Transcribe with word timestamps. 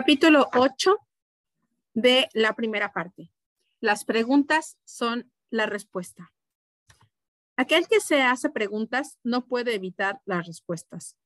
Capítulo 0.00 0.48
8 0.54 0.96
de 1.92 2.28
la 2.32 2.54
primera 2.54 2.92
parte. 2.92 3.32
Las 3.80 4.04
preguntas 4.04 4.78
son 4.84 5.28
la 5.50 5.66
respuesta. 5.66 6.32
Aquel 7.56 7.88
que 7.88 7.98
se 7.98 8.22
hace 8.22 8.48
preguntas 8.48 9.18
no 9.24 9.46
puede 9.46 9.74
evitar 9.74 10.20
las 10.24 10.46
respuestas. 10.46 11.16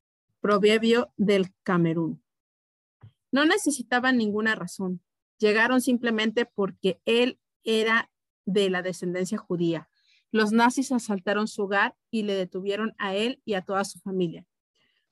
Proverbio 0.40 1.12
del 1.18 1.52
Camerún. 1.64 2.24
No 3.30 3.44
necesitaban 3.44 4.16
ninguna 4.16 4.54
razón. 4.54 5.02
Llegaron 5.36 5.82
simplemente 5.82 6.46
porque 6.46 6.98
él 7.04 7.38
era 7.64 8.10
de 8.46 8.70
la 8.70 8.80
descendencia 8.80 9.36
judía. 9.36 9.90
Los 10.30 10.50
nazis 10.52 10.92
asaltaron 10.92 11.46
su 11.46 11.64
hogar 11.64 11.94
y 12.10 12.22
le 12.22 12.34
detuvieron 12.34 12.94
a 12.96 13.14
él 13.14 13.42
y 13.44 13.52
a 13.52 13.60
toda 13.60 13.84
su 13.84 13.98
familia. 13.98 14.46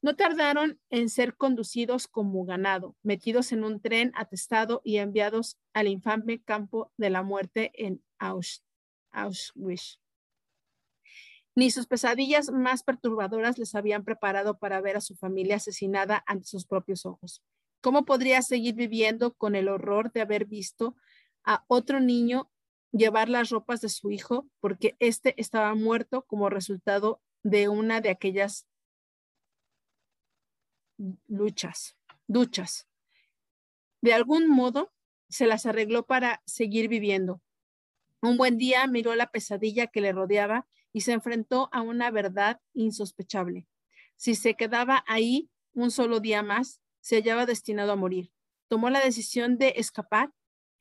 No 0.02 0.16
tardaron 0.16 0.80
en 0.88 1.10
ser 1.10 1.36
conducidos 1.36 2.08
como 2.08 2.44
ganado, 2.44 2.96
metidos 3.02 3.52
en 3.52 3.64
un 3.64 3.80
tren 3.80 4.12
atestado 4.14 4.80
y 4.82 4.96
enviados 4.96 5.58
al 5.74 5.88
infame 5.88 6.42
campo 6.42 6.90
de 6.96 7.10
la 7.10 7.22
muerte 7.22 7.70
en 7.74 8.02
Auschwitz. 8.18 9.98
Ni 11.54 11.70
sus 11.70 11.86
pesadillas 11.86 12.50
más 12.50 12.82
perturbadoras 12.82 13.58
les 13.58 13.74
habían 13.74 14.04
preparado 14.04 14.58
para 14.58 14.80
ver 14.80 14.96
a 14.96 15.00
su 15.02 15.16
familia 15.16 15.56
asesinada 15.56 16.22
ante 16.26 16.46
sus 16.46 16.64
propios 16.64 17.04
ojos. 17.04 17.42
¿Cómo 17.82 18.04
podría 18.04 18.40
seguir 18.40 18.74
viviendo 18.76 19.34
con 19.34 19.54
el 19.54 19.68
horror 19.68 20.12
de 20.12 20.22
haber 20.22 20.46
visto 20.46 20.96
a 21.44 21.64
otro 21.66 22.00
niño 22.00 22.50
llevar 22.92 23.28
las 23.28 23.50
ropas 23.50 23.80
de 23.80 23.88
su 23.88 24.10
hijo 24.10 24.48
porque 24.60 24.96
éste 24.98 25.34
estaba 25.36 25.74
muerto 25.74 26.22
como 26.22 26.48
resultado 26.48 27.20
de 27.42 27.68
una 27.68 28.00
de 28.00 28.10
aquellas 28.10 28.66
luchas, 31.26 31.96
duchas. 32.26 32.88
De 34.00 34.12
algún 34.12 34.48
modo 34.48 34.92
se 35.28 35.46
las 35.46 35.66
arregló 35.66 36.06
para 36.06 36.42
seguir 36.46 36.88
viviendo. 36.88 37.40
Un 38.22 38.36
buen 38.36 38.58
día 38.58 38.86
miró 38.86 39.14
la 39.14 39.30
pesadilla 39.30 39.86
que 39.86 40.00
le 40.00 40.12
rodeaba 40.12 40.66
y 40.92 41.02
se 41.02 41.12
enfrentó 41.12 41.68
a 41.72 41.82
una 41.82 42.10
verdad 42.10 42.60
insospechable. 42.74 43.66
Si 44.16 44.34
se 44.34 44.54
quedaba 44.54 45.04
ahí 45.06 45.50
un 45.72 45.90
solo 45.90 46.20
día 46.20 46.42
más, 46.42 46.80
se 47.00 47.16
hallaba 47.16 47.46
destinado 47.46 47.92
a 47.92 47.96
morir. 47.96 48.32
Tomó 48.68 48.90
la 48.90 49.00
decisión 49.00 49.56
de 49.56 49.74
escapar 49.76 50.32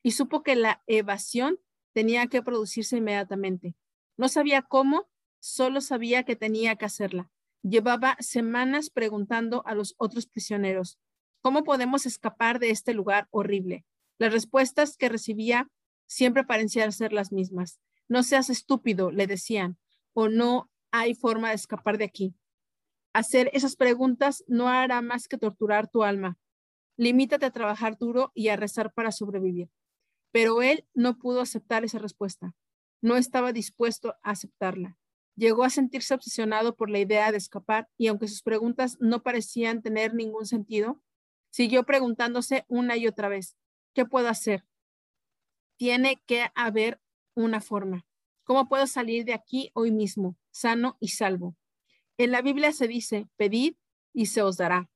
y 0.03 0.11
supo 0.11 0.43
que 0.43 0.55
la 0.55 0.83
evasión 0.87 1.59
tenía 1.93 2.27
que 2.27 2.41
producirse 2.41 2.97
inmediatamente. 2.97 3.75
No 4.17 4.27
sabía 4.27 4.61
cómo, 4.61 5.09
solo 5.39 5.81
sabía 5.81 6.23
que 6.23 6.35
tenía 6.35 6.75
que 6.75 6.85
hacerla. 6.85 7.31
Llevaba 7.61 8.15
semanas 8.19 8.89
preguntando 8.89 9.63
a 9.65 9.75
los 9.75 9.95
otros 9.97 10.27
prisioneros, 10.27 10.97
¿cómo 11.41 11.63
podemos 11.63 12.05
escapar 12.05 12.59
de 12.59 12.69
este 12.69 12.93
lugar 12.93 13.27
horrible? 13.31 13.85
Las 14.17 14.31
respuestas 14.31 14.95
que 14.95 15.09
recibía 15.09 15.69
siempre 16.07 16.43
parecían 16.43 16.91
ser 16.91 17.13
las 17.13 17.31
mismas. 17.31 17.79
No 18.07 18.23
seas 18.23 18.49
estúpido, 18.49 19.11
le 19.11 19.27
decían, 19.27 19.77
o 20.13 20.29
no 20.29 20.69
hay 20.91 21.15
forma 21.15 21.49
de 21.49 21.55
escapar 21.55 21.97
de 21.97 22.05
aquí. 22.05 22.33
Hacer 23.13 23.49
esas 23.53 23.75
preguntas 23.75 24.43
no 24.47 24.67
hará 24.67 25.01
más 25.01 25.27
que 25.27 25.37
torturar 25.37 25.89
tu 25.89 26.03
alma. 26.03 26.37
Limítate 26.97 27.45
a 27.45 27.51
trabajar 27.51 27.97
duro 27.97 28.31
y 28.33 28.49
a 28.49 28.55
rezar 28.55 28.93
para 28.93 29.11
sobrevivir. 29.11 29.69
Pero 30.31 30.61
él 30.61 30.85
no 30.93 31.17
pudo 31.17 31.41
aceptar 31.41 31.83
esa 31.83 31.99
respuesta. 31.99 32.55
No 33.01 33.15
estaba 33.15 33.53
dispuesto 33.53 34.15
a 34.23 34.31
aceptarla. 34.31 34.97
Llegó 35.39 35.63
a 35.63 35.69
sentirse 35.69 36.13
obsesionado 36.13 36.75
por 36.75 36.89
la 36.89 36.99
idea 36.99 37.31
de 37.31 37.37
escapar 37.37 37.87
y 37.97 38.07
aunque 38.07 38.27
sus 38.27 38.41
preguntas 38.41 38.97
no 38.99 39.23
parecían 39.23 39.81
tener 39.81 40.13
ningún 40.13 40.45
sentido, 40.45 41.01
siguió 41.49 41.85
preguntándose 41.85 42.65
una 42.67 42.97
y 42.97 43.07
otra 43.07 43.29
vez, 43.29 43.55
¿qué 43.93 44.03
puedo 44.03 44.27
hacer? 44.27 44.65
Tiene 45.77 46.21
que 46.25 46.51
haber 46.55 46.99
una 47.35 47.61
forma. 47.61 48.05
¿Cómo 48.43 48.67
puedo 48.67 48.85
salir 48.85 49.23
de 49.23 49.33
aquí 49.33 49.71
hoy 49.75 49.91
mismo, 49.91 50.35
sano 50.51 50.97
y 50.99 51.07
salvo? 51.07 51.55
En 52.17 52.31
la 52.31 52.41
Biblia 52.41 52.73
se 52.73 52.89
dice, 52.89 53.29
pedid 53.37 53.75
y 54.11 54.25
se 54.25 54.41
os 54.41 54.57
dará. 54.57 54.89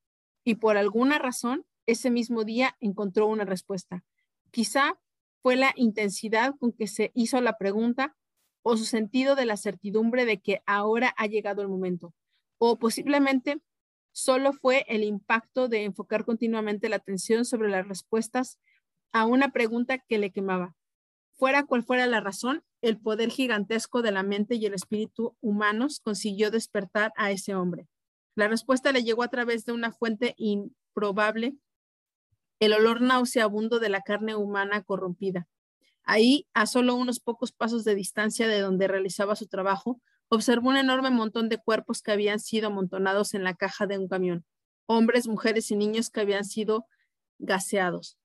Y 0.44 0.56
por 0.56 0.76
alguna 0.76 1.20
razón, 1.20 1.66
ese 1.86 2.12
mismo 2.12 2.44
día 2.44 2.76
encontró 2.82 3.28
una 3.28 3.46
respuesta. 3.46 4.04
Quizá 4.52 5.00
fue 5.42 5.56
la 5.56 5.72
intensidad 5.78 6.54
con 6.60 6.74
que 6.74 6.88
se 6.88 7.14
hizo 7.16 7.40
la 7.40 7.58
pregunta 7.58 8.18
o 8.64 8.78
su 8.78 8.86
sentido 8.86 9.36
de 9.36 9.46
la 9.46 9.58
certidumbre 9.58 10.26
de 10.26 10.42
que 10.42 10.64
ahora 10.66 11.14
ha 11.18 11.28
llegado 11.28 11.62
el 11.62 11.68
momento, 11.68 12.14
o 12.58 12.80
posiblemente 12.80 13.62
solo 14.12 14.54
fue 14.54 14.86
el 14.88 15.04
impacto 15.04 15.68
de 15.68 15.84
enfocar 15.84 16.26
continuamente 16.26 16.90
la 16.90 16.96
atención 16.98 17.46
sobre 17.46 17.70
las 17.70 17.88
respuestas 17.88 18.60
a 19.12 19.26
una 19.26 19.52
pregunta 19.52 20.00
que 20.00 20.18
le 20.18 20.32
quemaba. 20.32 20.76
Fuera 21.34 21.66
cual 21.66 21.84
fuera 21.84 22.08
la 22.08 22.22
razón, 22.22 22.64
el 22.82 23.00
poder 23.00 23.30
gigantesco 23.30 24.02
de 24.02 24.12
la 24.12 24.24
mente 24.24 24.56
y 24.56 24.66
el 24.66 24.74
espíritu 24.74 25.36
humanos 25.42 26.00
consiguió 26.00 26.52
despertar 26.52 27.12
a 27.18 27.32
ese 27.32 27.56
hombre. 27.56 27.88
La 28.36 28.48
respuesta 28.48 28.92
le 28.92 29.04
llegó 29.04 29.24
a 29.24 29.30
través 29.30 29.66
de 29.66 29.74
una 29.74 29.92
fuente 29.92 30.36
improbable, 30.38 31.56
el 32.60 32.74
olor 32.74 33.02
nauseabundo 33.02 33.80
de 33.80 33.90
la 33.90 34.02
carne 34.02 34.36
humana 34.36 34.84
corrompida. 34.84 35.48
Ahí, 36.04 36.48
a 36.54 36.66
solo 36.66 36.96
unos 36.96 37.20
pocos 37.20 37.52
pasos 37.52 37.84
de 37.86 37.96
distancia 37.96 38.48
de 38.48 38.60
donde 38.60 38.88
realizaba 38.88 39.36
su 39.36 39.48
trabajo, 39.48 40.02
observó 40.28 40.70
un 40.70 40.78
enorme 40.78 41.12
montón 41.12 41.48
de 41.50 41.58
cuerpos 41.58 42.02
que 42.02 42.12
habían 42.12 42.40
sido 42.40 42.68
amontonados 42.68 43.34
en 43.34 43.44
la 43.44 43.54
caja 43.54 43.88
de 43.88 43.98
un 43.98 44.08
camión, 44.08 44.46
hombres, 44.86 45.28
mujeres 45.28 45.72
y 45.72 45.76
niños 45.76 46.10
que 46.10 46.22
habían 46.22 46.44
sido 46.44 46.88
gaseados. 47.40 48.18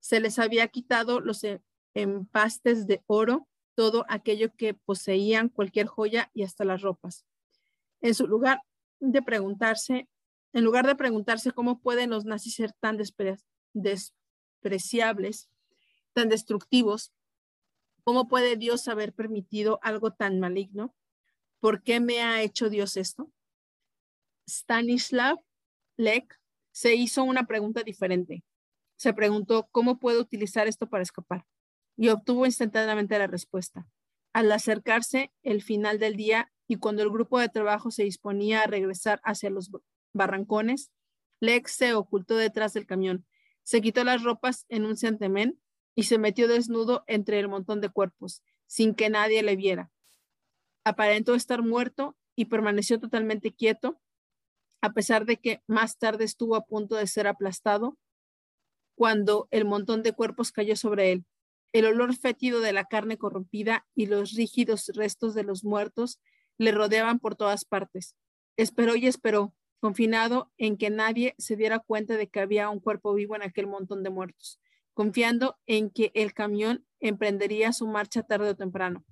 Se 0.00 0.20
les 0.20 0.38
había 0.38 0.68
quitado 0.68 1.20
los 1.20 1.44
e-, 1.44 1.60
empastes 1.94 2.86
de 2.86 3.02
oro, 3.06 3.48
todo 3.74 4.04
aquello 4.08 4.54
que 4.56 4.74
poseían, 4.74 5.48
cualquier 5.48 5.86
joya 5.86 6.30
y 6.34 6.44
hasta 6.44 6.64
las 6.64 6.82
ropas. 6.82 7.26
En 8.00 8.14
su 8.14 8.26
lugar 8.26 8.62
de 9.00 9.22
preguntarse, 9.22 10.08
en 10.52 10.64
lugar 10.64 10.86
de 10.86 10.96
preguntarse 10.96 11.52
cómo 11.52 11.80
pueden 11.80 12.10
los 12.10 12.24
nazis 12.24 12.54
ser 12.54 12.72
tan 12.80 12.96
despreciables, 13.74 15.48
tan 16.14 16.28
destructivos, 16.28 17.12
¿Cómo 18.08 18.26
puede 18.26 18.56
Dios 18.56 18.88
haber 18.88 19.12
permitido 19.12 19.80
algo 19.82 20.14
tan 20.14 20.40
maligno? 20.40 20.94
¿Por 21.60 21.82
qué 21.82 22.00
me 22.00 22.22
ha 22.22 22.40
hecho 22.40 22.70
Dios 22.70 22.96
esto? 22.96 23.30
Stanislav 24.48 25.36
Lek 25.98 26.40
se 26.72 26.94
hizo 26.94 27.22
una 27.22 27.46
pregunta 27.46 27.82
diferente. 27.82 28.44
Se 28.96 29.12
preguntó, 29.12 29.68
¿cómo 29.72 29.98
puedo 29.98 30.22
utilizar 30.22 30.66
esto 30.66 30.88
para 30.88 31.02
escapar? 31.02 31.44
Y 31.98 32.08
obtuvo 32.08 32.46
instantáneamente 32.46 33.18
la 33.18 33.26
respuesta. 33.26 33.86
Al 34.32 34.50
acercarse 34.52 35.30
el 35.42 35.60
final 35.60 35.98
del 35.98 36.16
día 36.16 36.50
y 36.66 36.76
cuando 36.76 37.02
el 37.02 37.10
grupo 37.10 37.38
de 37.38 37.50
trabajo 37.50 37.90
se 37.90 38.04
disponía 38.04 38.62
a 38.62 38.68
regresar 38.68 39.20
hacia 39.22 39.50
los 39.50 39.70
barrancones, 40.14 40.90
Lex 41.40 41.72
se 41.72 41.92
ocultó 41.92 42.38
detrás 42.38 42.72
del 42.72 42.86
camión, 42.86 43.26
se 43.64 43.82
quitó 43.82 44.02
las 44.02 44.22
ropas 44.22 44.64
en 44.70 44.86
un 44.86 44.96
santemén 44.96 45.60
y 45.98 46.04
se 46.04 46.16
metió 46.16 46.46
desnudo 46.46 47.02
entre 47.08 47.40
el 47.40 47.48
montón 47.48 47.80
de 47.80 47.88
cuerpos, 47.88 48.44
sin 48.68 48.94
que 48.94 49.10
nadie 49.10 49.42
le 49.42 49.56
viera. 49.56 49.90
Aparentó 50.84 51.34
estar 51.34 51.60
muerto 51.60 52.16
y 52.36 52.44
permaneció 52.44 53.00
totalmente 53.00 53.52
quieto, 53.52 54.00
a 54.80 54.92
pesar 54.92 55.26
de 55.26 55.38
que 55.38 55.60
más 55.66 55.98
tarde 55.98 56.24
estuvo 56.24 56.54
a 56.54 56.64
punto 56.64 56.94
de 56.94 57.08
ser 57.08 57.26
aplastado 57.26 57.98
cuando 58.94 59.48
el 59.50 59.64
montón 59.64 60.04
de 60.04 60.12
cuerpos 60.12 60.52
cayó 60.52 60.76
sobre 60.76 61.10
él. 61.10 61.26
El 61.72 61.86
olor 61.86 62.14
fétido 62.14 62.60
de 62.60 62.72
la 62.72 62.84
carne 62.84 63.18
corrompida 63.18 63.84
y 63.96 64.06
los 64.06 64.34
rígidos 64.34 64.92
restos 64.94 65.34
de 65.34 65.42
los 65.42 65.64
muertos 65.64 66.20
le 66.58 66.70
rodeaban 66.70 67.18
por 67.18 67.34
todas 67.34 67.64
partes. 67.64 68.14
Esperó 68.56 68.94
y 68.94 69.08
esperó, 69.08 69.52
confinado 69.80 70.52
en 70.58 70.76
que 70.76 70.90
nadie 70.90 71.34
se 71.38 71.56
diera 71.56 71.80
cuenta 71.80 72.16
de 72.16 72.28
que 72.28 72.38
había 72.38 72.70
un 72.70 72.78
cuerpo 72.78 73.14
vivo 73.14 73.34
en 73.34 73.42
aquel 73.42 73.66
montón 73.66 74.04
de 74.04 74.10
muertos 74.10 74.60
confiando 74.98 75.56
en 75.66 75.90
que 75.90 76.10
el 76.14 76.34
camión 76.34 76.84
emprendería 76.98 77.72
su 77.72 77.86
marcha 77.86 78.24
tarde 78.24 78.50
o 78.50 78.56
temprano. 78.56 79.04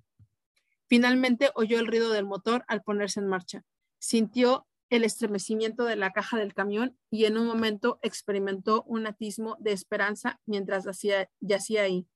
Finalmente 0.88 1.52
oyó 1.54 1.78
el 1.78 1.86
ruido 1.86 2.10
del 2.10 2.24
motor 2.24 2.64
al 2.66 2.82
ponerse 2.82 3.20
en 3.20 3.28
marcha. 3.28 3.62
Sintió 4.00 4.66
el 4.90 5.04
estremecimiento 5.04 5.84
de 5.84 5.94
la 5.94 6.10
caja 6.10 6.38
del 6.38 6.54
camión 6.54 6.98
y 7.08 7.26
en 7.26 7.38
un 7.38 7.46
momento 7.46 8.00
experimentó 8.02 8.82
un 8.82 9.06
atismo 9.06 9.56
de 9.60 9.70
esperanza 9.70 10.40
mientras 10.44 10.86
yacía 11.38 11.82
ahí, 11.82 12.08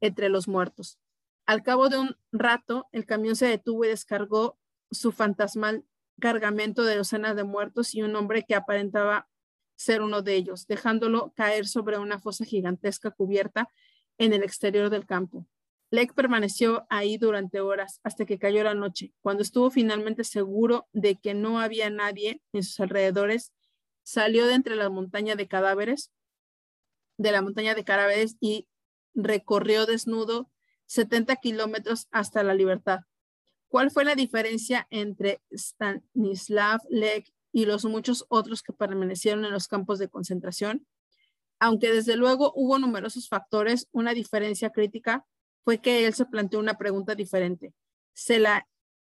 entre 0.00 0.28
los 0.28 0.46
muertos. 0.46 1.00
Al 1.44 1.64
cabo 1.64 1.88
de 1.88 1.98
un 1.98 2.16
rato, 2.30 2.86
el 2.92 3.04
camión 3.04 3.34
se 3.34 3.46
detuvo 3.46 3.84
y 3.84 3.88
descargó 3.88 4.60
su 4.92 5.10
fantasmal 5.10 5.84
cargamento 6.20 6.84
de 6.84 6.98
docenas 6.98 7.34
de 7.34 7.42
muertos 7.42 7.96
y 7.96 8.02
un 8.02 8.14
hombre 8.14 8.44
que 8.44 8.54
aparentaba 8.54 9.28
ser 9.82 10.02
uno 10.02 10.22
de 10.22 10.34
ellos, 10.36 10.66
dejándolo 10.66 11.32
caer 11.34 11.66
sobre 11.66 11.98
una 11.98 12.18
fosa 12.18 12.44
gigantesca 12.44 13.10
cubierta 13.10 13.68
en 14.18 14.32
el 14.32 14.42
exterior 14.42 14.90
del 14.90 15.06
campo. 15.06 15.46
Lake 15.90 16.14
permaneció 16.14 16.86
ahí 16.88 17.18
durante 17.18 17.60
horas 17.60 18.00
hasta 18.02 18.24
que 18.24 18.38
cayó 18.38 18.64
la 18.64 18.74
noche. 18.74 19.12
Cuando 19.20 19.42
estuvo 19.42 19.70
finalmente 19.70 20.24
seguro 20.24 20.88
de 20.92 21.16
que 21.16 21.34
no 21.34 21.60
había 21.60 21.90
nadie 21.90 22.40
en 22.52 22.62
sus 22.62 22.80
alrededores, 22.80 23.52
salió 24.02 24.46
de 24.46 24.54
entre 24.54 24.76
la 24.76 24.88
montaña 24.88 25.36
de 25.36 25.48
cadáveres, 25.48 26.10
de 27.18 27.32
la 27.32 27.42
montaña 27.42 27.74
de 27.74 27.84
Carabes 27.84 28.36
y 28.40 28.68
recorrió 29.14 29.84
desnudo 29.84 30.50
70 30.86 31.36
kilómetros 31.36 32.08
hasta 32.10 32.42
la 32.42 32.54
libertad. 32.54 33.00
¿Cuál 33.68 33.90
fue 33.90 34.04
la 34.04 34.14
diferencia 34.14 34.86
entre 34.90 35.42
Stanislav 35.50 36.80
Lech 36.88 37.32
y 37.52 37.66
los 37.66 37.84
muchos 37.84 38.24
otros 38.28 38.62
que 38.62 38.72
permanecieron 38.72 39.44
en 39.44 39.52
los 39.52 39.68
campos 39.68 39.98
de 39.98 40.08
concentración? 40.08 40.86
Aunque 41.60 41.92
desde 41.92 42.16
luego 42.16 42.52
hubo 42.56 42.78
numerosos 42.78 43.28
factores, 43.28 43.88
una 43.92 44.14
diferencia 44.14 44.70
crítica 44.70 45.26
fue 45.64 45.78
que 45.80 46.06
él 46.06 46.14
se 46.14 46.26
planteó 46.26 46.58
una 46.58 46.78
pregunta 46.78 47.14
diferente. 47.14 47.72
Se 48.14 48.40
la 48.40 48.66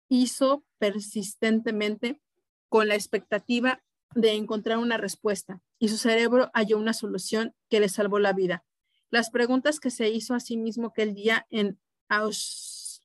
hizo 0.08 0.64
persistentemente 0.78 2.20
con 2.68 2.88
la 2.88 2.94
expectativa 2.94 3.82
de 4.14 4.32
encontrar 4.32 4.78
una 4.78 4.96
respuesta 4.96 5.60
y 5.78 5.88
su 5.88 5.96
cerebro 5.96 6.50
halló 6.54 6.78
una 6.78 6.92
solución 6.92 7.54
que 7.68 7.80
le 7.80 7.88
salvó 7.88 8.18
la 8.18 8.32
vida. 8.32 8.64
Las 9.10 9.30
preguntas 9.30 9.80
que 9.80 9.90
se 9.90 10.08
hizo 10.08 10.34
a 10.34 10.40
sí 10.40 10.56
mismo 10.56 10.88
aquel 10.88 11.14
día 11.14 11.46
en 11.50 11.78
Auschwitz 12.08 13.04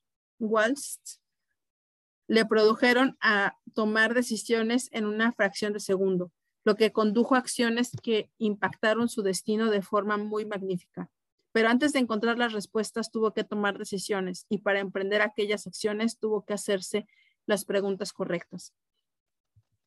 le 2.29 2.45
produjeron 2.45 3.17
a 3.21 3.57
tomar 3.73 4.13
decisiones 4.13 4.89
en 4.91 5.07
una 5.07 5.31
fracción 5.31 5.73
de 5.73 5.79
segundo, 5.79 6.31
lo 6.63 6.75
que 6.75 6.91
condujo 6.91 7.33
a 7.33 7.39
acciones 7.39 7.89
que 8.03 8.29
impactaron 8.37 9.09
su 9.09 9.23
destino 9.23 9.71
de 9.71 9.81
forma 9.81 10.15
muy 10.17 10.45
magnífica. 10.45 11.09
Pero 11.53 11.69
antes 11.69 11.91
de 11.91 11.97
encontrar 11.97 12.37
las 12.37 12.53
respuestas 12.53 13.09
tuvo 13.09 13.33
que 13.33 13.43
tomar 13.43 13.79
decisiones 13.79 14.45
y 14.47 14.59
para 14.59 14.79
emprender 14.79 15.23
aquellas 15.23 15.65
acciones 15.65 16.19
tuvo 16.19 16.45
que 16.45 16.53
hacerse 16.53 17.07
las 17.47 17.65
preguntas 17.65 18.13
correctas. 18.13 18.75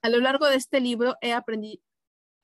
A 0.02 0.08
lo 0.08 0.18
largo 0.18 0.46
de 0.46 0.56
este 0.56 0.80
libro 0.80 1.14
he 1.20 1.32
aprendido, 1.32 1.80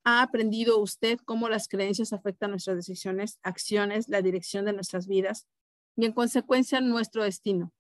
ha 0.05 0.23
aprendido 0.23 0.79
usted 0.79 1.19
cómo 1.25 1.49
las 1.49 1.67
creencias 1.67 2.13
afectan 2.13 2.51
nuestras 2.51 2.77
decisiones, 2.77 3.41
acciones, 3.43 4.09
la 4.09 4.23
dirección 4.23 4.65
de 4.65 4.75
nuestras 4.75 5.09
vidas 5.09 5.49
y 5.97 6.07
en 6.07 6.13
consecuencia 6.13 6.81
nuestro 6.81 7.25
destino. 7.25 7.73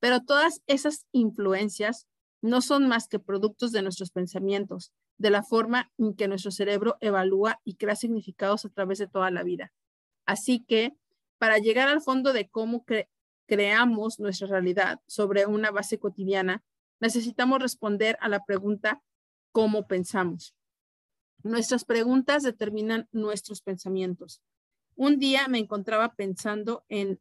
Pero 0.00 0.24
todas 0.24 0.62
esas 0.66 1.06
influencias 1.12 2.06
no 2.40 2.60
son 2.60 2.86
más 2.88 3.08
que 3.08 3.18
productos 3.18 3.72
de 3.72 3.82
nuestros 3.82 4.10
pensamientos, 4.10 4.92
de 5.18 5.30
la 5.30 5.42
forma 5.42 5.90
en 5.98 6.14
que 6.14 6.28
nuestro 6.28 6.50
cerebro 6.50 6.96
evalúa 7.00 7.60
y 7.64 7.74
crea 7.74 7.96
significados 7.96 8.64
a 8.64 8.68
través 8.68 8.98
de 8.98 9.08
toda 9.08 9.30
la 9.30 9.42
vida. 9.42 9.72
Así 10.24 10.64
que, 10.64 10.96
para 11.38 11.58
llegar 11.58 11.88
al 11.88 12.00
fondo 12.00 12.32
de 12.32 12.48
cómo 12.48 12.84
creamos 13.46 14.20
nuestra 14.20 14.46
realidad 14.46 15.00
sobre 15.06 15.46
una 15.46 15.70
base 15.70 15.98
cotidiana, 15.98 16.62
necesitamos 17.00 17.60
responder 17.60 18.16
a 18.20 18.28
la 18.28 18.44
pregunta 18.44 19.02
cómo 19.52 19.86
pensamos. 19.86 20.54
Nuestras 21.42 21.84
preguntas 21.84 22.42
determinan 22.42 23.08
nuestros 23.12 23.62
pensamientos. 23.62 24.42
Un 24.96 25.18
día 25.18 25.46
me 25.48 25.58
encontraba 25.58 26.14
pensando 26.14 26.84
en, 26.88 27.20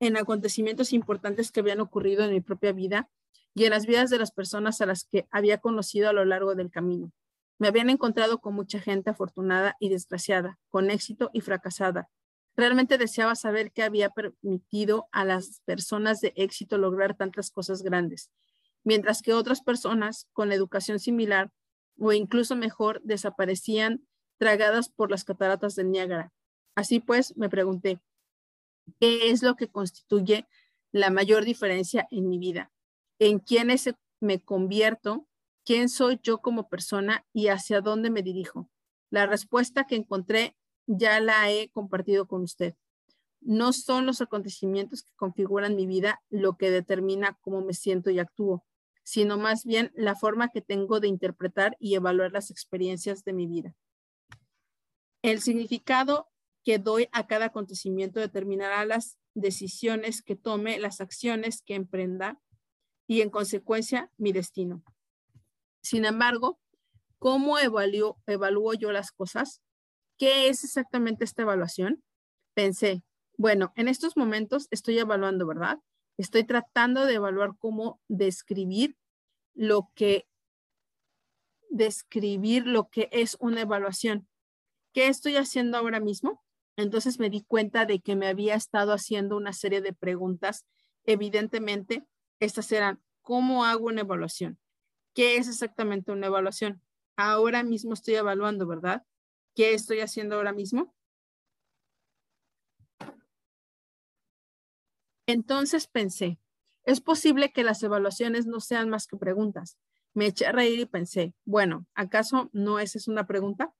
en 0.00 0.16
acontecimientos 0.16 0.92
importantes 0.92 1.52
que 1.52 1.60
habían 1.60 1.80
ocurrido 1.80 2.24
en 2.24 2.32
mi 2.32 2.40
propia 2.40 2.72
vida 2.72 3.08
y 3.54 3.64
en 3.64 3.70
las 3.70 3.86
vidas 3.86 4.10
de 4.10 4.18
las 4.18 4.32
personas 4.32 4.80
a 4.80 4.86
las 4.86 5.04
que 5.04 5.28
había 5.30 5.58
conocido 5.58 6.08
a 6.08 6.12
lo 6.12 6.24
largo 6.24 6.54
del 6.54 6.70
camino. 6.70 7.12
Me 7.58 7.68
habían 7.68 7.90
encontrado 7.90 8.38
con 8.38 8.54
mucha 8.54 8.80
gente 8.80 9.10
afortunada 9.10 9.76
y 9.78 9.90
desgraciada, 9.90 10.58
con 10.70 10.90
éxito 10.90 11.30
y 11.32 11.42
fracasada. 11.42 12.08
Realmente 12.56 12.98
deseaba 12.98 13.36
saber 13.36 13.70
qué 13.70 13.82
había 13.82 14.10
permitido 14.10 15.08
a 15.12 15.24
las 15.24 15.60
personas 15.64 16.20
de 16.20 16.32
éxito 16.36 16.78
lograr 16.78 17.16
tantas 17.16 17.50
cosas 17.50 17.82
grandes 17.82 18.30
mientras 18.84 19.22
que 19.22 19.34
otras 19.34 19.60
personas 19.62 20.28
con 20.32 20.52
educación 20.52 20.98
similar 20.98 21.50
o 21.98 22.12
incluso 22.12 22.56
mejor 22.56 23.00
desaparecían 23.02 24.06
tragadas 24.38 24.88
por 24.88 25.10
las 25.10 25.24
cataratas 25.24 25.74
del 25.74 25.90
Niágara. 25.90 26.32
Así 26.74 27.00
pues, 27.00 27.36
me 27.36 27.50
pregunté, 27.50 28.00
¿qué 28.98 29.30
es 29.30 29.42
lo 29.42 29.56
que 29.56 29.68
constituye 29.68 30.46
la 30.92 31.10
mayor 31.10 31.44
diferencia 31.44 32.06
en 32.10 32.28
mi 32.28 32.38
vida? 32.38 32.72
¿En 33.18 33.38
quién 33.38 33.68
me 34.20 34.40
convierto? 34.40 35.26
¿Quién 35.64 35.88
soy 35.88 36.18
yo 36.22 36.38
como 36.38 36.68
persona 36.68 37.26
y 37.32 37.48
hacia 37.48 37.80
dónde 37.80 38.10
me 38.10 38.22
dirijo? 38.22 38.68
La 39.10 39.26
respuesta 39.26 39.84
que 39.86 39.96
encontré 39.96 40.56
ya 40.86 41.20
la 41.20 41.50
he 41.50 41.68
compartido 41.70 42.26
con 42.26 42.42
usted. 42.42 42.74
No 43.40 43.72
son 43.72 44.06
los 44.06 44.20
acontecimientos 44.20 45.02
que 45.02 45.12
configuran 45.16 45.76
mi 45.76 45.86
vida 45.86 46.22
lo 46.28 46.56
que 46.56 46.70
determina 46.70 47.38
cómo 47.40 47.60
me 47.62 47.74
siento 47.74 48.10
y 48.10 48.18
actúo 48.18 48.64
sino 49.10 49.38
más 49.38 49.64
bien 49.64 49.90
la 49.96 50.14
forma 50.14 50.50
que 50.50 50.60
tengo 50.60 51.00
de 51.00 51.08
interpretar 51.08 51.76
y 51.80 51.96
evaluar 51.96 52.30
las 52.30 52.52
experiencias 52.52 53.24
de 53.24 53.32
mi 53.32 53.48
vida. 53.48 53.74
El 55.20 55.40
significado 55.40 56.28
que 56.64 56.78
doy 56.78 57.08
a 57.12 57.26
cada 57.26 57.46
acontecimiento 57.46 58.20
determinará 58.20 58.84
las 58.84 59.18
decisiones 59.34 60.22
que 60.22 60.36
tome, 60.36 60.78
las 60.78 61.00
acciones 61.00 61.62
que 61.62 61.74
emprenda 61.74 62.40
y 63.06 63.22
en 63.22 63.30
consecuencia 63.30 64.10
mi 64.16 64.32
destino. 64.32 64.82
Sin 65.82 66.04
embargo, 66.04 66.60
¿cómo 67.18 67.58
evalúo, 67.58 68.18
evalúo 68.26 68.74
yo 68.74 68.92
las 68.92 69.12
cosas? 69.12 69.62
¿Qué 70.18 70.48
es 70.48 70.64
exactamente 70.64 71.24
esta 71.24 71.42
evaluación? 71.42 72.02
Pensé, 72.54 73.02
bueno, 73.36 73.72
en 73.76 73.88
estos 73.88 74.16
momentos 74.16 74.68
estoy 74.70 74.98
evaluando, 74.98 75.46
¿verdad? 75.46 75.78
Estoy 76.18 76.44
tratando 76.44 77.06
de 77.06 77.14
evaluar 77.14 77.52
cómo 77.58 78.00
describir 78.08 78.96
lo 79.54 79.90
que 79.94 80.26
describir 81.70 82.66
lo 82.66 82.90
que 82.90 83.08
es 83.12 83.36
una 83.40 83.62
evaluación. 83.62 84.28
¿Qué 84.92 85.06
estoy 85.06 85.36
haciendo 85.36 85.78
ahora 85.78 86.00
mismo? 86.00 86.42
Entonces 86.80 87.18
me 87.18 87.28
di 87.28 87.42
cuenta 87.42 87.84
de 87.84 88.00
que 88.00 88.16
me 88.16 88.26
había 88.26 88.54
estado 88.54 88.92
haciendo 88.92 89.36
una 89.36 89.52
serie 89.52 89.82
de 89.82 89.92
preguntas. 89.92 90.66
Evidentemente, 91.04 92.06
estas 92.38 92.72
eran, 92.72 93.02
¿cómo 93.20 93.66
hago 93.66 93.86
una 93.86 94.00
evaluación? 94.00 94.58
¿Qué 95.14 95.36
es 95.36 95.46
exactamente 95.46 96.10
una 96.10 96.28
evaluación? 96.28 96.82
Ahora 97.16 97.62
mismo 97.62 97.92
estoy 97.92 98.14
evaluando, 98.14 98.66
¿verdad? 98.66 99.04
¿Qué 99.54 99.74
estoy 99.74 100.00
haciendo 100.00 100.36
ahora 100.36 100.52
mismo? 100.52 100.94
Entonces 105.26 105.86
pensé, 105.86 106.38
es 106.84 107.02
posible 107.02 107.52
que 107.52 107.62
las 107.62 107.82
evaluaciones 107.82 108.46
no 108.46 108.60
sean 108.60 108.88
más 108.88 109.06
que 109.06 109.18
preguntas. 109.18 109.76
Me 110.14 110.26
eché 110.26 110.46
a 110.46 110.52
reír 110.52 110.80
y 110.80 110.86
pensé, 110.86 111.34
bueno, 111.44 111.86
¿acaso 111.94 112.48
no 112.52 112.78
esa 112.78 112.96
es 112.96 113.06
una 113.06 113.26
pregunta? 113.26 113.74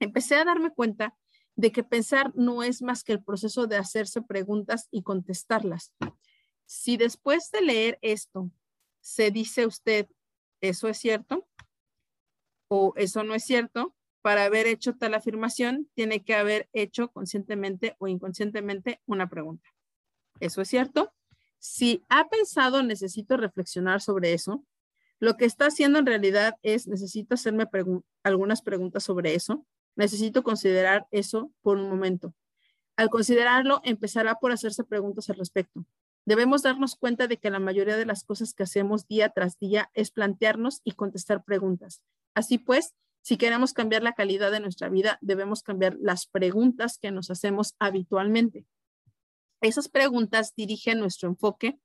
Empecé 0.00 0.36
a 0.36 0.44
darme 0.44 0.70
cuenta 0.70 1.14
de 1.56 1.72
que 1.72 1.84
pensar 1.84 2.32
no 2.34 2.62
es 2.62 2.82
más 2.82 3.04
que 3.04 3.12
el 3.12 3.22
proceso 3.22 3.66
de 3.66 3.76
hacerse 3.76 4.22
preguntas 4.22 4.88
y 4.90 5.02
contestarlas. 5.02 5.92
Si 6.66 6.96
después 6.96 7.50
de 7.50 7.60
leer 7.60 7.98
esto 8.02 8.50
se 9.00 9.30
dice 9.30 9.66
usted, 9.66 10.08
¿eso 10.60 10.88
es 10.88 10.98
cierto? 10.98 11.46
O 12.68 12.94
eso 12.96 13.22
no 13.22 13.34
es 13.34 13.44
cierto, 13.44 13.94
para 14.22 14.44
haber 14.44 14.66
hecho 14.66 14.96
tal 14.96 15.14
afirmación, 15.14 15.88
tiene 15.94 16.24
que 16.24 16.34
haber 16.34 16.68
hecho 16.72 17.08
conscientemente 17.10 17.94
o 17.98 18.08
inconscientemente 18.08 19.00
una 19.04 19.28
pregunta. 19.28 19.68
¿Eso 20.40 20.62
es 20.62 20.68
cierto? 20.68 21.12
Si 21.58 22.02
ha 22.08 22.28
pensado, 22.28 22.82
necesito 22.82 23.36
reflexionar 23.36 24.00
sobre 24.00 24.32
eso, 24.32 24.64
lo 25.20 25.36
que 25.36 25.44
está 25.44 25.66
haciendo 25.66 25.98
en 25.98 26.06
realidad 26.06 26.56
es, 26.62 26.88
necesito 26.88 27.34
hacerme 27.34 27.68
algunas 28.22 28.62
preguntas 28.62 29.04
sobre 29.04 29.34
eso, 29.34 29.66
necesito 29.96 30.42
considerar 30.42 31.06
eso 31.10 31.50
por 31.62 31.78
un 31.78 31.88
momento. 31.88 32.34
Al 32.96 33.10
considerarlo, 33.10 33.80
empezará 33.84 34.36
por 34.36 34.52
hacerse 34.52 34.84
preguntas 34.84 35.28
al 35.30 35.36
respecto. 35.36 35.84
Debemos 36.26 36.62
darnos 36.62 36.96
cuenta 36.96 37.26
de 37.26 37.36
que 37.36 37.50
la 37.50 37.58
mayoría 37.58 37.96
de 37.96 38.06
las 38.06 38.24
cosas 38.24 38.54
que 38.54 38.62
hacemos 38.62 39.06
día 39.06 39.28
tras 39.30 39.58
día 39.58 39.90
es 39.94 40.10
plantearnos 40.10 40.80
y 40.84 40.92
contestar 40.92 41.44
preguntas. 41.44 42.02
Así 42.34 42.58
pues, 42.58 42.94
si 43.20 43.36
queremos 43.36 43.72
cambiar 43.72 44.02
la 44.02 44.12
calidad 44.12 44.50
de 44.50 44.60
nuestra 44.60 44.88
vida, 44.88 45.18
debemos 45.20 45.62
cambiar 45.62 45.96
las 46.00 46.26
preguntas 46.26 46.98
que 46.98 47.10
nos 47.10 47.30
hacemos 47.30 47.74
habitualmente. 47.78 48.66
Esas 49.60 49.88
preguntas 49.88 50.54
dirigen 50.54 51.00
nuestro 51.00 51.28
enfoque 51.28 51.78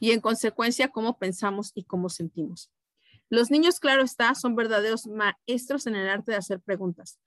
y 0.00 0.12
en 0.12 0.20
consecuencia 0.20 0.88
cómo 0.88 1.18
pensamos 1.18 1.72
y 1.74 1.84
cómo 1.84 2.08
sentimos. 2.08 2.70
Los 3.28 3.50
niños, 3.50 3.80
claro 3.80 4.02
está, 4.02 4.34
son 4.34 4.56
verdaderos 4.56 5.06
maestros 5.06 5.86
en 5.86 5.96
el 5.96 6.08
arte 6.08 6.32
de 6.32 6.38
hacer 6.38 6.60
preguntas. 6.60 7.18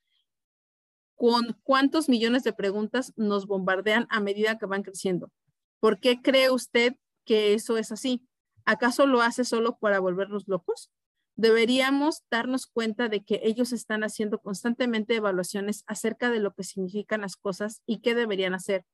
¿Con 1.19 1.59
cuántos 1.63 2.07
millones 2.07 2.43
de 2.43 2.53
preguntas 2.53 3.11
nos 3.17 3.45
bombardean 3.45 4.07
a 4.09 4.21
medida 4.21 4.57
que 4.57 4.65
van 4.65 4.83
creciendo? 4.83 5.31
¿Por 5.81 5.99
qué 5.99 6.21
cree 6.21 6.49
usted 6.49 6.95
que 7.25 7.53
eso 7.53 7.77
es 7.77 7.91
así? 7.91 8.25
¿Acaso 8.63 9.05
lo 9.05 9.21
hace 9.21 9.43
solo 9.43 9.77
para 9.77 9.99
volvernos 9.99 10.47
locos? 10.47 10.89
Deberíamos 11.35 12.23
darnos 12.31 12.67
cuenta 12.67 13.09
de 13.09 13.25
que 13.25 13.41
ellos 13.43 13.73
están 13.73 14.05
haciendo 14.05 14.39
constantemente 14.39 15.15
evaluaciones 15.15 15.83
acerca 15.87 16.29
de 16.29 16.39
lo 16.39 16.53
que 16.53 16.63
significan 16.63 17.21
las 17.21 17.35
cosas 17.35 17.81
y 17.85 17.99
qué 17.99 18.15
deberían 18.15 18.53
hacer 18.53 18.85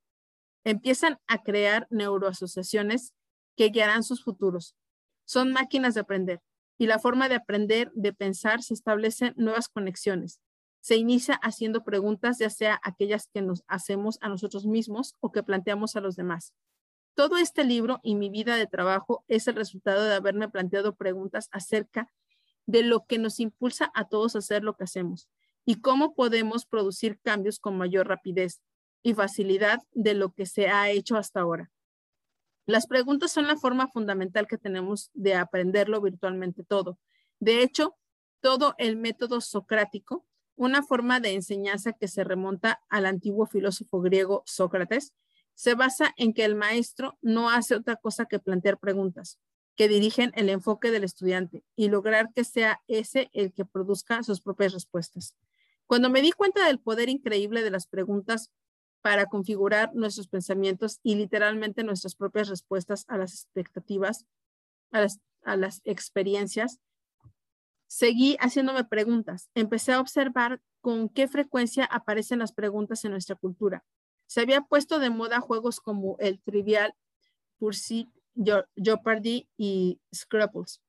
empiezan 0.65 1.19
a 1.27 1.43
crear 1.43 1.87
neuroasociaciones 1.89 3.13
que 3.55 3.69
guiarán 3.69 4.03
sus 4.03 4.23
futuros. 4.23 4.75
Son 5.23 5.53
máquinas 5.53 5.93
de 5.93 6.01
aprender 6.01 6.41
y 6.77 6.87
la 6.87 6.99
forma 6.99 7.29
de 7.29 7.35
aprender, 7.35 7.91
de 7.93 8.11
pensar, 8.11 8.61
se 8.61 8.73
establecen 8.73 9.33
nuevas 9.37 9.69
conexiones. 9.69 10.41
Se 10.85 10.97
inicia 10.97 11.33
haciendo 11.41 11.83
preguntas, 11.83 12.37
ya 12.37 12.51
sea 12.51 12.79
aquellas 12.83 13.27
que 13.33 13.41
nos 13.41 13.63
hacemos 13.65 14.19
a 14.21 14.29
nosotros 14.29 14.67
mismos 14.67 15.15
o 15.19 15.31
que 15.31 15.41
planteamos 15.41 15.95
a 15.95 15.99
los 15.99 16.15
demás. 16.15 16.53
Todo 17.15 17.37
este 17.37 17.63
libro 17.63 17.99
y 18.03 18.13
mi 18.13 18.29
vida 18.29 18.55
de 18.55 18.67
trabajo 18.67 19.25
es 19.27 19.47
el 19.47 19.55
resultado 19.55 20.03
de 20.03 20.13
haberme 20.13 20.47
planteado 20.47 20.93
preguntas 20.93 21.49
acerca 21.51 22.13
de 22.67 22.83
lo 22.83 23.07
que 23.07 23.17
nos 23.17 23.39
impulsa 23.39 23.91
a 23.95 24.07
todos 24.09 24.35
a 24.35 24.39
hacer 24.39 24.63
lo 24.63 24.75
que 24.75 24.83
hacemos 24.83 25.27
y 25.65 25.81
cómo 25.81 26.13
podemos 26.13 26.67
producir 26.67 27.19
cambios 27.19 27.57
con 27.57 27.75
mayor 27.79 28.07
rapidez 28.07 28.61
y 29.01 29.15
facilidad 29.15 29.81
de 29.91 30.13
lo 30.13 30.33
que 30.33 30.45
se 30.45 30.67
ha 30.67 30.91
hecho 30.91 31.17
hasta 31.17 31.39
ahora. 31.39 31.71
Las 32.67 32.85
preguntas 32.85 33.31
son 33.31 33.47
la 33.47 33.57
forma 33.57 33.87
fundamental 33.87 34.45
que 34.45 34.59
tenemos 34.59 35.09
de 35.15 35.33
aprenderlo 35.33 35.99
virtualmente 35.99 36.63
todo. 36.63 36.99
De 37.39 37.63
hecho, 37.63 37.95
todo 38.39 38.75
el 38.77 38.97
método 38.97 39.41
socrático, 39.41 40.27
una 40.55 40.83
forma 40.83 41.19
de 41.19 41.33
enseñanza 41.33 41.93
que 41.93 42.07
se 42.07 42.23
remonta 42.23 42.81
al 42.89 43.05
antiguo 43.05 43.45
filósofo 43.45 44.01
griego 44.01 44.43
Sócrates, 44.45 45.13
se 45.53 45.73
basa 45.75 46.13
en 46.17 46.33
que 46.33 46.45
el 46.45 46.55
maestro 46.55 47.17
no 47.21 47.49
hace 47.49 47.75
otra 47.75 47.95
cosa 47.95 48.25
que 48.25 48.39
plantear 48.39 48.77
preguntas 48.77 49.39
que 49.75 49.87
dirigen 49.87 50.31
el 50.35 50.49
enfoque 50.49 50.91
del 50.91 51.03
estudiante 51.03 51.63
y 51.75 51.89
lograr 51.89 52.31
que 52.33 52.43
sea 52.43 52.81
ese 52.87 53.29
el 53.33 53.53
que 53.53 53.65
produzca 53.65 54.23
sus 54.23 54.41
propias 54.41 54.73
respuestas. 54.73 55.35
Cuando 55.85 56.09
me 56.09 56.21
di 56.21 56.31
cuenta 56.31 56.65
del 56.65 56.79
poder 56.79 57.09
increíble 57.09 57.61
de 57.61 57.71
las 57.71 57.87
preguntas 57.87 58.51
para 59.01 59.27
configurar 59.27 59.93
nuestros 59.93 60.27
pensamientos 60.27 60.99
y 61.03 61.15
literalmente 61.15 61.83
nuestras 61.83 62.15
propias 62.15 62.47
respuestas 62.47 63.05
a 63.07 63.17
las 63.17 63.33
expectativas, 63.33 64.25
a 64.91 65.05
las, 65.57 65.81
experiencias, 65.83 66.79
seguí 67.87 68.37
haciéndome 68.39 68.83
preguntas. 68.83 69.49
Empecé 69.55 69.93
a 69.93 69.99
observar 69.99 70.61
con 70.81 71.09
qué 71.09 71.27
frecuencia 71.27 71.85
aparecen 71.85 72.39
las 72.39 72.53
preguntas 72.53 73.03
en 73.05 73.11
nuestra 73.11 73.35
cultura. 73.35 73.83
Se 74.27 74.41
había 74.41 74.61
puesto 74.61 74.99
de 74.99 75.09
moda 75.09 75.39
juegos 75.39 75.79
como 75.79 76.17
el 76.19 76.41
Trivial 76.41 76.93
Pursuit, 77.57 78.09
Jeopardy 78.75 79.47
y 79.57 79.99
Scrabbles. 80.13 80.81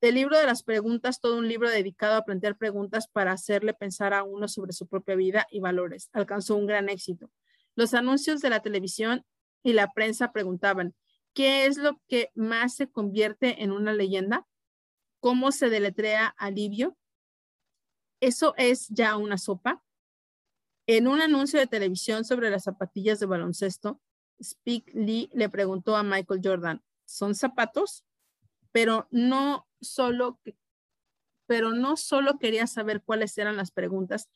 El 0.00 0.16
libro 0.16 0.36
de 0.36 0.46
las 0.46 0.64
preguntas, 0.64 1.20
todo 1.20 1.38
un 1.38 1.46
libro 1.46 1.70
dedicado 1.70 2.16
a 2.16 2.24
plantear 2.24 2.56
preguntas 2.56 3.06
para 3.06 3.32
hacerle 3.32 3.72
pensar 3.72 4.12
a 4.14 4.24
uno 4.24 4.48
sobre 4.48 4.72
su 4.72 4.88
propia 4.88 5.14
vida 5.14 5.46
y 5.48 5.60
valores, 5.60 6.10
alcanzó 6.12 6.56
un 6.56 6.66
gran 6.66 6.88
éxito. 6.88 7.30
Los 7.76 7.94
anuncios 7.94 8.40
de 8.40 8.50
la 8.50 8.60
televisión 8.60 9.24
y 9.62 9.74
la 9.74 9.92
prensa 9.92 10.32
preguntaban, 10.32 10.94
¿qué 11.34 11.66
es 11.66 11.78
lo 11.78 12.00
que 12.08 12.30
más 12.34 12.74
se 12.74 12.90
convierte 12.90 13.62
en 13.62 13.70
una 13.70 13.92
leyenda? 13.92 14.44
¿Cómo 15.22 15.52
se 15.52 15.70
deletrea 15.70 16.34
alivio? 16.36 16.96
¿Eso 18.20 18.54
es 18.56 18.88
ya 18.88 19.16
una 19.16 19.38
sopa? 19.38 19.84
En 20.88 21.06
un 21.06 21.22
anuncio 21.22 21.60
de 21.60 21.68
televisión 21.68 22.24
sobre 22.24 22.50
las 22.50 22.64
zapatillas 22.64 23.20
de 23.20 23.26
baloncesto, 23.26 24.00
Speak 24.42 24.90
Lee 24.92 25.30
le 25.32 25.48
preguntó 25.48 25.94
a 25.94 26.02
Michael 26.02 26.40
Jordan, 26.42 26.82
¿son 27.04 27.36
zapatos? 27.36 28.04
Pero 28.72 29.06
no 29.12 29.68
solo, 29.80 30.40
pero 31.46 31.70
no 31.70 31.96
solo 31.96 32.40
quería 32.40 32.66
saber 32.66 33.00
cuáles 33.00 33.38
eran 33.38 33.56
las 33.56 33.70
preguntas 33.70 34.28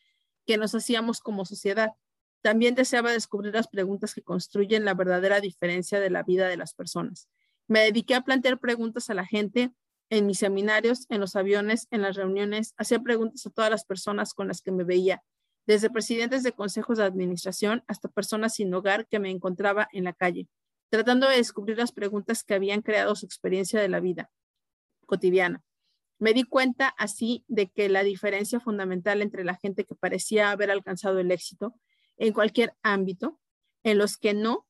que 0.47 0.57
nos 0.57 0.73
hacíamos 0.73 1.19
como 1.19 1.47
sociedad, 1.47 1.95
también 2.43 2.77
deseaba 2.77 3.11
descubrir 3.11 3.53
las 3.53 3.67
preguntas 3.67 4.15
que 4.15 4.23
construyen 4.23 4.85
la 4.85 4.95
verdadera 4.95 5.41
diferencia 5.41 5.99
de 5.99 6.11
la 6.11 6.23
vida 6.23 6.47
de 6.47 6.57
las 6.57 6.75
personas. 6.75 7.29
Me 7.67 7.81
dediqué 7.81 8.15
a 8.15 8.21
plantear 8.21 8.61
preguntas 8.61 9.11
a 9.11 9.15
la 9.15 9.27
gente 9.27 9.75
en 10.11 10.27
mis 10.27 10.39
seminarios, 10.39 11.07
en 11.09 11.21
los 11.21 11.37
aviones, 11.37 11.89
en 11.91 12.03
las 12.03 12.17
reuniones, 12.17 12.75
hacía 12.77 13.01
preguntas 13.01 13.47
a 13.47 13.51
todas 13.51 13.71
las 13.71 13.85
personas 13.85 14.35
con 14.35 14.49
las 14.49 14.63
que 14.63 14.73
me 14.73 14.85
veía, 14.85 15.23
desde 15.67 15.91
presidentes 15.91 16.43
de 16.43 16.53
consejos 16.53 16.99
de 16.99 17.05
administración 17.05 17.83
hasta 17.89 18.09
personas 18.09 18.55
sin 18.55 18.73
hogar 18.73 19.07
que 19.09 19.19
me 19.19 19.31
encontraba 19.31 19.89
en 19.93 20.05
la 20.05 20.13
calle, 20.13 20.49
tratando 20.91 21.29
de 21.29 21.37
descubrir 21.37 21.77
las 21.77 21.93
preguntas 21.93 22.45
que 22.45 22.55
habían 22.55 22.83
creado 22.83 23.17
su 23.17 23.27
experiencia 23.27 23.81
de 23.81 23.89
la 23.89 24.01
vida 24.01 24.31
cotidiana. 25.07 25.63
Me 26.19 26.33
di 26.33 26.45
cuenta 26.45 26.89
así 26.97 27.45
de 27.49 27.69
que 27.69 27.89
la 27.89 28.03
diferencia 28.03 28.61
fundamental 28.61 29.21
entre 29.23 29.45
la 29.45 29.57
gente 29.57 29.85
que 29.85 29.95
parecía 29.95 30.51
haber 30.51 30.71
alcanzado 30.71 31.19
el 31.19 31.31
éxito 31.31 31.75
en 32.17 32.33
cualquier 32.33 32.75
ámbito, 32.83 33.39
en 33.83 33.99
los 33.99 34.17
que 34.17 34.35
no, 34.35 34.67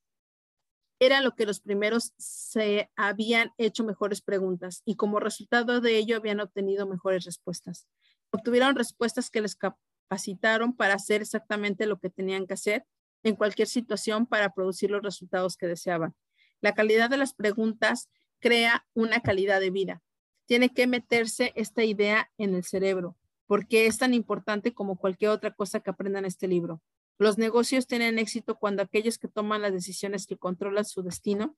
era 0.99 1.21
lo 1.21 1.35
que 1.35 1.47
los 1.47 1.61
primeros 1.61 2.15
se 2.17 2.91
habían 2.97 3.53
hecho 3.59 3.85
mejores 3.85 4.23
preguntas 4.23 4.83
y 4.85 4.97
como 4.97 5.21
resultado 5.21 5.81
de 5.81 5.97
ello 5.97 6.17
habían 6.17 6.41
obtenido 6.41 6.87
mejores 6.87 7.25
respuestas. 7.25 7.87
Obtuvieron 8.31 8.75
respuestas 8.75 9.31
que 9.31 9.43
les 9.43 9.57
capacitaron 9.57 10.75
para 10.75 10.95
hacer 10.95 11.23
exactamente 11.23 11.87
lo 11.87 11.99
que 11.99 12.11
tenían 12.11 12.47
que 12.47 12.55
hacer 12.55 12.87
en 13.23 13.37
cualquier 13.37 13.69
situación 13.69 14.27
para 14.27 14.51
producir 14.55 14.91
los 14.91 15.03
resultados 15.03 15.57
que 15.57 15.67
deseaban. 15.67 16.15
La 16.61 16.75
calidad 16.75 17.11
de 17.11 17.19
las 17.19 17.35
preguntas 17.35 18.09
crea 18.41 18.87
una 18.95 19.21
calidad 19.21 19.61
de 19.61 19.71
vida. 19.71 20.03
Tiene 20.47 20.73
que 20.73 20.87
meterse 20.87 21.53
esta 21.57 21.85
idea 21.85 22.31
en 22.39 22.55
el 22.55 22.65
cerebro, 22.65 23.17
porque 23.47 23.87
es 23.87 23.99
tan 23.99 24.15
importante 24.15 24.73
como 24.73 24.97
cualquier 24.97 25.33
otra 25.33 25.53
cosa 25.53 25.81
que 25.81 25.91
aprendan 25.91 26.25
en 26.25 26.29
este 26.29 26.49
libro. 26.49 26.81
Los 27.19 27.39
negocios 27.39 27.87
tienen 27.87 28.19
éxito 28.19 28.57
cuando 28.57 28.83
aquellos 28.83 29.19
que 29.19 29.29
toman 29.29 29.63
las 29.63 29.73
decisiones 29.73 30.27
que 30.27 30.37
controlan 30.37 30.85
su 30.85 31.03
destino 31.03 31.57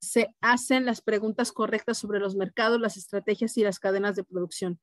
se 0.00 0.34
hacen 0.40 0.84
las 0.84 1.02
preguntas 1.02 1.52
correctas 1.52 1.98
sobre 1.98 2.20
los 2.20 2.34
mercados, 2.36 2.80
las 2.80 2.96
estrategias 2.96 3.56
y 3.56 3.62
las 3.62 3.78
cadenas 3.78 4.16
de 4.16 4.24
producción. 4.24 4.80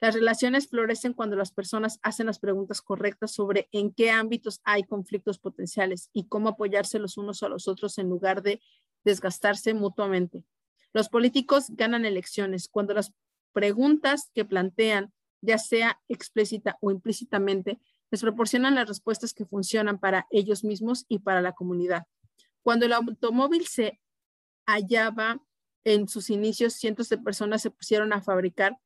Las 0.00 0.14
relaciones 0.14 0.68
florecen 0.68 1.12
cuando 1.12 1.34
las 1.34 1.50
personas 1.50 1.98
hacen 2.02 2.26
las 2.26 2.38
preguntas 2.38 2.80
correctas 2.80 3.32
sobre 3.32 3.68
en 3.72 3.92
qué 3.92 4.10
ámbitos 4.10 4.60
hay 4.64 4.84
conflictos 4.84 5.38
potenciales 5.38 6.08
y 6.12 6.28
cómo 6.28 6.50
apoyarse 6.50 7.00
los 7.00 7.16
unos 7.16 7.42
a 7.42 7.48
los 7.48 7.66
otros 7.66 7.98
en 7.98 8.08
lugar 8.08 8.42
de 8.42 8.60
desgastarse 9.04 9.74
mutuamente. 9.74 10.44
Los 10.92 11.08
políticos 11.08 11.66
ganan 11.70 12.04
elecciones 12.04 12.68
cuando 12.68 12.94
las 12.94 13.12
preguntas 13.52 14.30
que 14.34 14.44
plantean, 14.44 15.12
ya 15.40 15.58
sea 15.58 16.00
explícita 16.08 16.78
o 16.80 16.90
implícitamente, 16.90 17.80
les 18.10 18.20
proporcionan 18.20 18.74
las 18.74 18.88
respuestas 18.88 19.34
que 19.34 19.44
funcionan 19.44 19.98
para 19.98 20.26
ellos 20.30 20.64
mismos 20.64 21.04
y 21.08 21.20
para 21.20 21.42
la 21.42 21.52
comunidad. 21.52 22.06
Cuando 22.62 22.86
el 22.86 22.92
automóvil 22.92 23.66
se 23.66 24.00
hallaba 24.66 25.42
en 25.84 26.08
sus 26.08 26.30
inicios, 26.30 26.74
cientos 26.74 27.08
de 27.08 27.18
personas 27.18 27.62
se 27.62 27.70
pusieron 27.70 28.12
a 28.12 28.22
fabricar 28.22 28.78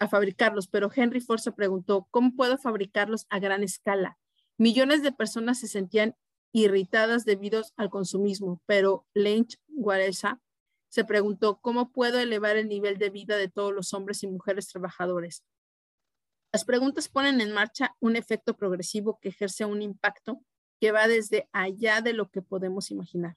a 0.00 0.08
fabricarlos, 0.08 0.66
pero 0.66 0.90
Henry 0.92 1.20
Ford 1.20 1.40
se 1.40 1.52
preguntó, 1.52 2.08
¿cómo 2.10 2.34
puedo 2.34 2.56
fabricarlos 2.56 3.26
a 3.28 3.38
gran 3.38 3.62
escala? 3.62 4.18
Millones 4.56 5.02
de 5.02 5.12
personas 5.12 5.60
se 5.60 5.68
sentían 5.68 6.16
irritadas 6.52 7.26
debido 7.26 7.62
al 7.76 7.90
consumismo, 7.90 8.62
pero 8.66 9.06
Lynch 9.12 9.60
Guaresa 9.68 10.40
se 10.88 11.04
preguntó, 11.04 11.60
¿cómo 11.60 11.92
puedo 11.92 12.18
elevar 12.18 12.56
el 12.56 12.68
nivel 12.68 12.98
de 12.98 13.10
vida 13.10 13.36
de 13.36 13.48
todos 13.48 13.72
los 13.72 13.92
hombres 13.92 14.22
y 14.22 14.26
mujeres 14.26 14.68
trabajadores? 14.68 15.44
Las 16.52 16.64
preguntas 16.64 17.08
ponen 17.08 17.40
en 17.40 17.52
marcha 17.52 17.96
un 18.00 18.16
efecto 18.16 18.56
progresivo 18.56 19.18
que 19.20 19.28
ejerce 19.28 19.64
un 19.64 19.82
impacto 19.82 20.40
que 20.80 20.92
va 20.92 21.06
desde 21.06 21.48
allá 21.52 22.00
de 22.00 22.12
lo 22.12 22.30
que 22.30 22.42
podemos 22.42 22.90
imaginar. 22.90 23.36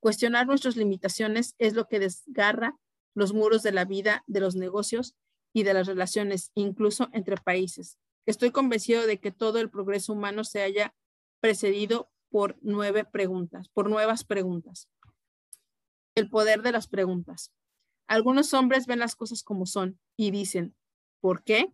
Cuestionar 0.00 0.46
nuestras 0.46 0.76
limitaciones 0.76 1.54
es 1.58 1.74
lo 1.74 1.86
que 1.88 1.98
desgarra 1.98 2.78
los 3.14 3.34
muros 3.34 3.62
de 3.62 3.72
la 3.72 3.84
vida, 3.84 4.22
de 4.26 4.40
los 4.40 4.54
negocios 4.56 5.14
y 5.52 5.64
de 5.64 5.74
las 5.74 5.86
relaciones, 5.86 6.52
incluso 6.54 7.08
entre 7.12 7.36
países. 7.36 7.98
Estoy 8.24 8.50
convencido 8.50 9.06
de 9.06 9.18
que 9.18 9.32
todo 9.32 9.58
el 9.58 9.70
progreso 9.70 10.12
humano 10.12 10.44
se 10.44 10.62
haya 10.62 10.94
precedido 11.40 12.10
por 12.30 12.56
nueve 12.60 13.04
preguntas, 13.04 13.68
por 13.68 13.88
nuevas 13.88 14.24
preguntas. 14.24 14.88
El 16.14 16.28
poder 16.30 16.62
de 16.62 16.72
las 16.72 16.88
preguntas. 16.88 17.52
Algunos 18.06 18.54
hombres 18.54 18.86
ven 18.86 19.00
las 19.00 19.16
cosas 19.16 19.42
como 19.42 19.66
son 19.66 19.98
y 20.16 20.30
dicen, 20.30 20.74
¿por 21.20 21.42
qué? 21.42 21.72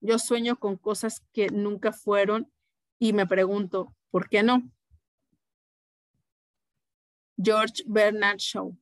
Yo 0.00 0.18
sueño 0.18 0.56
con 0.56 0.76
cosas 0.76 1.22
que 1.32 1.48
nunca 1.48 1.92
fueron 1.92 2.50
y 2.98 3.12
me 3.12 3.26
pregunto, 3.26 3.94
¿por 4.10 4.28
qué 4.28 4.42
no? 4.42 4.62
George 7.36 7.82
Bernard 7.86 8.38
Shaw. 8.38 8.76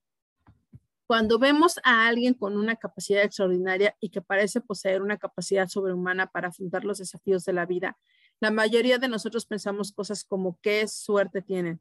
Cuando 1.07 1.39
vemos 1.39 1.79
a 1.85 2.07
alguien 2.07 2.35
con 2.35 2.57
una 2.57 2.77
capacidad 2.77 3.23
extraordinaria 3.23 3.97
y 4.01 4.09
que 4.09 4.23
parece 4.23 4.61
poseer 4.61 5.03
una 5.03 5.19
capacidad 5.19 5.69
sobrehumana 5.69 6.29
para 6.29 6.49
afrontar 6.49 6.85
los 6.85 6.99
desafíos 6.99 7.45
de 7.45 7.53
la 7.53 7.67
vida, 7.67 7.99
la 8.41 8.51
mayoría 8.51 8.99
de 8.99 9.09
nosotros 9.09 9.45
pensamos 9.47 9.93
cosas 9.93 10.25
como 10.25 10.59
qué 10.61 10.89
suerte 10.89 11.43
tienen. 11.43 11.81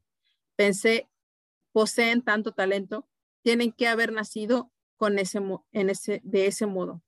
Pensé, 0.56 1.10
poseen 1.72 2.22
tanto 2.22 2.52
talento, 2.52 3.08
tienen 3.42 3.72
que 3.72 3.88
haber 3.88 4.12
nacido 4.12 4.72
con 4.98 5.18
ese, 5.20 5.42
de 6.24 6.48
ese 6.48 6.66
modo 6.66 7.02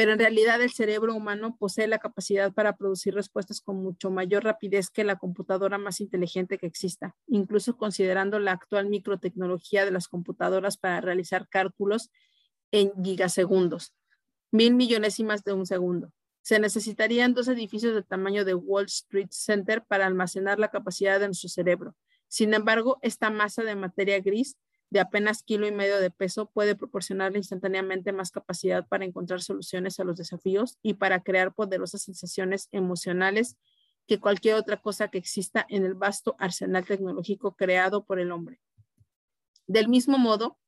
pero 0.00 0.14
en 0.14 0.18
realidad 0.18 0.62
el 0.62 0.70
cerebro 0.70 1.14
humano 1.14 1.58
posee 1.58 1.86
la 1.86 1.98
capacidad 1.98 2.54
para 2.54 2.74
producir 2.78 3.12
respuestas 3.12 3.60
con 3.60 3.82
mucho 3.82 4.10
mayor 4.10 4.44
rapidez 4.44 4.88
que 4.88 5.04
la 5.04 5.16
computadora 5.16 5.76
más 5.76 6.00
inteligente 6.00 6.56
que 6.56 6.64
exista, 6.64 7.14
incluso 7.26 7.76
considerando 7.76 8.38
la 8.38 8.52
actual 8.52 8.88
microtecnología 8.88 9.84
de 9.84 9.90
las 9.90 10.08
computadoras 10.08 10.78
para 10.78 11.02
realizar 11.02 11.50
cálculos 11.50 12.10
en 12.70 12.92
gigasegundos, 13.04 13.92
mil 14.50 14.74
millonésimas 14.74 15.44
de 15.44 15.52
un 15.52 15.66
segundo. 15.66 16.14
Se 16.40 16.58
necesitarían 16.58 17.34
dos 17.34 17.48
edificios 17.48 17.92
del 17.92 18.06
tamaño 18.06 18.46
de 18.46 18.54
Wall 18.54 18.86
Street 18.86 19.28
Center 19.28 19.84
para 19.86 20.06
almacenar 20.06 20.58
la 20.58 20.70
capacidad 20.70 21.20
de 21.20 21.26
nuestro 21.26 21.50
cerebro. 21.50 21.94
Sin 22.26 22.54
embargo, 22.54 22.96
esta 23.02 23.28
masa 23.28 23.64
de 23.64 23.76
materia 23.76 24.18
gris 24.20 24.56
de 24.90 25.00
apenas 25.00 25.42
kilo 25.42 25.66
y 25.66 25.72
medio 25.72 26.00
de 26.00 26.10
peso 26.10 26.50
puede 26.50 26.74
proporcionarle 26.74 27.38
instantáneamente 27.38 28.12
más 28.12 28.32
capacidad 28.32 28.86
para 28.88 29.04
encontrar 29.04 29.40
soluciones 29.40 30.00
a 30.00 30.04
los 30.04 30.16
desafíos 30.16 30.78
y 30.82 30.94
para 30.94 31.22
crear 31.22 31.54
poderosas 31.54 32.02
sensaciones 32.02 32.68
emocionales 32.72 33.56
que 34.06 34.18
cualquier 34.18 34.56
otra 34.56 34.76
cosa 34.76 35.08
que 35.08 35.18
exista 35.18 35.64
en 35.68 35.84
el 35.84 35.94
vasto 35.94 36.34
arsenal 36.40 36.84
tecnológico 36.84 37.54
creado 37.54 38.04
por 38.04 38.18
el 38.18 38.32
hombre. 38.32 38.60
Del 39.68 39.88
mismo 39.88 40.18
modo 40.18 40.58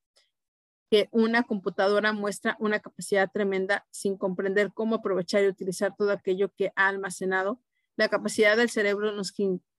que 0.89 1.09
una 1.11 1.43
computadora 1.43 2.13
muestra 2.13 2.57
una 2.61 2.79
capacidad 2.79 3.29
tremenda 3.33 3.87
sin 3.91 4.17
comprender 4.17 4.73
cómo 4.73 4.97
aprovechar 4.97 5.43
y 5.43 5.49
utilizar 5.49 5.97
todo 5.97 6.13
aquello 6.13 6.53
que 6.55 6.73
ha 6.77 6.87
almacenado, 6.87 7.61
la 7.97 8.09
capacidad 8.09 8.57
del 8.57 8.71
cerebro 8.71 9.11
no 9.11 9.23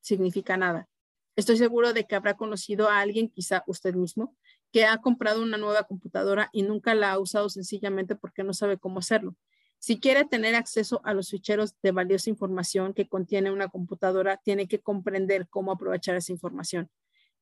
significa 0.01 0.57
nada. 0.57 0.89
Estoy 1.35 1.57
seguro 1.57 1.93
de 1.93 2.05
que 2.05 2.15
habrá 2.15 2.35
conocido 2.35 2.89
a 2.89 2.99
alguien, 2.99 3.29
quizá 3.29 3.63
usted 3.65 3.95
mismo, 3.95 4.35
que 4.71 4.85
ha 4.85 4.97
comprado 4.97 5.41
una 5.41 5.57
nueva 5.57 5.83
computadora 5.83 6.49
y 6.51 6.63
nunca 6.63 6.93
la 6.93 7.11
ha 7.11 7.19
usado 7.19 7.49
sencillamente 7.49 8.15
porque 8.15 8.43
no 8.43 8.53
sabe 8.53 8.77
cómo 8.77 8.99
hacerlo. 8.99 9.35
Si 9.79 9.99
quiere 9.99 10.25
tener 10.25 10.55
acceso 10.55 11.01
a 11.03 11.13
los 11.13 11.29
ficheros 11.29 11.75
de 11.81 11.91
valiosa 11.91 12.29
información 12.29 12.93
que 12.93 13.09
contiene 13.09 13.51
una 13.51 13.67
computadora, 13.67 14.37
tiene 14.37 14.67
que 14.67 14.79
comprender 14.79 15.49
cómo 15.49 15.71
aprovechar 15.71 16.15
esa 16.15 16.31
información, 16.31 16.89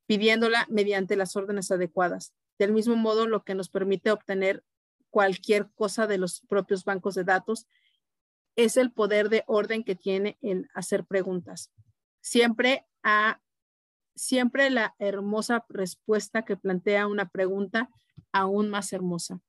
pidiéndola 0.08 0.66
mediante 0.70 1.16
las 1.16 1.36
órdenes 1.36 1.70
adecuadas. 1.70 2.34
Del 2.58 2.72
mismo 2.72 2.96
modo, 2.96 3.28
lo 3.28 3.44
que 3.44 3.56
nos 3.56 3.70
permite 3.70 4.10
obtener 4.10 4.64
cualquier 5.10 5.70
cosa 5.76 6.08
de 6.08 6.18
los 6.18 6.42
propios 6.42 6.84
bancos 6.86 7.16
de 7.16 7.26
datos 7.26 7.68
es 8.56 8.78
el 8.78 8.92
poder 8.92 9.30
de 9.30 9.44
orden 9.46 9.84
que 9.84 9.96
tiene 9.96 10.38
el 10.42 10.68
hacer 10.74 11.06
preguntas. 11.06 11.72
Siempre 12.22 12.88
ha 13.04 13.40
siempre 14.16 14.70
la 14.70 14.96
hermosa 15.00 15.66
respuesta 15.70 16.44
que 16.44 16.58
plantea 16.58 17.08
una 17.08 17.30
pregunta 17.30 17.90
aún 18.32 18.70
más 18.70 18.94
hermosa. 18.94 19.40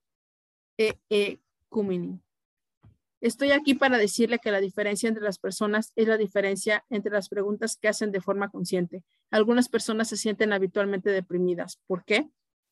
E, 0.79 0.99
e, 1.11 1.41
Estoy 3.21 3.53
aquí 3.53 3.75
para 3.75 3.99
decirle 3.99 4.41
que 4.41 4.51
la 4.51 4.61
diferencia 4.61 5.09
entre 5.09 5.23
las 5.23 5.39
personas 5.39 5.93
es 5.95 6.09
la 6.09 6.17
diferencia 6.17 6.85
entre 6.91 7.13
las 7.13 7.29
preguntas 7.29 7.77
que 7.77 7.89
hacen 7.89 8.11
de 8.11 8.21
forma 8.21 8.51
consciente. 8.51 9.05
Algunas 9.31 9.69
personas 9.69 10.09
se 10.09 10.17
sienten 10.17 10.53
habitualmente 10.53 11.11
deprimidas. 11.11 11.79
¿Por 11.87 12.05
qué? 12.05 12.29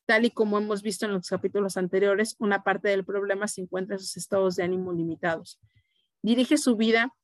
Tal 0.06 0.24
y 0.24 0.32
como 0.32 0.58
hemos 0.58 0.82
visto 0.82 1.06
en 1.06 1.12
los 1.12 1.28
capítulos 1.28 1.76
anteriores, 1.76 2.34
una 2.40 2.64
parte 2.64 2.88
del 2.88 3.04
problema 3.04 3.46
se 3.46 3.62
encuentra 3.62 3.94
en 3.94 4.00
sus 4.00 4.16
estados 4.16 4.56
de 4.56 4.64
ánimo 4.64 4.92
limitados. 4.92 5.60
Dirige 6.20 6.58
su 6.58 6.76
vida 6.76 7.14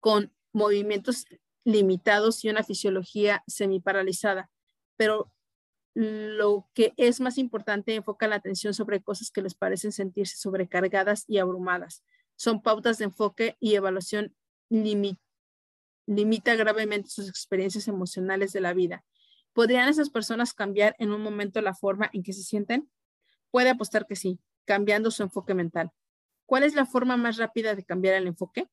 con 0.00 0.32
movimientos 0.52 1.24
limitados 1.64 2.44
y 2.44 2.50
una 2.50 2.62
fisiología 2.62 3.42
semiparalizada, 3.46 4.50
pero 4.96 5.32
lo 5.94 6.68
que 6.74 6.92
es 6.96 7.20
más 7.20 7.38
importante 7.38 7.94
enfoca 7.94 8.26
la 8.28 8.36
atención 8.36 8.74
sobre 8.74 9.02
cosas 9.02 9.30
que 9.30 9.42
les 9.42 9.54
parecen 9.54 9.92
sentirse 9.92 10.36
sobrecargadas 10.36 11.24
y 11.28 11.38
abrumadas. 11.38 12.04
Son 12.36 12.62
pautas 12.62 12.98
de 12.98 13.04
enfoque 13.04 13.56
y 13.60 13.76
evaluación 13.76 14.34
limita 14.70 16.56
gravemente 16.56 17.10
sus 17.10 17.28
experiencias 17.28 17.86
emocionales 17.88 18.52
de 18.52 18.60
la 18.60 18.72
vida. 18.72 19.04
¿Podrían 19.52 19.88
esas 19.88 20.10
personas 20.10 20.52
cambiar 20.52 20.96
en 20.98 21.12
un 21.12 21.22
momento 21.22 21.60
la 21.60 21.74
forma 21.74 22.10
en 22.12 22.24
que 22.24 22.32
se 22.32 22.42
sienten? 22.42 22.90
Puede 23.52 23.70
apostar 23.70 24.04
que 24.06 24.16
sí, 24.16 24.40
cambiando 24.64 25.12
su 25.12 25.22
enfoque 25.22 25.54
mental. 25.54 25.92
¿Cuál 26.44 26.64
es 26.64 26.74
la 26.74 26.86
forma 26.86 27.16
más 27.16 27.36
rápida 27.36 27.76
de 27.76 27.84
cambiar 27.84 28.16
el 28.16 28.26
enfoque? 28.26 28.68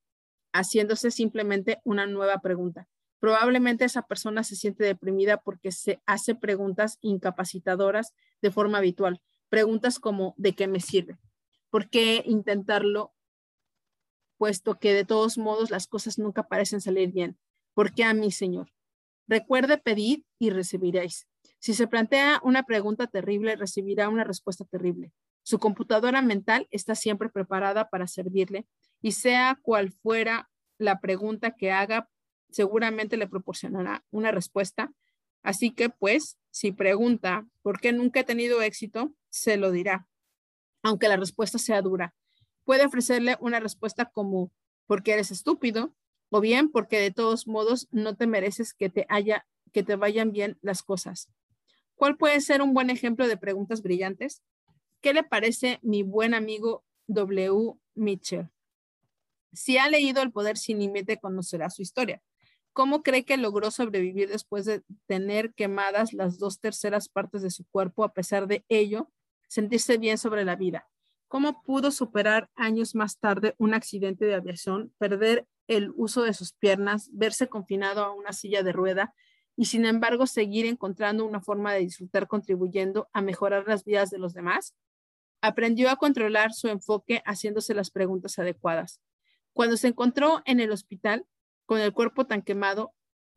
Haciéndose 0.53 1.11
simplemente 1.11 1.79
una 1.83 2.05
nueva 2.07 2.39
pregunta. 2.39 2.87
Probablemente 3.19 3.85
esa 3.85 4.01
persona 4.01 4.43
se 4.43 4.55
siente 4.55 4.83
deprimida 4.83 5.37
porque 5.37 5.71
se 5.71 6.01
hace 6.07 6.33
preguntas 6.33 6.97
incapacitadoras 7.01 8.13
de 8.41 8.51
forma 8.51 8.79
habitual. 8.79 9.21
Preguntas 9.49 9.99
como 9.99 10.33
¿de 10.37 10.53
qué 10.53 10.67
me 10.67 10.79
sirve? 10.79 11.19
¿Por 11.69 11.89
qué 11.89 12.23
intentarlo? 12.25 13.13
Puesto 14.37 14.79
que 14.79 14.93
de 14.93 15.05
todos 15.05 15.37
modos 15.37 15.69
las 15.69 15.85
cosas 15.87 16.17
nunca 16.17 16.47
parecen 16.47 16.81
salir 16.81 17.11
bien. 17.11 17.37
¿Por 17.75 17.93
qué 17.93 18.03
a 18.03 18.13
mí, 18.13 18.31
Señor? 18.31 18.71
Recuerde 19.27 19.77
pedir 19.77 20.25
y 20.39 20.49
recibiréis. 20.49 21.27
Si 21.59 21.75
se 21.75 21.87
plantea 21.87 22.41
una 22.43 22.63
pregunta 22.63 23.07
terrible, 23.07 23.55
recibirá 23.55 24.09
una 24.09 24.23
respuesta 24.23 24.65
terrible. 24.65 25.13
Su 25.43 25.59
computadora 25.59 26.21
mental 26.21 26.67
está 26.71 26.95
siempre 26.95 27.29
preparada 27.29 27.89
para 27.89 28.07
servirle 28.07 28.67
y 29.01 29.13
sea 29.13 29.59
cual 29.61 29.91
fuera 29.91 30.49
la 30.77 30.99
pregunta 30.99 31.55
que 31.55 31.71
haga, 31.71 32.09
seguramente 32.49 33.17
le 33.17 33.27
proporcionará 33.27 34.03
una 34.11 34.31
respuesta. 34.31 34.91
Así 35.43 35.71
que, 35.71 35.89
pues, 35.89 36.37
si 36.51 36.71
pregunta 36.71 37.47
por 37.61 37.79
qué 37.79 37.91
nunca 37.91 38.19
he 38.19 38.23
tenido 38.23 38.61
éxito, 38.61 39.13
se 39.29 39.57
lo 39.57 39.71
dirá, 39.71 40.07
aunque 40.83 41.07
la 41.07 41.17
respuesta 41.17 41.57
sea 41.57 41.81
dura. 41.81 42.13
Puede 42.63 42.85
ofrecerle 42.85 43.37
una 43.39 43.59
respuesta 43.59 44.05
como 44.05 44.51
porque 44.85 45.13
eres 45.13 45.31
estúpido 45.31 45.95
o 46.29 46.41
bien 46.41 46.69
porque 46.71 46.99
de 46.99 47.11
todos 47.11 47.47
modos 47.47 47.87
no 47.91 48.15
te 48.15 48.27
mereces 48.27 48.73
que 48.73 48.89
te 48.89 49.05
haya 49.09 49.45
que 49.71 49.83
te 49.83 49.95
vayan 49.95 50.31
bien 50.31 50.57
las 50.61 50.83
cosas. 50.83 51.29
¿Cuál 51.95 52.17
puede 52.17 52.41
ser 52.41 52.61
un 52.61 52.73
buen 52.73 52.89
ejemplo 52.89 53.27
de 53.27 53.37
preguntas 53.37 53.81
brillantes? 53.81 54.41
¿Qué 55.01 55.13
le 55.13 55.23
parece 55.23 55.79
mi 55.81 56.03
buen 56.03 56.35
amigo 56.35 56.85
W. 57.07 57.73
Mitchell? 57.95 58.49
Si 59.51 59.79
ha 59.79 59.89
leído 59.89 60.21
El 60.21 60.31
Poder 60.31 60.57
Sin 60.57 60.77
Límite, 60.77 61.17
conocerá 61.19 61.71
su 61.71 61.81
historia. 61.81 62.21
¿Cómo 62.71 63.01
cree 63.01 63.25
que 63.25 63.35
logró 63.35 63.71
sobrevivir 63.71 64.29
después 64.29 64.65
de 64.65 64.83
tener 65.07 65.53
quemadas 65.55 66.13
las 66.13 66.37
dos 66.37 66.59
terceras 66.59 67.09
partes 67.09 67.41
de 67.41 67.49
su 67.49 67.65
cuerpo, 67.65 68.03
a 68.03 68.13
pesar 68.13 68.47
de 68.47 68.63
ello, 68.69 69.11
sentirse 69.47 69.97
bien 69.97 70.19
sobre 70.19 70.45
la 70.45 70.55
vida? 70.55 70.87
¿Cómo 71.27 71.63
pudo 71.63 71.89
superar 71.89 72.51
años 72.55 72.93
más 72.93 73.17
tarde 73.17 73.55
un 73.57 73.73
accidente 73.73 74.25
de 74.25 74.35
aviación, 74.35 74.93
perder 74.99 75.47
el 75.67 75.91
uso 75.95 76.21
de 76.21 76.33
sus 76.33 76.53
piernas, 76.53 77.09
verse 77.11 77.49
confinado 77.49 78.03
a 78.03 78.13
una 78.13 78.33
silla 78.33 78.61
de 78.61 78.71
rueda 78.71 79.15
y 79.57 79.65
sin 79.65 79.85
embargo 79.85 80.27
seguir 80.27 80.67
encontrando 80.67 81.25
una 81.25 81.41
forma 81.41 81.73
de 81.73 81.79
disfrutar 81.79 82.27
contribuyendo 82.27 83.09
a 83.13 83.21
mejorar 83.21 83.67
las 83.67 83.83
vidas 83.83 84.11
de 84.11 84.19
los 84.19 84.33
demás? 84.33 84.75
Aprendió 85.41 85.89
a 85.89 85.95
controlar 85.95 86.53
su 86.53 86.67
enfoque 86.67 87.21
haciéndose 87.25 87.73
las 87.73 87.89
preguntas 87.89 88.37
adecuadas. 88.39 89.01
Cuando 89.53 89.77
se 89.77 89.87
encontró 89.87 90.41
en 90.45 90.59
el 90.59 90.71
hospital 90.71 91.25
con 91.65 91.79
el 91.79 91.93
cuerpo 91.93 92.25
tan 92.25 92.41
quemado 92.41 92.93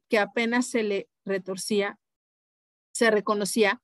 que 0.09 0.19
apenas 0.19 0.67
se 0.67 0.83
le 0.83 1.09
retorcía, 1.25 1.99
se 2.93 3.11
reconocía, 3.11 3.83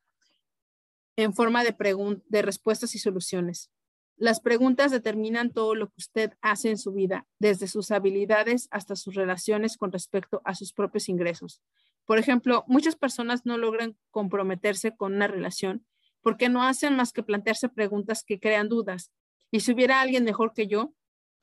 en 1.17 1.35
forma 1.35 1.65
de, 1.65 2.23
de 2.29 2.43
respuestas 2.43 2.95
y 2.95 2.99
soluciones. 2.99 3.71
Las 4.17 4.41
preguntas 4.41 4.91
determinan 4.91 5.51
todo 5.51 5.75
lo 5.75 5.89
que 5.89 5.95
usted 5.99 6.33
hace 6.41 6.71
en 6.71 6.79
su 6.79 6.93
vida, 6.93 7.27
desde 7.39 7.67
sus 7.67 7.91
habilidades 7.91 8.69
hasta 8.71 8.97
sus 8.97 9.15
relaciones 9.15 9.77
con 9.77 9.93
respecto 9.93 10.41
a 10.45 10.55
sus 10.55 10.73
propios 10.73 11.09
ingresos. 11.09 11.63
Por 12.05 12.19
ejemplo, 12.19 12.65
muchas 12.67 12.97
personas 12.97 13.47
no 13.47 13.57
logran 13.57 13.97
comprometerse 14.11 14.97
con 14.97 15.15
una 15.15 15.27
relación 15.27 15.87
porque 16.23 16.49
no 16.49 16.63
hacen 16.63 16.97
más 16.97 17.13
que 17.13 17.23
plantearse 17.23 17.69
preguntas 17.69 18.25
que 18.25 18.41
crean 18.41 18.69
dudas. 18.69 19.11
Y 19.51 19.61
si 19.61 19.73
hubiera 19.73 20.01
alguien 20.01 20.25
mejor 20.25 20.53
que 20.55 20.67
yo, 20.67 20.93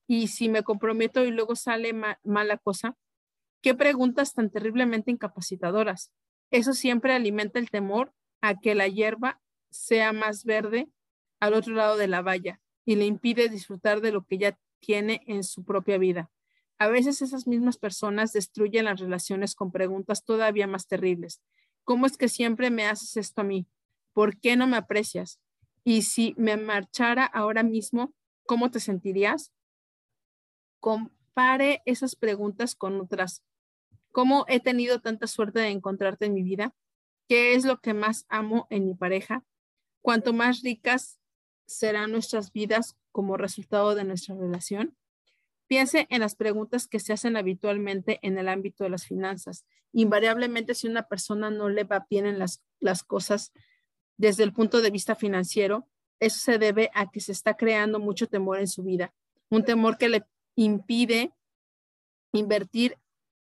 y 0.07 0.27
si 0.27 0.49
me 0.49 0.63
comprometo 0.63 1.25
y 1.25 1.31
luego 1.31 1.55
sale 1.55 1.93
mala 2.23 2.57
cosa, 2.57 2.97
qué 3.61 3.75
preguntas 3.75 4.33
tan 4.33 4.49
terriblemente 4.49 5.11
incapacitadoras. 5.11 6.11
Eso 6.51 6.73
siempre 6.73 7.13
alimenta 7.13 7.59
el 7.59 7.69
temor 7.69 8.13
a 8.41 8.55
que 8.55 8.75
la 8.75 8.87
hierba 8.87 9.41
sea 9.69 10.13
más 10.13 10.45
verde 10.45 10.89
al 11.41 11.53
otro 11.53 11.73
lado 11.73 11.97
de 11.97 12.07
la 12.07 12.21
valla 12.21 12.61
y 12.85 12.95
le 12.95 13.05
impide 13.05 13.49
disfrutar 13.49 13.99
de 13.99 14.13
lo 14.13 14.23
que 14.23 14.37
ya 14.37 14.57
tiene 14.79 15.21
en 15.27 15.43
su 15.43 15.65
propia 15.65 15.97
vida. 15.97 16.31
A 16.79 16.87
veces 16.87 17.21
esas 17.21 17.47
mismas 17.47 17.77
personas 17.77 18.31
destruyen 18.33 18.85
las 18.85 18.99
relaciones 18.99 19.55
con 19.55 19.71
preguntas 19.71 20.23
todavía 20.23 20.67
más 20.67 20.87
terribles. 20.87 21.41
¿Cómo 21.83 22.05
es 22.05 22.17
que 22.17 22.29
siempre 22.29 22.69
me 22.69 22.85
haces 22.85 23.17
esto 23.17 23.41
a 23.41 23.43
mí? 23.43 23.67
¿Por 24.17 24.39
qué 24.39 24.55
no 24.55 24.65
me 24.65 24.77
aprecias? 24.77 25.39
Y 25.83 26.01
si 26.01 26.33
me 26.39 26.57
marchara 26.57 27.23
ahora 27.23 27.61
mismo, 27.61 28.15
¿cómo 28.47 28.71
te 28.71 28.79
sentirías? 28.79 29.53
Compare 30.79 31.83
esas 31.85 32.15
preguntas 32.15 32.73
con 32.73 32.99
otras. 32.99 33.43
¿Cómo 34.11 34.45
he 34.47 34.59
tenido 34.59 35.01
tanta 35.01 35.27
suerte 35.27 35.59
de 35.59 35.67
encontrarte 35.67 36.25
en 36.25 36.33
mi 36.33 36.41
vida? 36.41 36.73
¿Qué 37.29 37.53
es 37.53 37.63
lo 37.63 37.79
que 37.79 37.93
más 37.93 38.25
amo 38.27 38.65
en 38.71 38.87
mi 38.87 38.95
pareja? 38.95 39.45
Cuanto 40.01 40.33
más 40.33 40.63
ricas 40.63 41.19
serán 41.67 42.11
nuestras 42.11 42.51
vidas 42.51 42.97
como 43.11 43.37
resultado 43.37 43.93
de 43.93 44.03
nuestra 44.03 44.33
relación? 44.33 44.97
Piense 45.67 46.07
en 46.09 46.21
las 46.21 46.35
preguntas 46.35 46.87
que 46.87 46.99
se 46.99 47.13
hacen 47.13 47.37
habitualmente 47.37 48.17
en 48.23 48.39
el 48.39 48.49
ámbito 48.49 48.83
de 48.83 48.89
las 48.89 49.05
finanzas. 49.05 49.67
Invariablemente, 49.91 50.73
si 50.73 50.87
una 50.87 51.03
persona 51.03 51.51
no 51.51 51.69
le 51.69 51.83
va 51.83 52.07
bien 52.09 52.25
en 52.25 52.39
las, 52.39 52.63
las 52.79 53.03
cosas 53.03 53.53
desde 54.17 54.43
el 54.43 54.53
punto 54.53 54.81
de 54.81 54.91
vista 54.91 55.15
financiero, 55.15 55.87
eso 56.19 56.39
se 56.39 56.57
debe 56.57 56.89
a 56.93 57.09
que 57.11 57.19
se 57.19 57.31
está 57.31 57.55
creando 57.55 57.99
mucho 57.99 58.27
temor 58.27 58.59
en 58.59 58.67
su 58.67 58.83
vida, 58.83 59.13
un 59.49 59.63
temor 59.63 59.97
que 59.97 60.09
le 60.09 60.25
impide 60.55 61.31
invertir 62.33 62.97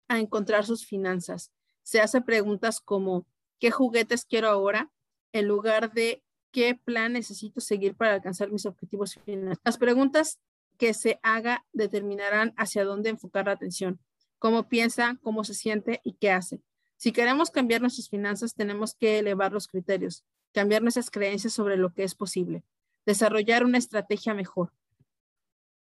a 0.08 0.20
encontrar 0.20 0.66
sus 0.66 0.86
finanzas. 0.86 1.52
Se 1.84 2.00
hace 2.00 2.22
preguntas 2.22 2.80
como, 2.80 3.26
¿qué 3.60 3.72
juguetes 3.72 4.26
quiero 4.26 4.50
ahora? 4.50 4.92
En 5.34 5.48
lugar 5.48 5.94
de 5.94 6.24
¿Qué 6.52 6.76
plan 6.76 7.14
necesito 7.14 7.62
seguir 7.62 7.96
para 7.96 8.14
alcanzar 8.14 8.52
mis 8.52 8.66
objetivos 8.66 9.18
finales? 9.26 9.58
Las 9.64 9.78
preguntas 9.78 10.40
que 10.78 10.94
se 10.94 11.20
haga 11.24 11.66
determinarán 11.72 12.54
hacia 12.58 12.84
dónde 12.84 13.10
enfocar 13.10 13.46
la 13.46 13.54
atención, 13.54 14.00
cómo 14.38 14.68
piensa, 14.68 15.18
cómo 15.22 15.46
se 15.46 15.54
siente 15.54 16.02
y 16.04 16.14
qué 16.14 16.32
hace. 16.32 16.62
Si 16.98 17.14
queremos 17.14 17.52
cambiar 17.52 17.82
nuestras 17.82 18.10
finanzas, 18.10 18.54
tenemos 18.54 18.94
que 18.94 19.20
elevar 19.20 19.54
los 19.54 19.68
criterios, 19.68 20.26
cambiar 20.54 20.82
nuestras 20.82 21.10
creencias 21.10 21.54
sobre 21.54 21.78
lo 21.78 21.94
que 21.94 22.04
es 22.04 22.16
posible, 22.16 22.64
desarrollar 23.06 23.66
una 23.66 23.78
estrategia 23.78 24.34
mejor. 24.34 24.74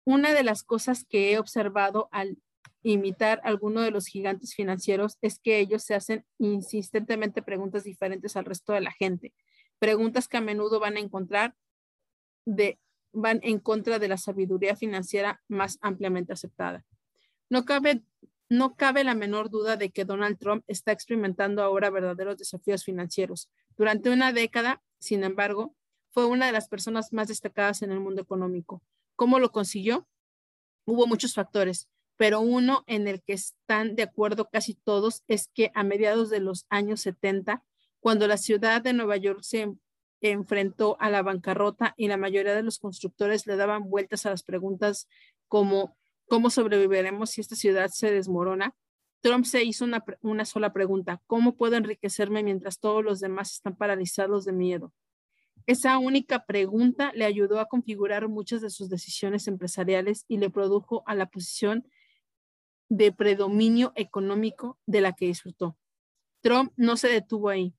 Una 0.04 0.32
de 0.32 0.44
las 0.44 0.62
cosas 0.62 1.04
que 1.04 1.32
he 1.32 1.38
observado 1.38 2.08
al 2.12 2.38
imitar 2.82 3.40
a 3.42 3.48
alguno 3.48 3.80
de 3.80 3.90
los 3.90 4.06
gigantes 4.06 4.54
financieros 4.54 5.18
es 5.20 5.38
que 5.40 5.58
ellos 5.58 5.82
se 5.82 5.94
hacen 5.94 6.24
insistentemente 6.38 7.42
preguntas 7.42 7.84
diferentes 7.84 8.36
al 8.36 8.44
resto 8.44 8.72
de 8.72 8.80
la 8.80 8.92
gente 8.92 9.32
preguntas 9.78 10.28
que 10.28 10.36
a 10.36 10.40
menudo 10.40 10.80
van 10.80 10.96
a 10.96 11.00
encontrar 11.00 11.54
de, 12.44 12.78
van 13.12 13.40
en 13.42 13.58
contra 13.58 13.98
de 13.98 14.08
la 14.08 14.16
sabiduría 14.16 14.76
financiera 14.76 15.42
más 15.48 15.78
ampliamente 15.80 16.32
aceptada. 16.32 16.84
No 17.50 17.64
cabe, 17.64 18.02
no 18.48 18.76
cabe 18.76 19.04
la 19.04 19.14
menor 19.14 19.50
duda 19.50 19.76
de 19.76 19.90
que 19.90 20.04
Donald 20.04 20.38
Trump 20.38 20.64
está 20.68 20.92
experimentando 20.92 21.62
ahora 21.62 21.90
verdaderos 21.90 22.38
desafíos 22.38 22.84
financieros. 22.84 23.50
Durante 23.76 24.10
una 24.10 24.32
década, 24.32 24.82
sin 24.98 25.24
embargo, 25.24 25.74
fue 26.10 26.26
una 26.26 26.46
de 26.46 26.52
las 26.52 26.68
personas 26.68 27.12
más 27.12 27.28
destacadas 27.28 27.82
en 27.82 27.92
el 27.92 28.00
mundo 28.00 28.22
económico. 28.22 28.82
¿Cómo 29.16 29.38
lo 29.38 29.50
consiguió? 29.50 30.08
Hubo 30.86 31.06
muchos 31.06 31.34
factores, 31.34 31.88
pero 32.16 32.40
uno 32.40 32.84
en 32.86 33.08
el 33.08 33.22
que 33.22 33.34
están 33.34 33.96
de 33.96 34.04
acuerdo 34.04 34.48
casi 34.48 34.74
todos 34.74 35.24
es 35.26 35.48
que 35.52 35.72
a 35.74 35.82
mediados 35.82 36.30
de 36.30 36.40
los 36.40 36.66
años 36.70 37.00
70, 37.00 37.64
cuando 38.00 38.26
la 38.26 38.36
ciudad 38.36 38.80
de 38.80 38.92
Nueva 38.92 39.16
York 39.16 39.40
se 39.42 39.74
enfrentó 40.20 40.96
a 41.00 41.10
la 41.10 41.22
bancarrota 41.22 41.94
y 41.96 42.08
la 42.08 42.16
mayoría 42.16 42.54
de 42.54 42.62
los 42.62 42.78
constructores 42.78 43.46
le 43.46 43.56
daban 43.56 43.90
vueltas 43.90 44.24
a 44.24 44.30
las 44.30 44.42
preguntas 44.42 45.08
como 45.48 45.96
¿cómo 46.26 46.50
sobreviviremos 46.50 47.30
si 47.30 47.40
esta 47.40 47.56
ciudad 47.56 47.88
se 47.88 48.10
desmorona? 48.10 48.74
Trump 49.20 49.44
se 49.44 49.64
hizo 49.64 49.86
una, 50.20 50.44
sola 50.44 50.72
pregunta, 50.72 51.20
¿cómo 51.26 51.56
puedo 51.56 51.76
enriquecerme 51.76 52.42
mientras 52.42 52.78
todos 52.78 53.02
los 53.02 53.20
demás 53.20 53.52
están 53.52 53.76
paralizados 53.76 54.44
de 54.44 54.52
miedo? 54.52 54.92
Esa 55.66 55.98
única 55.98 56.46
pregunta 56.46 57.10
le 57.14 57.24
ayudó 57.24 57.58
a 57.58 57.66
configurar 57.66 58.28
muchas 58.28 58.60
de 58.60 58.70
sus 58.70 58.88
decisiones 58.88 59.48
empresariales 59.48 60.24
y 60.28 60.36
le 60.36 60.48
produjo 60.50 61.02
a 61.06 61.14
la 61.14 61.26
posición 61.26 61.88
de 62.88 63.10
predominio 63.10 63.92
económico 63.96 64.78
de 64.86 65.00
la 65.00 65.12
que 65.12 65.26
disfrutó. 65.26 65.76
Trump 66.40 66.72
no 66.76 66.96
se 66.96 67.08
detuvo 67.08 67.48
ahí. 67.48 67.74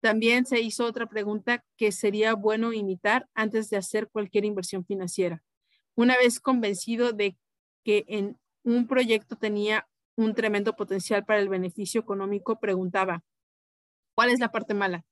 También 0.00 0.46
se 0.46 0.60
hizo 0.60 0.84
otra 0.84 1.06
pregunta 1.06 1.64
que 1.76 1.90
sería 1.90 2.34
bueno 2.34 2.72
imitar 2.72 3.28
antes 3.34 3.70
de 3.70 3.76
hacer 3.76 4.08
cualquier 4.08 4.44
inversión 4.44 4.84
financiera. 4.84 5.42
Una 5.96 6.16
vez 6.16 6.38
convencido 6.38 7.12
de 7.12 7.36
que 7.84 8.04
en 8.08 8.38
un 8.64 8.86
proyecto 8.86 9.36
tenía 9.36 9.88
un 10.16 10.34
tremendo 10.34 10.76
potencial 10.76 11.24
para 11.24 11.40
el 11.40 11.48
beneficio 11.48 12.00
económico, 12.00 12.60
preguntaba, 12.60 13.24
¿cuál 14.14 14.30
es 14.30 14.40
la 14.40 14.50
parte 14.50 14.74
mala? 14.74 15.04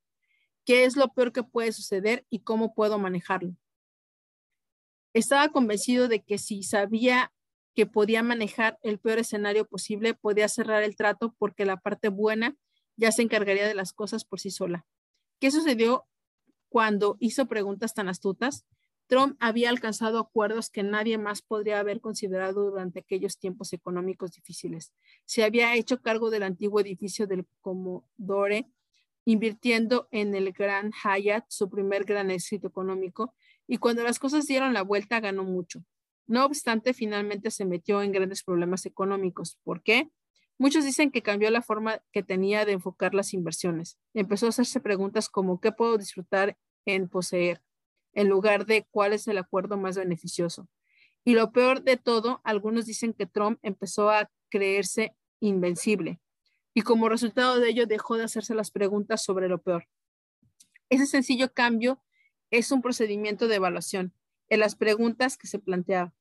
¿Qué 0.65 0.85
es 0.85 0.95
lo 0.95 1.09
peor 1.09 1.31
que 1.31 1.43
puede 1.43 1.71
suceder 1.71 2.25
y 2.29 2.39
cómo 2.39 2.73
puedo 2.73 2.99
manejarlo? 2.99 3.55
Estaba 5.13 5.49
convencido 5.49 6.07
de 6.07 6.23
que 6.23 6.37
si 6.37 6.63
sabía 6.63 7.33
que 7.73 7.85
podía 7.85 8.21
manejar 8.23 8.77
el 8.81 8.99
peor 8.99 9.19
escenario 9.19 9.65
posible, 9.65 10.13
podía 10.13 10.47
cerrar 10.47 10.83
el 10.83 10.95
trato 10.95 11.35
porque 11.37 11.65
la 11.65 11.77
parte 11.77 12.09
buena 12.09 12.55
ya 12.97 13.11
se 13.11 13.21
encargaría 13.21 13.67
de 13.67 13.75
las 13.75 13.93
cosas 13.93 14.25
por 14.25 14.39
sí 14.39 14.51
sola. 14.51 14.85
¿Qué 15.39 15.51
sucedió 15.51 16.05
cuando 16.69 17.17
hizo 17.19 17.47
preguntas 17.47 17.93
tan 17.93 18.09
astutas? 18.09 18.65
Trump 19.11 19.35
había 19.41 19.69
alcanzado 19.69 20.19
acuerdos 20.19 20.69
que 20.69 20.83
nadie 20.83 21.17
más 21.17 21.41
podría 21.41 21.81
haber 21.81 21.99
considerado 21.99 22.69
durante 22.69 22.99
aquellos 22.99 23.37
tiempos 23.37 23.73
económicos 23.73 24.31
difíciles. 24.31 24.93
Se 25.25 25.43
había 25.43 25.75
hecho 25.75 26.01
cargo 26.01 26.29
del 26.29 26.43
antiguo 26.43 26.79
edificio 26.79 27.27
del 27.27 27.45
Commodore, 27.59 28.71
invirtiendo 29.25 30.07
en 30.11 30.33
el 30.33 30.53
Gran 30.53 30.93
Hyatt, 30.93 31.43
su 31.49 31.69
primer 31.69 32.05
gran 32.05 32.31
éxito 32.31 32.69
económico, 32.69 33.33
y 33.67 33.79
cuando 33.79 34.01
las 34.01 34.17
cosas 34.17 34.47
dieron 34.47 34.71
la 34.73 34.81
vuelta, 34.81 35.19
ganó 35.19 35.43
mucho. 35.43 35.83
No 36.25 36.45
obstante, 36.45 36.93
finalmente 36.93 37.51
se 37.51 37.65
metió 37.65 38.01
en 38.01 38.13
grandes 38.13 38.43
problemas 38.43 38.85
económicos. 38.85 39.57
¿Por 39.65 39.83
qué? 39.83 40.09
Muchos 40.57 40.85
dicen 40.85 41.11
que 41.11 41.21
cambió 41.21 41.51
la 41.51 41.61
forma 41.61 42.01
que 42.13 42.23
tenía 42.23 42.63
de 42.63 42.71
enfocar 42.71 43.13
las 43.13 43.33
inversiones. 43.33 43.97
Empezó 44.13 44.45
a 44.45 44.49
hacerse 44.49 44.79
preguntas 44.79 45.27
como 45.27 45.59
¿qué 45.59 45.73
puedo 45.73 45.97
disfrutar 45.97 46.57
en 46.85 47.09
poseer? 47.09 47.61
En 48.13 48.29
lugar 48.29 48.65
de 48.65 48.85
cuál 48.91 49.13
es 49.13 49.27
el 49.27 49.37
acuerdo 49.37 49.77
más 49.77 49.97
beneficioso. 49.97 50.67
Y 51.23 51.33
lo 51.33 51.51
peor 51.51 51.83
de 51.83 51.97
todo, 51.97 52.41
algunos 52.43 52.85
dicen 52.85 53.13
que 53.13 53.25
Trump 53.25 53.59
empezó 53.61 54.09
a 54.09 54.29
creerse 54.49 55.15
invencible 55.39 56.19
y 56.73 56.81
como 56.81 57.09
resultado 57.09 57.59
de 57.59 57.69
ello 57.69 57.85
dejó 57.85 58.17
de 58.17 58.23
hacerse 58.23 58.55
las 58.55 58.71
preguntas 58.71 59.23
sobre 59.23 59.49
lo 59.49 59.61
peor. 59.61 59.87
Ese 60.89 61.05
sencillo 61.05 61.53
cambio 61.53 62.01
es 62.49 62.71
un 62.71 62.81
procedimiento 62.81 63.47
de 63.47 63.55
evaluación 63.55 64.13
en 64.49 64.59
las 64.59 64.75
preguntas 64.75 65.37
que 65.37 65.47
se 65.47 65.59
planteaba. 65.59 66.13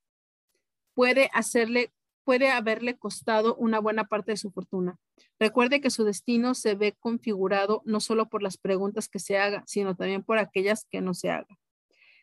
puede 0.94 1.30
hacerle 1.32 1.92
puede 2.24 2.50
haberle 2.50 2.96
costado 2.96 3.56
una 3.56 3.80
buena 3.80 4.04
parte 4.04 4.32
de 4.32 4.36
su 4.36 4.52
fortuna. 4.52 4.98
Recuerde 5.40 5.80
que 5.80 5.90
su 5.90 6.04
destino 6.04 6.54
se 6.54 6.74
ve 6.74 6.94
configurado 7.00 7.82
no 7.84 7.98
solo 7.98 8.28
por 8.28 8.42
las 8.42 8.56
preguntas 8.56 9.08
que 9.08 9.18
se 9.18 9.38
haga, 9.38 9.64
sino 9.66 9.96
también 9.96 10.22
por 10.22 10.38
aquellas 10.38 10.84
que 10.84 11.00
no 11.00 11.14
se 11.14 11.30
haga. 11.30 11.58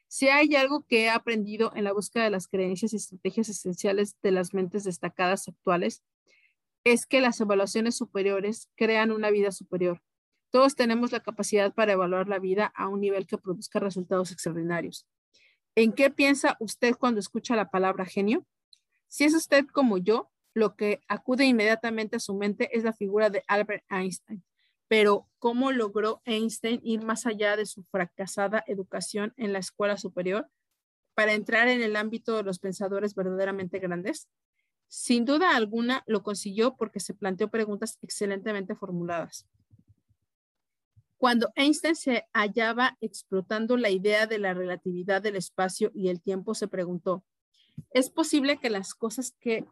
Si 0.07 0.29
hay 0.29 0.55
algo 0.55 0.85
que 0.85 1.03
he 1.03 1.09
aprendido 1.09 1.71
en 1.75 1.83
la 1.83 1.93
búsqueda 1.93 2.23
de 2.23 2.29
las 2.29 2.47
creencias 2.47 2.93
y 2.93 2.97
estrategias 2.97 3.49
esenciales 3.49 4.15
de 4.21 4.31
las 4.31 4.53
mentes 4.53 4.83
destacadas 4.85 5.47
actuales, 5.47 6.03
es 6.83 7.05
que 7.05 7.19
las 7.19 7.39
evaluaciones 7.41 7.95
superiores 7.95 8.69
crean 8.75 9.11
una 9.11 9.29
vida 9.29 9.51
superior. 9.51 10.01
Todos 10.49 10.75
tenemos 10.75 11.11
la 11.11 11.19
capacidad 11.19 11.73
para 11.73 11.91
evaluar 11.91 12.29
la 12.29 12.39
vida 12.39 12.71
a 12.75 12.87
un 12.87 13.01
nivel 13.01 13.27
que 13.27 13.37
produzca 13.37 13.79
resultados 13.79 14.31
extraordinarios. 14.31 15.05
¿En 15.75 15.91
qué 15.91 16.09
piensa 16.09 16.55
usted 16.59 16.95
cuando 16.95 17.19
escucha 17.19 17.55
la 17.55 17.69
palabra 17.69 18.05
genio? 18.05 18.45
Si 19.07 19.25
es 19.25 19.35
usted 19.35 19.65
como 19.67 19.97
yo, 19.97 20.31
lo 20.53 20.75
que 20.75 21.01
acude 21.07 21.45
inmediatamente 21.45 22.15
a 22.15 22.19
su 22.19 22.33
mente 22.33 22.75
es 22.75 22.83
la 22.83 22.93
figura 22.93 23.29
de 23.29 23.43
Albert 23.47 23.83
Einstein. 23.89 24.43
Pero, 24.87 25.27
¿cómo 25.39 25.71
logró 25.71 26.21
Einstein 26.25 26.79
ir 26.83 27.03
más 27.03 27.25
allá 27.25 27.57
de 27.57 27.65
su 27.65 27.83
fracasada 27.83 28.63
educación 28.67 29.33
en 29.37 29.53
la 29.53 29.59
escuela 29.59 29.97
superior 29.97 30.49
para 31.13 31.33
entrar 31.33 31.67
en 31.67 31.81
el 31.81 31.95
ámbito 31.95 32.37
de 32.37 32.43
los 32.43 32.59
pensadores 32.59 33.15
verdaderamente 33.15 33.79
grandes? 33.79 34.29
Sin 34.87 35.25
duda 35.25 35.55
alguna 35.55 36.03
lo 36.07 36.23
consiguió 36.23 36.77
porque 36.77 37.01
se 37.01 37.13
planteó 37.13 37.49
preguntas 37.49 37.97
excelentemente 38.01 38.75
formuladas. 38.75 39.45
Cuando 41.17 41.49
Einstein 41.55 41.95
se 41.95 42.25
hallaba 42.31 42.95
explotando 43.01 43.75
la 43.75 43.89
idea 43.89 44.27
de 44.27 44.37
la 44.37 44.53
relatividad 44.53 45.21
del 45.21 45.35
espacio 45.35 45.91
y 45.93 46.09
el 46.09 46.21
tiempo, 46.21 46.53
se 46.53 46.67
preguntó, 46.67 47.25
¿es 47.89 48.09
posible 48.09 48.59
que 48.59 48.69
las 48.69 48.93
cosas 48.93 49.35
que 49.39 49.65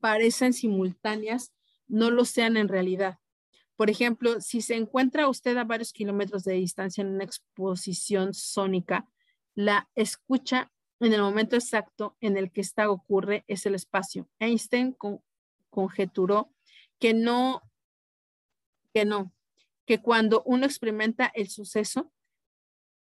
parecen 0.00 0.52
simultáneas 0.52 1.52
no 1.88 2.10
lo 2.10 2.24
sean 2.24 2.56
en 2.56 2.68
realidad? 2.68 3.18
Por 3.80 3.88
ejemplo, 3.88 4.42
si 4.42 4.60
se 4.60 4.76
encuentra 4.76 5.26
usted 5.26 5.56
a 5.56 5.64
varios 5.64 5.94
kilómetros 5.94 6.44
de 6.44 6.52
distancia 6.52 7.00
en 7.00 7.14
una 7.14 7.24
exposición 7.24 8.34
sónica, 8.34 9.08
la 9.54 9.88
escucha 9.94 10.70
en 11.00 11.14
el 11.14 11.22
momento 11.22 11.56
exacto 11.56 12.14
en 12.20 12.36
el 12.36 12.52
que 12.52 12.60
esta 12.60 12.90
ocurre 12.90 13.42
es 13.48 13.64
el 13.64 13.74
espacio. 13.74 14.28
Einstein 14.38 14.94
conjeturó 15.70 16.52
que 16.98 17.14
no, 17.14 17.62
que 18.92 19.06
no, 19.06 19.32
que 19.86 20.02
cuando 20.02 20.42
uno 20.44 20.66
experimenta 20.66 21.32
el 21.34 21.48
suceso, 21.48 22.12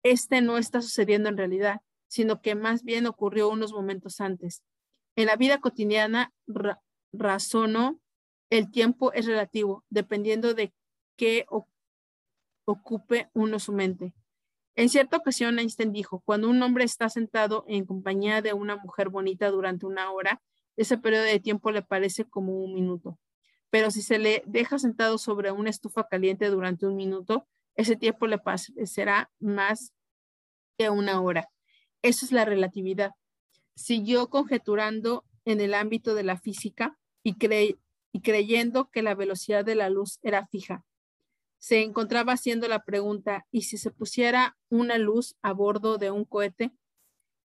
este 0.01 0.41
no 0.41 0.57
está 0.57 0.81
sucediendo 0.81 1.29
en 1.29 1.37
realidad, 1.37 1.81
sino 2.07 2.41
que 2.41 2.55
más 2.55 2.83
bien 2.83 3.05
ocurrió 3.05 3.49
unos 3.49 3.73
momentos 3.73 4.19
antes. 4.19 4.63
En 5.15 5.27
la 5.27 5.35
vida 5.35 5.59
cotidiana, 5.59 6.33
razonó, 7.11 8.01
el 8.53 8.69
tiempo 8.69 9.11
es 9.13 9.25
relativo, 9.25 9.83
dependiendo 9.89 10.53
de 10.53 10.75
qué 11.17 11.47
ocupe 12.65 13.29
uno 13.33 13.57
su 13.57 13.73
mente. 13.73 14.13
En 14.75 14.89
cierta 14.89 15.17
ocasión, 15.17 15.57
Einstein 15.57 15.91
dijo, 15.91 16.21
cuando 16.23 16.49
un 16.49 16.61
hombre 16.61 16.83
está 16.83 17.09
sentado 17.09 17.65
en 17.67 17.85
compañía 17.85 18.43
de 18.43 18.53
una 18.53 18.75
mujer 18.75 19.09
bonita 19.09 19.49
durante 19.49 19.87
una 19.87 20.11
hora, 20.11 20.39
ese 20.75 20.99
periodo 20.99 21.23
de 21.23 21.39
tiempo 21.39 21.71
le 21.71 21.81
parece 21.81 22.25
como 22.25 22.63
un 22.63 22.75
minuto. 22.75 23.19
Pero 23.71 23.89
si 23.89 24.03
se 24.03 24.19
le 24.19 24.43
deja 24.45 24.77
sentado 24.77 25.17
sobre 25.17 25.51
una 25.51 25.71
estufa 25.71 26.07
caliente 26.07 26.47
durante 26.49 26.85
un 26.85 26.95
minuto, 26.95 27.47
ese 27.73 27.95
tiempo 27.95 28.27
le 28.27 28.37
parecerá 28.37 29.31
más 29.39 29.93
que 30.77 30.91
una 30.91 31.19
hora. 31.21 31.49
Eso 32.03 32.23
es 32.23 32.31
la 32.31 32.45
relatividad. 32.45 33.13
Siguió 33.75 34.29
conjeturando 34.29 35.25
en 35.43 35.59
el 35.59 35.73
ámbito 35.73 36.13
de 36.13 36.23
la 36.23 36.37
física 36.37 36.99
y, 37.23 37.35
y 38.13 38.21
creyendo 38.21 38.89
que 38.89 39.01
la 39.01 39.15
velocidad 39.15 39.65
de 39.65 39.75
la 39.75 39.89
luz 39.89 40.19
era 40.21 40.47
fija 40.47 40.85
se 41.63 41.81
encontraba 41.81 42.33
haciendo 42.33 42.67
la 42.67 42.83
pregunta, 42.83 43.47
¿y 43.49 43.61
si 43.61 43.77
se 43.77 43.89
pusiera 43.89 44.57
una 44.67 44.97
luz 44.97 45.37
a 45.41 45.53
bordo 45.53 45.97
de 45.97 46.11
un 46.11 46.25
cohete, 46.25 46.73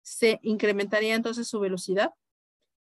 se 0.02 0.40
incrementaría 0.42 1.14
entonces 1.14 1.48
su 1.48 1.60
velocidad? 1.60 2.16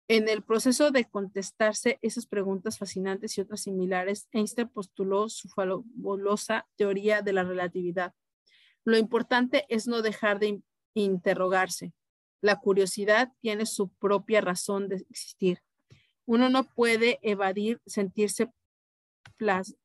En 0.08 0.30
el 0.30 0.44
proceso 0.44 0.92
de 0.92 1.04
contestarse 1.04 2.00
esas 2.02 2.26
preguntas 2.26 2.78
fascinantes 2.78 3.38
y 3.38 3.42
otras 3.42 3.64
similares, 3.64 4.30
Einstein 4.32 4.70
postuló 4.70 5.28
su 5.28 5.50
fabulosa 5.50 6.70
teoría 6.78 7.22
de 7.22 7.34
la 7.34 7.44
relatividad. 7.44 8.14
Lo 8.86 8.98
importante 8.98 9.66
es 9.68 9.88
no 9.88 10.02
dejar 10.02 10.40
de 10.40 10.62
interrogarse. 10.94 11.92
La 12.40 12.62
curiosidad 12.62 13.34
tiene 13.42 13.66
su 13.66 13.90
propia 13.90 14.40
razón 14.40 14.88
de 14.88 15.06
existir. 15.10 15.60
Uno 16.26 16.50
no 16.50 16.64
puede 16.64 17.20
evadir 17.22 17.82
sentirse 17.86 18.52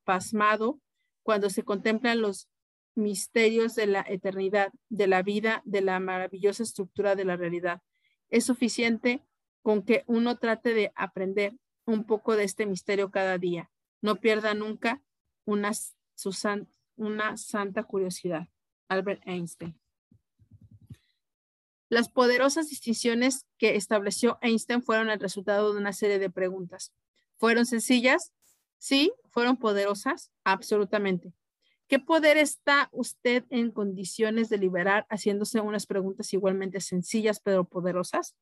pasmado 0.05 0.81
cuando 1.23 1.51
se 1.51 1.65
contemplan 1.65 2.21
los 2.21 2.49
misterios 2.95 3.75
de 3.75 3.87
la 3.87 4.05
eternidad, 4.09 4.73
de 4.89 5.07
la 5.07 5.23
vida, 5.23 5.63
de 5.65 5.81
la 5.81 6.01
maravillosa 6.01 6.63
estructura 6.63 7.15
de 7.15 7.25
la 7.25 7.37
realidad. 7.37 7.83
Es 8.29 8.45
suficiente 8.45 9.23
con 9.63 9.83
que 9.83 10.05
uno 10.07 10.39
trate 10.39 10.75
de 10.75 10.93
aprender 10.95 11.57
un 11.85 12.05
poco 12.05 12.37
de 12.37 12.45
este 12.45 12.67
misterio 12.67 13.11
cada 13.11 13.39
día. 13.39 13.71
No 14.01 14.17
pierda 14.17 14.55
nunca 14.55 15.03
una, 15.45 15.73
una 16.97 17.37
santa 17.37 17.83
curiosidad. 17.85 18.49
Albert 18.89 19.23
Einstein. 19.27 19.79
Las 21.91 22.09
poderosas 22.09 22.69
distinciones 22.69 23.47
que 23.59 23.75
estableció 23.75 24.39
Einstein 24.43 24.81
fueron 24.81 25.11
el 25.11 25.19
resultado 25.19 25.75
de 25.75 25.81
una 25.81 25.93
serie 25.93 26.21
de 26.21 26.31
preguntas. 26.31 26.93
¿Fueron 27.37 27.67
sencillas? 27.67 28.33
Sí, 28.79 29.13
fueron 29.31 29.57
poderosas, 29.57 30.31
absolutamente. 30.45 31.35
¿Qué 31.89 31.99
poder 31.99 32.37
está 32.37 32.89
usted 32.93 33.45
en 33.51 33.73
condiciones 33.73 34.49
de 34.49 34.59
liberar 34.59 35.05
haciéndose 35.11 35.61
unas 35.61 35.87
preguntas 35.87 36.33
igualmente 36.33 36.81
sencillas 36.81 37.41
pero 37.41 37.65
poderosas? 37.65 38.37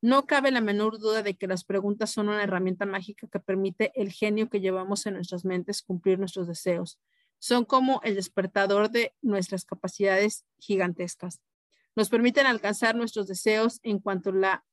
No 0.00 0.24
cabe 0.24 0.50
la 0.50 0.62
menor 0.62 0.98
duda 0.98 1.22
de 1.22 1.36
que 1.36 1.46
las 1.46 1.64
preguntas 1.64 2.10
son 2.10 2.30
una 2.30 2.42
herramienta 2.42 2.86
mágica 2.86 3.28
que 3.30 3.40
permite 3.40 3.92
el 3.94 4.10
genio 4.10 4.48
que 4.48 4.60
llevamos 4.60 5.04
en 5.04 5.14
nuestras 5.14 5.44
mentes 5.44 5.82
cumplir 5.82 6.18
nuestros 6.18 6.48
deseos. 6.48 6.98
Son 7.38 7.66
como 7.66 8.00
el 8.04 8.14
despertador 8.14 8.90
de 8.90 9.14
nuestras 9.20 9.66
capacidades 9.66 10.46
gigantescas. 10.58 11.42
Nos 12.00 12.08
permiten 12.08 12.46
alcanzar 12.46 12.96
nuestros 12.96 13.26
deseos 13.26 13.78
en 13.82 13.98
cuanto 13.98 14.32
la, 14.32 14.64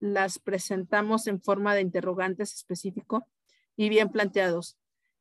las 0.00 0.38
presentamos 0.38 1.26
en 1.28 1.40
forma 1.40 1.74
de 1.74 1.80
interrogantes 1.80 2.52
específico 2.52 3.26
y 3.74 3.88
bien 3.88 4.10
planteados. 4.10 4.76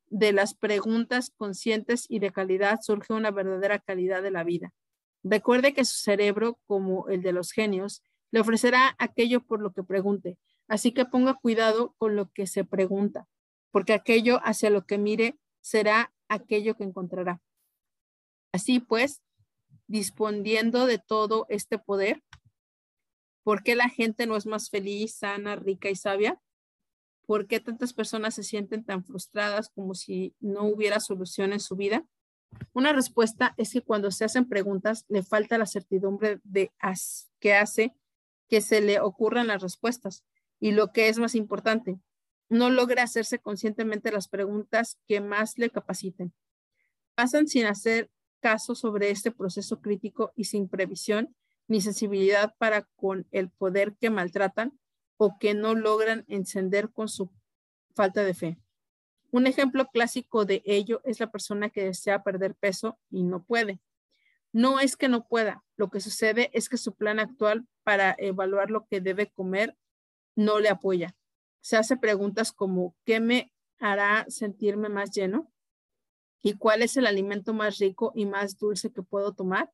De 0.07 0.33
las 0.33 0.55
preguntas 0.55 1.31
conscientes 1.37 2.05
y 2.09 2.19
de 2.19 2.33
calidad 2.33 2.81
surge 2.81 3.13
una 3.13 3.31
verdadera 3.31 3.79
calidad 3.79 4.21
de 4.21 4.31
la 4.31 4.43
vida. 4.43 4.73
Recuerde 5.23 5.73
que 5.73 5.85
su 5.85 5.95
cerebro, 6.01 6.59
como 6.65 7.07
el 7.07 7.21
de 7.21 7.31
los 7.31 7.53
genios, 7.53 8.03
le 8.31 8.41
ofrecerá 8.41 8.97
aquello 8.99 9.39
por 9.39 9.61
lo 9.61 9.71
que 9.71 9.83
pregunte. 9.83 10.37
Así 10.67 10.91
que 10.91 11.05
ponga 11.05 11.35
cuidado 11.35 11.95
con 11.97 12.17
lo 12.17 12.29
que 12.29 12.45
se 12.45 12.65
pregunta, 12.65 13.29
porque 13.71 13.93
aquello 13.93 14.41
hacia 14.43 14.69
lo 14.69 14.85
que 14.85 14.97
mire 14.97 15.39
será 15.61 16.13
aquello 16.27 16.75
que 16.75 16.83
encontrará. 16.83 17.41
Así 18.51 18.81
pues, 18.81 19.21
disponiendo 19.87 20.85
de 20.85 20.97
todo 20.99 21.45
este 21.49 21.77
poder, 21.77 22.23
¿por 23.43 23.63
qué 23.63 23.75
la 23.75 23.89
gente 23.89 24.25
no 24.25 24.35
es 24.35 24.45
más 24.45 24.69
feliz, 24.69 25.15
sana, 25.15 25.55
rica 25.55 25.89
y 25.89 25.95
sabia? 25.95 26.39
¿Por 27.25 27.47
qué 27.47 27.59
tantas 27.59 27.93
personas 27.93 28.35
se 28.35 28.43
sienten 28.43 28.83
tan 28.83 29.03
frustradas 29.03 29.69
como 29.69 29.95
si 29.95 30.35
no 30.39 30.63
hubiera 30.63 30.99
solución 30.99 31.53
en 31.53 31.59
su 31.59 31.75
vida? 31.75 32.05
Una 32.73 32.93
respuesta 32.93 33.53
es 33.57 33.71
que 33.71 33.81
cuando 33.81 34.11
se 34.11 34.25
hacen 34.25 34.47
preguntas 34.47 35.05
le 35.07 35.23
falta 35.23 35.57
la 35.57 35.65
certidumbre 35.65 36.39
de 36.43 36.71
que 37.39 37.53
hace 37.53 37.95
que 38.47 38.61
se 38.61 38.81
le 38.81 38.99
ocurran 38.99 39.47
las 39.47 39.61
respuestas. 39.61 40.23
Y 40.59 40.71
lo 40.71 40.91
que 40.91 41.07
es 41.07 41.17
más 41.17 41.35
importante, 41.35 41.99
no 42.49 42.69
logra 42.69 43.03
hacerse 43.03 43.39
conscientemente 43.39 44.11
las 44.11 44.27
preguntas 44.27 44.99
que 45.07 45.21
más 45.21 45.57
le 45.57 45.69
capaciten. 45.69 46.33
Pasan 47.15 47.47
sin 47.47 47.65
hacer 47.65 48.09
caso 48.43 48.75
sobre 48.75 49.09
este 49.09 49.31
proceso 49.31 49.79
crítico 49.79 50.33
y 50.35 50.43
sin 50.43 50.67
previsión 50.67 51.33
ni 51.69 51.79
sensibilidad 51.79 52.53
para 52.57 52.81
con 52.97 53.25
el 53.31 53.49
poder 53.49 53.95
que 53.95 54.09
maltratan 54.09 54.77
o 55.15 55.37
que 55.39 55.53
no 55.53 55.75
logran 55.75 56.25
encender 56.27 56.91
con 56.91 57.07
su 57.07 57.31
falta 57.95 58.25
de 58.25 58.33
fe. 58.33 58.57
Un 59.31 59.47
ejemplo 59.47 59.87
clásico 59.87 60.43
de 60.43 60.61
ello 60.65 61.01
es 61.05 61.21
la 61.21 61.31
persona 61.31 61.69
que 61.69 61.85
desea 61.85 62.21
perder 62.21 62.53
peso 62.53 62.99
y 63.09 63.23
no 63.23 63.43
puede. 63.43 63.79
No 64.51 64.81
es 64.81 64.97
que 64.97 65.07
no 65.07 65.25
pueda, 65.25 65.63
lo 65.77 65.89
que 65.89 66.01
sucede 66.01 66.51
es 66.53 66.67
que 66.67 66.77
su 66.77 66.93
plan 66.95 67.19
actual 67.19 67.65
para 67.83 68.13
evaluar 68.19 68.69
lo 68.69 68.85
que 68.87 68.99
debe 68.99 69.31
comer 69.31 69.77
no 70.35 70.59
le 70.59 70.67
apoya. 70.67 71.15
Se 71.61 71.77
hace 71.77 71.95
preguntas 71.95 72.51
como, 72.51 72.93
¿qué 73.05 73.21
me 73.21 73.53
hará 73.79 74.25
sentirme 74.27 74.89
más 74.89 75.11
lleno? 75.11 75.49
¿Y 76.45 76.55
cuál 76.55 76.81
es 76.81 76.97
el 76.97 77.07
alimento 77.07 77.53
más 77.53 77.79
rico 77.79 78.11
y 78.13 78.25
más 78.25 78.59
dulce 78.59 78.91
que 78.91 79.01
puedo 79.01 79.33
tomar? 79.33 79.71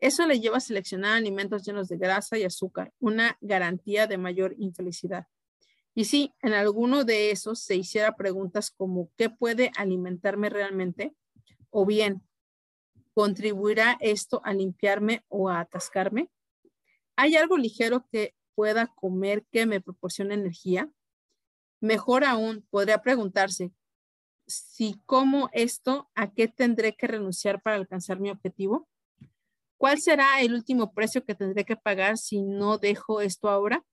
Eso 0.00 0.26
le 0.26 0.38
lleva 0.38 0.58
a 0.58 0.60
seleccionar 0.60 1.16
alimentos 1.16 1.64
llenos 1.64 1.88
de 1.88 1.96
grasa 1.96 2.36
y 2.36 2.44
azúcar, 2.44 2.92
una 3.00 3.38
garantía 3.40 4.06
de 4.06 4.18
mayor 4.18 4.54
infelicidad. 4.58 5.26
Y 5.94 6.04
si 6.04 6.34
en 6.42 6.52
alguno 6.52 7.04
de 7.04 7.30
esos 7.30 7.60
se 7.60 7.76
hiciera 7.76 8.16
preguntas 8.16 8.70
como 8.70 9.10
¿qué 9.16 9.30
puede 9.30 9.70
alimentarme 9.78 10.50
realmente? 10.50 11.14
O 11.70 11.86
bien, 11.86 12.22
¿contribuirá 13.14 13.96
esto 14.00 14.42
a 14.44 14.52
limpiarme 14.52 15.24
o 15.28 15.48
a 15.48 15.60
atascarme? 15.60 16.30
¿Hay 17.16 17.36
algo 17.36 17.56
ligero 17.56 18.06
que 18.12 18.34
pueda 18.54 18.88
comer 18.88 19.46
que 19.50 19.64
me 19.64 19.80
proporcione 19.80 20.34
energía? 20.34 20.90
Mejor 21.80 22.24
aún, 22.24 22.66
podría 22.68 23.00
preguntarse, 23.00 23.72
si 24.46 25.00
como 25.06 25.48
esto, 25.52 26.10
¿a 26.14 26.32
qué 26.32 26.48
tendré 26.48 26.96
que 26.96 27.06
renunciar 27.06 27.62
para 27.62 27.76
alcanzar 27.76 28.20
mi 28.20 28.30
objetivo? 28.30 28.88
¿Cuál 29.76 30.00
será 30.00 30.40
el 30.40 30.54
último 30.54 30.92
precio 30.92 31.24
que 31.24 31.34
tendré 31.34 31.64
que 31.64 31.76
pagar 31.76 32.16
si 32.16 32.42
no 32.42 32.78
dejo 32.78 33.20
esto 33.20 33.48
ahora? 33.48 33.84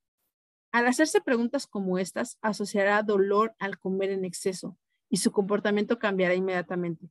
Al 0.72 0.88
hacerse 0.88 1.20
preguntas 1.20 1.68
como 1.68 1.98
estas, 1.98 2.38
asociará 2.42 3.04
dolor 3.04 3.56
al 3.60 3.78
comer 3.78 4.12
en 4.12 4.24
exceso 4.24 4.78
y 5.10 5.18
su 5.18 5.32
comportamiento 5.32 6.00
cambiará 6.00 6.34
inmediatamente. 6.34 7.10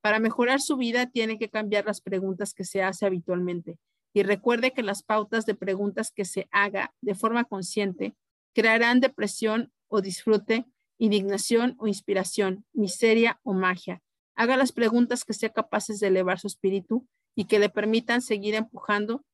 Para 0.00 0.20
mejorar 0.20 0.60
su 0.60 0.76
vida, 0.76 1.06
tiene 1.06 1.38
que 1.38 1.50
cambiar 1.50 1.84
las 1.84 2.00
preguntas 2.00 2.54
que 2.54 2.64
se 2.64 2.82
hace 2.82 3.04
habitualmente. 3.04 3.78
Y 4.14 4.22
recuerde 4.22 4.72
que 4.72 4.82
las 4.82 5.02
pautas 5.02 5.44
de 5.46 5.54
preguntas 5.54 6.10
que 6.10 6.24
se 6.24 6.48
haga 6.52 6.94
de 7.00 7.14
forma 7.14 7.44
consciente 7.44 8.14
crearán 8.54 9.00
depresión 9.00 9.72
o 9.88 10.00
disfrute, 10.00 10.66
indignación 11.00 11.76
o 11.78 11.88
inspiración, 11.88 12.66
miseria 12.74 13.40
o 13.42 13.54
magia. 13.54 14.02
Haga 14.36 14.58
las 14.58 14.70
preguntas 14.70 15.24
que 15.24 15.32
sea 15.32 15.48
capaces 15.48 15.98
de 15.98 16.08
elevar 16.08 16.38
su 16.38 16.46
espíritu 16.46 17.08
y 17.34 17.46
que 17.46 17.58
le 17.58 17.70
permitan 17.70 18.20
seguir 18.20 18.54
empujando 18.54 19.24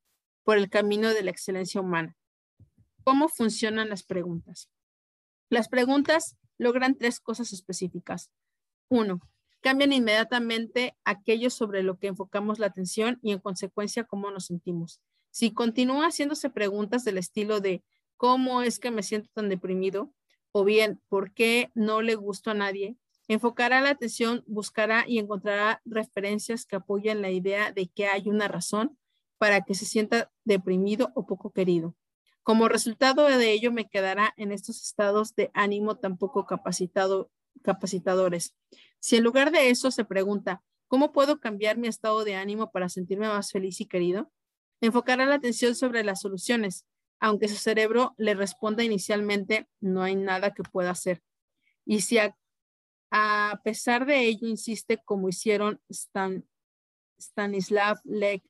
por 0.45 0.59
el 0.59 0.71
camino 0.71 1.13
de 1.13 1.25
la 1.25 1.33
excelencia 1.33 1.81
humana. 1.81 2.17
¿Cómo 3.03 3.29
funcionan 3.29 3.89
las 3.89 4.05
preguntas? 4.05 4.71
Las 5.51 5.69
preguntas 5.69 6.37
logran 6.57 6.97
tres 6.97 7.19
cosas 7.19 7.53
específicas. 7.53 8.31
Uno, 8.89 9.21
cambian 9.61 9.93
inmediatamente 9.93 10.97
aquello 11.05 11.51
sobre 11.51 11.83
lo 11.83 11.99
que 11.99 12.07
enfocamos 12.07 12.61
la 12.61 12.69
atención 12.69 13.19
y 13.23 13.33
en 13.33 13.41
consecuencia 13.41 14.05
cómo 14.05 14.31
nos 14.31 14.47
sentimos. 14.47 15.01
Si 15.33 15.53
continúa 15.53 16.07
haciéndose 16.07 16.49
preguntas 16.49 17.03
del 17.03 17.19
estilo 17.19 17.61
de 17.61 17.83
¿cómo 18.17 18.63
es 18.63 18.79
que 18.79 18.93
me 18.93 19.03
siento 19.03 19.29
tan 19.35 19.49
deprimido? 19.49 20.15
O 20.59 20.65
bien 20.65 21.03
¿por 21.11 21.35
qué 21.35 21.71
no 21.75 22.01
le 22.01 22.15
gusto 22.15 22.51
a 22.51 22.55
nadie? 22.55 22.97
Enfocará 23.29 23.83
la 23.83 23.91
atención, 23.91 24.43
buscará 24.47 25.05
y 25.07 25.19
encontrará 25.19 25.83
referencias 25.85 26.65
que 26.65 26.77
apoyen 26.77 27.21
la 27.21 27.31
idea 27.31 27.73
de 27.73 27.89
que 27.89 28.07
hay 28.07 28.31
una 28.31 28.49
razón 28.49 28.97
para 29.37 29.61
que 29.61 29.75
se 29.75 29.85
sienta 29.85 30.33
deprimido 30.45 31.13
o 31.15 31.27
poco 31.27 31.51
querido. 31.51 31.95
Como 32.43 32.71
resultado 32.71 33.27
de 33.27 33.53
ello, 33.53 33.71
me 33.71 33.87
quedará 33.87 34.33
en 34.39 34.51
estos 34.51 34.81
estados 34.81 35.35
de 35.35 35.51
ánimo 35.53 35.99
tan 35.99 36.17
poco 36.17 36.47
capacitado, 36.47 37.31
capacitadores. 37.63 38.55
Si 38.99 39.17
en 39.17 39.25
lugar 39.25 39.51
de 39.51 39.69
eso 39.69 39.91
se 39.91 40.07
pregunta, 40.07 40.63
¿cómo 40.89 41.13
puedo 41.13 41.39
cambiar 41.39 41.77
mi 41.77 41.89
estado 41.89 42.25
de 42.25 42.37
ánimo 42.37 42.71
para 42.71 42.89
sentirme 42.89 43.29
más 43.29 43.53
feliz 43.53 43.79
y 43.83 43.87
querido? 43.87 44.33
Enfocará 44.81 45.27
la 45.27 45.35
atención 45.35 45.75
sobre 45.75 46.03
las 46.03 46.23
soluciones, 46.23 46.87
aunque 47.21 47.49
su 47.49 47.57
cerebro 47.57 48.15
le 48.19 48.35
responda 48.35 48.85
inicialmente, 48.85 49.69
no 49.81 50.03
hay 50.03 50.17
nada 50.17 50.55
que 50.55 50.63
pueda 50.63 50.91
hacer. 50.91 51.23
Y 51.85 52.01
si 52.01 52.19
a, 52.19 52.37
pesar 53.65 54.07
de 54.07 54.27
ello 54.27 54.49
insiste 54.49 54.99
como 55.05 55.29
hicieron 55.29 55.81
Stan, 55.89 56.47
Stanislav 57.19 57.99
Lek 58.05 58.43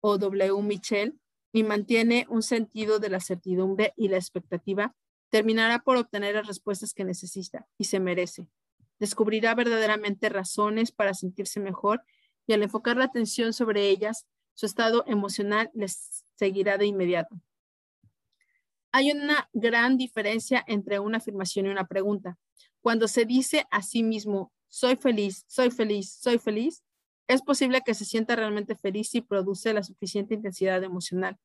o 0.00 0.18
W. 0.18 0.62
Michel, 0.62 1.18
y 1.52 1.64
mantiene 1.64 2.26
un 2.30 2.42
sentido 2.42 2.98
de 2.98 3.10
la 3.10 3.20
certidumbre 3.20 3.92
y 3.96 4.08
la 4.08 4.16
expectativa, 4.16 4.96
terminará 5.28 5.80
por 5.80 5.96
obtener 5.96 6.34
las 6.34 6.46
respuestas 6.46 6.94
que 6.94 7.04
necesita 7.04 7.68
y 7.78 7.84
se 7.84 8.00
merece. 8.00 8.48
Descubrirá 8.98 9.54
verdaderamente 9.54 10.28
razones 10.28 10.92
para 10.92 11.14
sentirse 11.14 11.60
mejor 11.60 12.02
y 12.46 12.54
al 12.54 12.62
enfocar 12.62 12.96
la 12.96 13.04
atención 13.04 13.52
sobre 13.52 13.88
ellas, 13.88 14.26
su 14.54 14.66
estado 14.66 15.04
emocional 15.06 15.70
les 15.74 16.24
seguirá 16.36 16.78
de 16.78 16.86
inmediato. 16.86 17.40
Hay 18.92 19.10
una 19.10 19.48
gran 19.54 19.96
diferencia 19.96 20.62
entre 20.66 20.98
una 20.98 21.16
afirmación 21.16 21.66
y 21.66 21.70
una 21.70 21.86
pregunta. 21.86 22.38
Cuando 22.82 23.08
se 23.08 23.24
dice 23.24 23.66
a 23.70 23.82
sí 23.82 24.02
mismo, 24.02 24.52
soy 24.68 24.96
feliz, 24.96 25.44
soy 25.48 25.70
feliz, 25.70 26.18
soy 26.20 26.38
feliz, 26.38 26.82
es 27.26 27.40
posible 27.40 27.80
que 27.84 27.94
se 27.94 28.04
sienta 28.04 28.36
realmente 28.36 28.76
feliz 28.76 29.08
si 29.08 29.22
produce 29.22 29.72
la 29.72 29.82
suficiente 29.82 30.34
intensidad 30.34 30.82
emocional, 30.82 31.38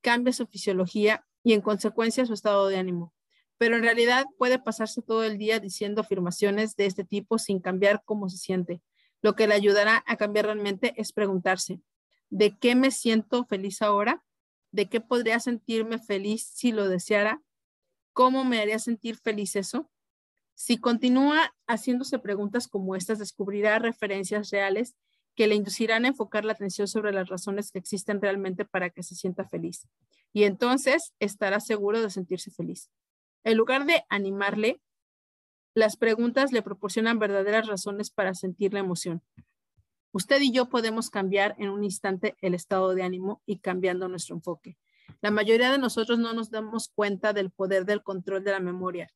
cambia 0.00 0.32
su 0.32 0.46
fisiología 0.46 1.26
y 1.42 1.52
en 1.52 1.60
consecuencia 1.60 2.24
su 2.24 2.32
estado 2.32 2.68
de 2.68 2.78
ánimo. 2.78 3.12
Pero 3.58 3.76
en 3.76 3.82
realidad 3.82 4.24
puede 4.38 4.58
pasarse 4.58 5.02
todo 5.02 5.24
el 5.24 5.36
día 5.36 5.60
diciendo 5.60 6.00
afirmaciones 6.00 6.74
de 6.76 6.86
este 6.86 7.04
tipo 7.04 7.38
sin 7.38 7.60
cambiar 7.60 8.02
cómo 8.04 8.30
se 8.30 8.38
siente. 8.38 8.80
Lo 9.20 9.34
que 9.34 9.46
le 9.46 9.54
ayudará 9.54 10.02
a 10.06 10.16
cambiar 10.16 10.46
realmente 10.46 10.94
es 10.96 11.12
preguntarse, 11.12 11.80
¿de 12.30 12.56
qué 12.58 12.74
me 12.74 12.90
siento 12.90 13.44
feliz 13.44 13.82
ahora? 13.82 14.24
¿De 14.74 14.88
qué 14.88 15.00
podría 15.00 15.38
sentirme 15.38 16.00
feliz 16.00 16.50
si 16.52 16.72
lo 16.72 16.88
deseara? 16.88 17.40
¿Cómo 18.12 18.42
me 18.42 18.58
haría 18.58 18.80
sentir 18.80 19.14
feliz 19.16 19.54
eso? 19.54 19.88
Si 20.56 20.78
continúa 20.78 21.54
haciéndose 21.68 22.18
preguntas 22.18 22.66
como 22.66 22.96
estas, 22.96 23.20
descubrirá 23.20 23.78
referencias 23.78 24.50
reales 24.50 24.96
que 25.36 25.46
le 25.46 25.54
inducirán 25.54 26.04
a 26.04 26.08
enfocar 26.08 26.44
la 26.44 26.54
atención 26.54 26.88
sobre 26.88 27.12
las 27.12 27.28
razones 27.28 27.70
que 27.70 27.78
existen 27.78 28.20
realmente 28.20 28.64
para 28.64 28.90
que 28.90 29.04
se 29.04 29.14
sienta 29.14 29.44
feliz. 29.44 29.86
Y 30.32 30.42
entonces 30.42 31.12
estará 31.20 31.60
seguro 31.60 32.02
de 32.02 32.10
sentirse 32.10 32.50
feliz. 32.50 32.90
En 33.44 33.56
lugar 33.56 33.86
de 33.86 34.04
animarle, 34.08 34.80
las 35.72 35.96
preguntas 35.96 36.50
le 36.50 36.62
proporcionan 36.62 37.20
verdaderas 37.20 37.68
razones 37.68 38.10
para 38.10 38.34
sentir 38.34 38.72
la 38.74 38.80
emoción. 38.80 39.22
Usted 40.14 40.40
y 40.40 40.52
yo 40.52 40.68
podemos 40.68 41.10
cambiar 41.10 41.56
en 41.58 41.70
un 41.70 41.82
instante 41.82 42.36
el 42.40 42.54
estado 42.54 42.94
de 42.94 43.02
ánimo 43.02 43.42
y 43.46 43.58
cambiando 43.58 44.06
nuestro 44.08 44.36
enfoque. 44.36 44.78
La 45.20 45.32
mayoría 45.32 45.72
de 45.72 45.78
nosotros 45.78 46.20
no 46.20 46.32
nos 46.32 46.50
damos 46.50 46.88
cuenta 46.94 47.32
del 47.32 47.50
poder 47.50 47.84
del 47.84 48.04
control 48.04 48.44
de 48.44 48.52
la 48.52 48.60
memoria 48.60 49.10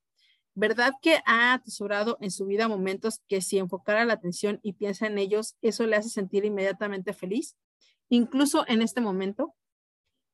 ¿Verdad 0.60 0.94
que 1.00 1.20
ha 1.24 1.52
atesorado 1.52 2.18
en 2.20 2.32
su 2.32 2.44
vida 2.44 2.66
momentos 2.66 3.20
que 3.28 3.40
si 3.42 3.58
enfocara 3.58 4.04
la 4.04 4.14
atención 4.14 4.58
y 4.64 4.72
piensa 4.72 5.06
en 5.06 5.16
ellos, 5.16 5.54
eso 5.62 5.86
le 5.86 5.94
hace 5.94 6.08
sentir 6.08 6.44
inmediatamente 6.44 7.12
feliz? 7.12 7.56
Incluso 8.08 8.64
en 8.66 8.82
este 8.82 9.00
momento. 9.00 9.54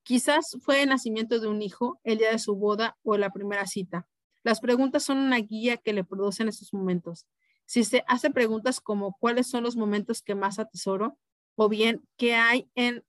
Quizás 0.02 0.56
fue 0.62 0.82
el 0.82 0.88
nacimiento 0.88 1.40
de 1.40 1.48
un 1.48 1.60
hijo, 1.60 2.00
el 2.04 2.16
día 2.16 2.30
de 2.30 2.38
su 2.38 2.56
boda 2.56 2.96
o 3.02 3.18
la 3.18 3.34
primera 3.34 3.66
cita. 3.66 4.08
Las 4.42 4.60
preguntas 4.60 5.02
son 5.02 5.18
una 5.18 5.36
guía 5.36 5.76
que 5.76 5.92
le 5.92 6.04
producen 6.04 6.48
esos 6.48 6.72
momentos. 6.72 7.26
Si 7.66 7.84
se 7.84 8.04
hace 8.06 8.30
preguntas 8.30 8.80
como 8.80 9.16
cuáles 9.18 9.46
son 9.48 9.62
los 9.62 9.76
momentos 9.76 10.22
que 10.22 10.34
más 10.34 10.58
atesoro 10.58 11.18
o 11.56 11.68
bien 11.68 12.06
qué 12.16 12.34
hay 12.34 12.68
en 12.74 13.04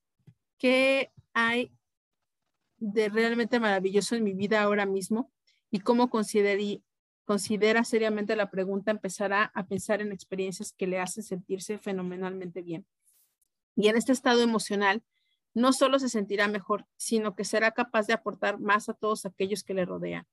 qué 0.57 1.11
hay 1.33 1.71
de 2.77 3.09
realmente 3.09 3.59
maravilloso 3.59 4.15
en 4.15 4.23
mi 4.23 4.33
vida 4.33 4.61
ahora 4.61 4.85
mismo 4.85 5.31
y 5.71 5.79
cómo 5.79 6.09
considera 6.09 7.83
seriamente 7.83 8.35
la 8.35 8.49
pregunta, 8.49 8.91
empezará 8.91 9.51
a 9.53 9.65
pensar 9.65 10.01
en 10.01 10.11
experiencias 10.11 10.71
que 10.71 10.87
le 10.87 10.99
hacen 10.99 11.23
sentirse 11.23 11.77
fenomenalmente 11.77 12.61
bien. 12.61 12.85
Y 13.75 13.89
en 13.89 13.97
este 13.97 14.13
estado 14.13 14.41
emocional, 14.41 15.03
no 15.53 15.73
solo 15.73 15.99
se 15.99 16.09
sentirá 16.09 16.47
mejor, 16.47 16.85
sino 16.95 17.35
que 17.35 17.43
será 17.43 17.71
capaz 17.71 18.07
de 18.07 18.13
aportar 18.13 18.59
más 18.59 18.87
a 18.89 18.93
todos 18.93 19.25
aquellos 19.25 19.63
que 19.63 19.73
le 19.73 19.85
rodean. 19.85 20.27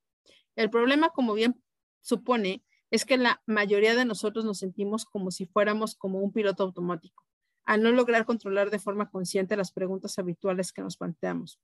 El 0.55 0.71
problema, 0.71 1.11
como 1.11 1.35
bien 1.35 1.61
supone, 2.01 2.63
es 2.93 3.07
que 3.07 3.17
la 3.17 3.43
mayoría 3.47 3.95
de 3.95 4.05
nosotros 4.05 4.45
nos 4.45 4.59
sentimos 4.59 5.07
como 5.07 5.31
si 5.31 5.47
fuéramos 5.47 5.95
como 5.95 6.21
un 6.21 6.31
piloto 6.31 6.63
automático, 6.63 7.25
al 7.65 7.83
no 7.83 7.91
lograr 7.91 8.27
controlar 8.27 8.69
de 8.69 8.79
forma 8.79 9.11
consciente 9.11 9.57
las 9.57 9.73
preguntas 9.73 10.19
habituales 10.19 10.75
que 10.75 10.83
nos 10.83 10.99
planteamos. 10.99 11.59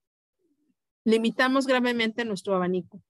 Limitamos 1.05 1.67
gravemente 1.67 2.25
nuestro 2.25 2.55
abanico 2.57 3.03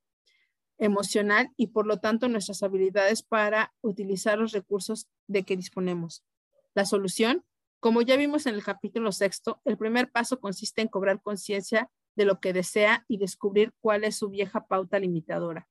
emocional 0.78 1.52
y 1.56 1.68
por 1.68 1.86
lo 1.86 2.00
tanto 2.00 2.28
nuestras 2.28 2.64
habilidades 2.64 3.22
para 3.22 3.72
utilizar 3.82 4.36
los 4.36 4.50
recursos 4.50 5.08
de 5.28 5.44
que 5.44 5.56
disponemos. 5.56 6.24
La 6.74 6.86
solución, 6.86 7.44
como 7.78 8.02
ya 8.02 8.16
vimos 8.16 8.46
en 8.46 8.56
el 8.56 8.64
capítulo 8.64 9.12
sexto, 9.12 9.60
el 9.64 9.78
primer 9.78 10.10
paso 10.10 10.40
consiste 10.40 10.82
en 10.82 10.88
cobrar 10.88 11.22
conciencia 11.22 11.88
de 12.16 12.24
lo 12.24 12.40
que 12.40 12.52
desea 12.52 13.04
y 13.06 13.18
descubrir 13.18 13.72
cuál 13.80 14.02
es 14.02 14.16
su 14.16 14.28
vieja 14.28 14.66
pauta 14.66 14.98
limitadora. 14.98 15.68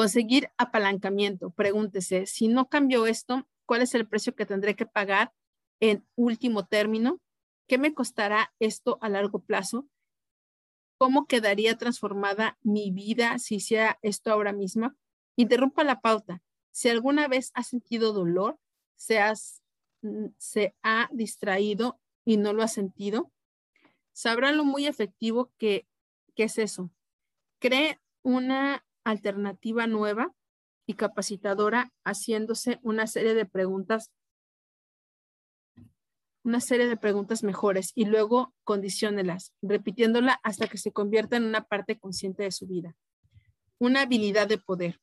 Conseguir 0.00 0.50
apalancamiento. 0.56 1.50
Pregúntese, 1.50 2.24
si 2.24 2.48
no 2.48 2.70
cambio 2.70 3.04
esto, 3.04 3.46
¿cuál 3.66 3.82
es 3.82 3.94
el 3.94 4.08
precio 4.08 4.34
que 4.34 4.46
tendré 4.46 4.74
que 4.74 4.86
pagar 4.86 5.34
en 5.78 6.06
último 6.14 6.64
término? 6.64 7.20
¿Qué 7.68 7.76
me 7.76 7.92
costará 7.92 8.50
esto 8.60 8.96
a 9.02 9.10
largo 9.10 9.40
plazo? 9.40 9.86
¿Cómo 10.96 11.26
quedaría 11.26 11.76
transformada 11.76 12.56
mi 12.62 12.90
vida 12.90 13.38
si 13.38 13.56
hiciera 13.56 13.98
esto 14.00 14.32
ahora 14.32 14.54
mismo? 14.54 14.94
Interrumpa 15.36 15.84
la 15.84 16.00
pauta. 16.00 16.40
Si 16.70 16.88
alguna 16.88 17.28
vez 17.28 17.50
has 17.52 17.66
sentido 17.66 18.14
dolor, 18.14 18.58
se, 18.96 19.20
mm, 20.00 20.28
se 20.38 20.74
ha 20.82 21.10
distraído, 21.12 22.00
y 22.24 22.38
no 22.38 22.54
lo 22.54 22.62
has 22.62 22.72
sentido, 22.72 23.30
sabrán 24.14 24.56
lo 24.56 24.64
muy 24.64 24.86
efectivo 24.86 25.52
que, 25.58 25.86
que 26.34 26.44
es 26.44 26.56
eso. 26.56 26.90
Cree 27.58 28.00
una 28.22 28.82
alternativa 29.04 29.86
nueva 29.86 30.32
y 30.86 30.94
capacitadora 30.94 31.92
haciéndose 32.04 32.78
una 32.82 33.06
serie 33.06 33.34
de 33.34 33.46
preguntas 33.46 34.10
una 36.42 36.60
serie 36.60 36.88
de 36.88 36.96
preguntas 36.96 37.42
mejores 37.42 37.92
y 37.94 38.06
luego 38.06 38.54
condiciónelas, 38.64 39.52
repitiéndola 39.60 40.40
hasta 40.42 40.68
que 40.68 40.78
se 40.78 40.92
convierta 40.92 41.36
en 41.36 41.44
una 41.44 41.64
parte 41.64 41.98
consciente 41.98 42.44
de 42.44 42.50
su 42.50 42.66
vida. 42.66 42.96
Una 43.78 44.02
habilidad 44.02 44.48
de 44.48 44.58
poder. 44.58 45.00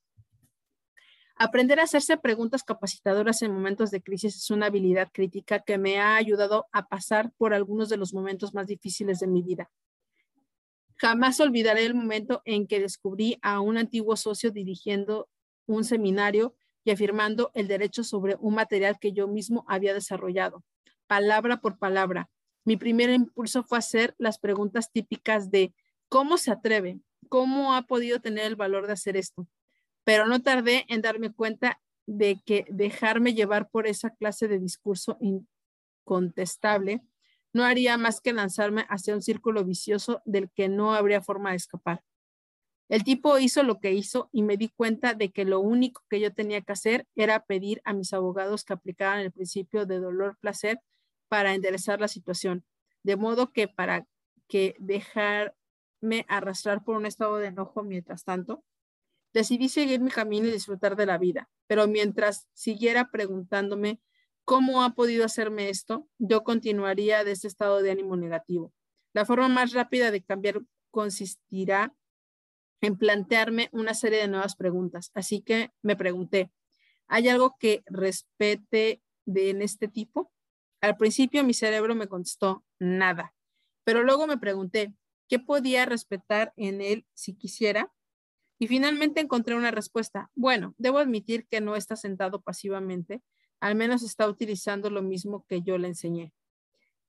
Aprender 1.36 1.80
a 1.80 1.84
hacerse 1.84 2.18
preguntas 2.18 2.64
capacitadoras 2.64 3.43
en 3.43 3.54
momentos 3.54 3.91
de 3.91 4.02
crisis 4.02 4.36
es 4.36 4.50
una 4.50 4.68
habilidad 4.68 5.10
crítica 5.14 5.60
que 5.60 5.78
me 5.78 6.00
ha 6.00 6.16
ayudado 6.16 6.66
a 6.72 6.88
pasar 6.88 7.32
por 7.38 7.54
algunos 7.54 7.89
de 7.89 7.98
los 7.98 8.14
momentos 8.14 8.56
más 8.56 8.66
difíciles 8.66 9.20
de 9.20 9.28
mi 9.28 9.43
vida. 9.43 9.70
Jamás 10.98 11.39
olvidaré 11.39 11.86
el 11.86 11.95
momento 11.95 12.41
en 12.45 12.68
que 12.68 12.80
descubrí 12.80 13.38
a 13.41 13.62
un 13.62 13.78
antiguo 13.78 14.16
socio 14.16 14.52
dirigiendo 14.52 15.30
un 15.66 15.84
seminario 15.84 16.56
y 16.84 16.91
afirmando 16.91 17.52
el 17.54 17.68
derecho 17.68 18.04
sobre 18.04 18.36
un 18.39 18.56
material 18.56 18.98
que 19.00 19.14
yo 19.14 19.28
mismo 19.28 19.66
había 19.68 19.93
desarrollado 19.93 20.64
palabra 21.08 21.62
por 21.62 21.80
palabra. 21.80 22.30
Mi 22.66 22.78
primer 22.78 23.10
impulso 23.10 23.64
fue 23.64 23.78
hacer 23.80 24.14
las 24.18 24.38
preguntas 24.38 24.91
típicas 24.91 25.50
de 25.50 25.74
¿cómo 26.10 26.38
se 26.38 26.52
atreve? 26.52 27.00
¿Cómo 27.30 27.74
ha 27.74 27.84
podido 27.84 28.20
tener 28.20 28.45
el 28.45 28.56
valor 28.56 28.88
de 28.88 28.93
hacer 28.93 29.18
esto? 29.18 29.48
Pero 30.04 30.28
no 30.28 30.41
tardé 30.41 30.86
en 30.89 31.02
darme 31.02 31.34
cuenta 31.34 31.82
de 32.06 32.41
que 32.45 32.66
dejarme 32.70 33.34
llevar 33.34 33.70
por 33.70 33.88
esa 33.88 34.12
clase 34.12 34.48
de 34.48 34.60
discurso 34.60 35.18
incontestable 35.20 37.02
no 37.54 37.64
haría 37.64 37.98
más 37.98 38.22
que 38.22 38.34
lanzarme 38.34 38.86
hacia 38.89 39.16
un 39.16 39.22
círculo 39.22 39.64
vicioso 39.64 40.22
del 40.26 40.50
que 40.52 40.70
no 40.70 40.93
habría 40.93 41.22
forma 41.22 41.52
de 41.52 41.58
escapar. 41.58 42.04
El 42.89 43.04
tipo 43.04 43.38
hizo 43.38 43.64
lo 43.64 43.80
que 43.80 43.93
hizo 43.93 44.30
y 44.32 44.43
me 44.43 44.56
di 44.56 44.70
cuenta 44.70 45.14
de 45.14 45.32
que 45.32 45.43
lo 45.43 45.60
único 45.60 46.04
que 46.10 46.22
yo 46.22 46.34
tenía 46.34 46.62
que 46.62 46.72
hacer 46.72 47.06
era 47.16 47.45
pedir 47.45 47.82
a 47.84 47.93
mis 47.93 48.14
abogados 48.14 48.64
que 48.64 48.74
aplicaran 48.74 49.20
el 49.20 49.32
principio 49.32 49.86
de 49.86 50.00
dolor-placer 50.00 50.80
para 51.28 51.54
enderezar 51.54 52.00
la 52.00 52.08
situación. 52.08 52.66
De 53.04 53.18
modo 53.18 53.52
que 53.52 53.68
para 53.68 54.08
que 54.48 54.76
dejarme 54.80 56.26
arrastrar 56.30 56.84
por 56.86 56.95
un 56.95 57.06
estado 57.06 57.38
de 57.38 57.48
enojo 57.48 57.84
mientras 57.84 58.24
tanto, 58.24 58.64
decidí 59.34 59.68
seguir 59.68 60.00
mi 60.00 60.10
camino 60.10 60.48
y 60.48 60.52
disfrutar 60.52 60.95
de 60.95 61.06
la 61.06 61.18
vida. 61.18 61.50
Pero 61.68 61.88
mientras 61.88 62.48
siguiera 62.54 63.12
preguntándome 63.12 64.00
cómo 64.48 64.82
ha 64.82 64.95
podido 64.95 65.26
hacerme 65.26 65.68
esto, 65.68 66.08
yo 66.20 66.45
continuaría 66.45 67.26
de 67.26 67.34
este 67.34 67.50
estado 67.50 67.82
de 67.82 67.91
ánimo 67.91 68.16
negativo. 68.16 68.74
La 69.14 69.26
forma 69.26 69.50
más 69.50 69.74
rápida 69.74 70.10
de 70.10 70.24
cambiar 70.24 70.62
consistirá 70.89 71.93
en 72.80 72.98
plantearme 72.98 73.68
una 73.74 73.93
serie 73.93 74.20
de 74.20 74.30
nuevas 74.30 74.56
preguntas. 74.56 75.12
Así 75.14 75.41
que 75.41 75.74
me 75.82 75.98
pregunté, 75.98 76.50
¿hay 77.08 77.28
algo 77.28 77.58
que 77.60 77.84
respete 77.88 79.04
en 79.26 79.62
este 79.62 79.89
tipo? 79.89 80.32
Al 80.80 80.95
principio 80.95 81.43
mi 81.43 81.54
cerebro 81.54 81.93
me 81.93 82.08
contestó 82.08 82.64
nada, 82.80 83.36
pero 83.84 84.02
luego 84.02 84.28
me 84.28 84.38
pregunté 84.38 84.93
qué 85.28 85.39
podía 85.39 85.86
respetar 85.86 86.54
en 86.56 86.80
él 86.80 87.06
si 87.14 87.34
quisiera 87.34 87.91
y 88.60 88.68
finalmente 88.68 89.20
encontré 89.20 89.56
una 89.56 89.72
respuesta. 89.72 90.32
Bueno, 90.36 90.74
debo 90.78 91.00
admitir 91.00 91.48
que 91.48 91.60
no 91.60 91.76
está 91.76 91.98
sentado 91.98 92.41
pasivamente, 92.41 93.22
al 93.60 93.76
menos 93.76 94.03
está 94.03 94.28
utilizando 94.28 94.89
lo 94.89 95.01
mismo 95.01 95.45
que 95.47 95.62
yo 95.62 95.78
le 95.78 95.88
enseñé. 95.88 96.34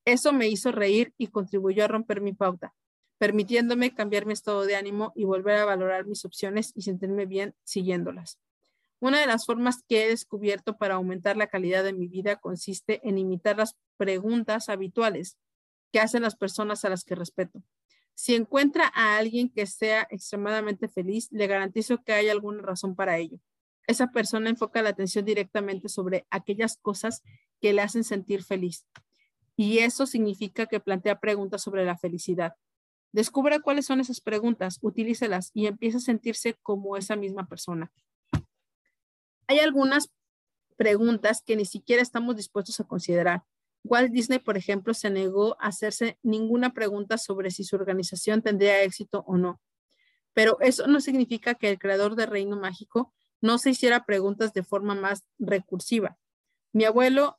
Eso 0.04 0.32
me 0.32 0.48
hizo 0.48 0.72
reír 0.72 1.12
y 1.18 1.26
contribuyó 1.26 1.84
a 1.84 1.88
romper 1.88 2.20
mi 2.20 2.32
pauta, 2.32 2.74
permitiéndome 3.18 3.94
cambiar 3.94 4.26
mi 4.26 4.32
estado 4.32 4.64
de 4.64 4.76
ánimo 4.76 5.12
y 5.14 5.24
volver 5.24 5.56
a 5.56 5.64
valorar 5.64 6.06
mis 6.06 6.24
opciones 6.24 6.72
y 6.74 6.82
sentirme 6.82 7.26
bien 7.26 7.54
siguiéndolas. 7.64 8.38
Una 9.00 9.20
de 9.20 9.26
las 9.26 9.46
formas 9.46 9.82
que 9.86 10.04
he 10.04 10.08
descubierto 10.08 10.76
para 10.76 10.94
aumentar 10.94 11.36
la 11.36 11.46
calidad 11.46 11.84
de 11.84 11.92
mi 11.92 12.08
vida 12.08 12.36
consiste 12.36 13.00
en 13.06 13.18
imitar 13.18 13.56
las 13.56 13.76
preguntas 13.96 14.68
habituales 14.68 15.36
que 15.92 16.00
hacen 16.00 16.22
las 16.22 16.36
personas 16.36 16.84
a 16.84 16.88
las 16.88 17.04
que 17.04 17.14
respeto. 17.14 17.62
Si 18.14 18.34
encuentra 18.34 18.90
a 18.94 19.16
alguien 19.16 19.48
que 19.48 19.66
sea 19.66 20.08
extremadamente 20.10 20.88
feliz, 20.88 21.28
le 21.30 21.46
garantizo 21.46 22.02
que 22.02 22.12
hay 22.12 22.28
alguna 22.28 22.62
razón 22.62 22.96
para 22.96 23.18
ello. 23.18 23.38
Esa 23.88 24.08
persona 24.08 24.50
enfoca 24.50 24.82
la 24.82 24.90
atención 24.90 25.24
directamente 25.24 25.88
sobre 25.88 26.26
aquellas 26.28 26.76
cosas 26.76 27.22
que 27.58 27.72
le 27.72 27.80
hacen 27.80 28.04
sentir 28.04 28.44
feliz. 28.44 28.84
Y 29.56 29.78
eso 29.78 30.06
significa 30.06 30.66
que 30.66 30.78
plantea 30.78 31.20
preguntas 31.20 31.62
sobre 31.62 31.86
la 31.86 31.96
felicidad. 31.96 32.52
Descubra 33.12 33.60
cuáles 33.60 33.86
son 33.86 34.00
esas 34.00 34.20
preguntas, 34.20 34.78
utilícelas 34.82 35.50
y 35.54 35.66
empieza 35.66 35.96
a 35.96 36.02
sentirse 36.02 36.54
como 36.62 36.98
esa 36.98 37.16
misma 37.16 37.48
persona. 37.48 37.90
Hay 39.46 39.58
algunas 39.60 40.10
preguntas 40.76 41.42
que 41.42 41.56
ni 41.56 41.64
siquiera 41.64 42.02
estamos 42.02 42.36
dispuestos 42.36 42.78
a 42.80 42.84
considerar. 42.84 43.44
Walt 43.84 44.12
Disney, 44.12 44.38
por 44.38 44.58
ejemplo, 44.58 44.92
se 44.92 45.08
negó 45.08 45.56
a 45.62 45.68
hacerse 45.68 46.18
ninguna 46.22 46.74
pregunta 46.74 47.16
sobre 47.16 47.50
si 47.50 47.64
su 47.64 47.74
organización 47.74 48.42
tendría 48.42 48.82
éxito 48.82 49.24
o 49.26 49.38
no. 49.38 49.62
Pero 50.34 50.60
eso 50.60 50.86
no 50.86 51.00
significa 51.00 51.54
que 51.54 51.70
el 51.70 51.78
creador 51.78 52.16
de 52.16 52.26
Reino 52.26 52.56
Mágico 52.60 53.14
no 53.40 53.58
se 53.58 53.70
hiciera 53.70 54.04
preguntas 54.04 54.52
de 54.52 54.62
forma 54.62 54.94
más 54.94 55.24
recursiva. 55.38 56.18
Mi 56.72 56.84
abuelo, 56.84 57.38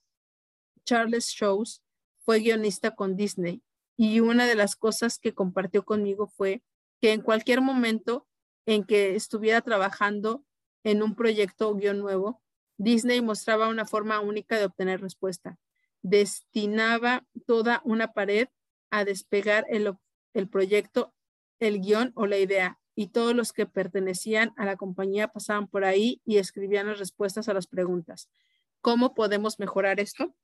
Charles 0.85 1.27
Shows, 1.27 1.83
fue 2.25 2.39
guionista 2.39 2.95
con 2.95 3.15
Disney 3.15 3.63
y 3.97 4.19
una 4.19 4.45
de 4.45 4.55
las 4.55 4.75
cosas 4.75 5.19
que 5.19 5.33
compartió 5.33 5.83
conmigo 5.83 6.27
fue 6.27 6.63
que 7.01 7.13
en 7.13 7.21
cualquier 7.21 7.61
momento 7.61 8.27
en 8.65 8.83
que 8.83 9.15
estuviera 9.15 9.61
trabajando 9.61 10.45
en 10.83 11.03
un 11.03 11.15
proyecto 11.15 11.73
guion 11.75 11.99
nuevo, 11.99 12.41
Disney 12.77 13.21
mostraba 13.21 13.67
una 13.67 13.85
forma 13.85 14.19
única 14.21 14.57
de 14.57 14.65
obtener 14.65 15.01
respuesta. 15.01 15.57
Destinaba 16.01 17.25
toda 17.45 17.81
una 17.83 18.13
pared 18.13 18.47
a 18.89 19.03
despegar 19.03 19.65
el, 19.69 19.93
el 20.33 20.47
proyecto, 20.47 21.13
el 21.59 21.81
guion 21.81 22.13
o 22.15 22.25
la 22.25 22.37
idea, 22.37 22.78
y 22.95 23.07
todos 23.07 23.35
los 23.35 23.53
que 23.53 23.65
pertenecían 23.65 24.53
a 24.57 24.65
la 24.65 24.75
compañía 24.75 25.29
pasaban 25.29 25.67
por 25.67 25.85
ahí 25.85 26.21
y 26.25 26.37
escribían 26.37 26.87
las 26.87 26.99
respuestas 26.99 27.49
a 27.49 27.53
las 27.53 27.67
preguntas. 27.67 28.29
¿Cómo 28.81 29.13
podemos 29.13 29.59
mejorar 29.59 29.99
esto? 29.99 30.35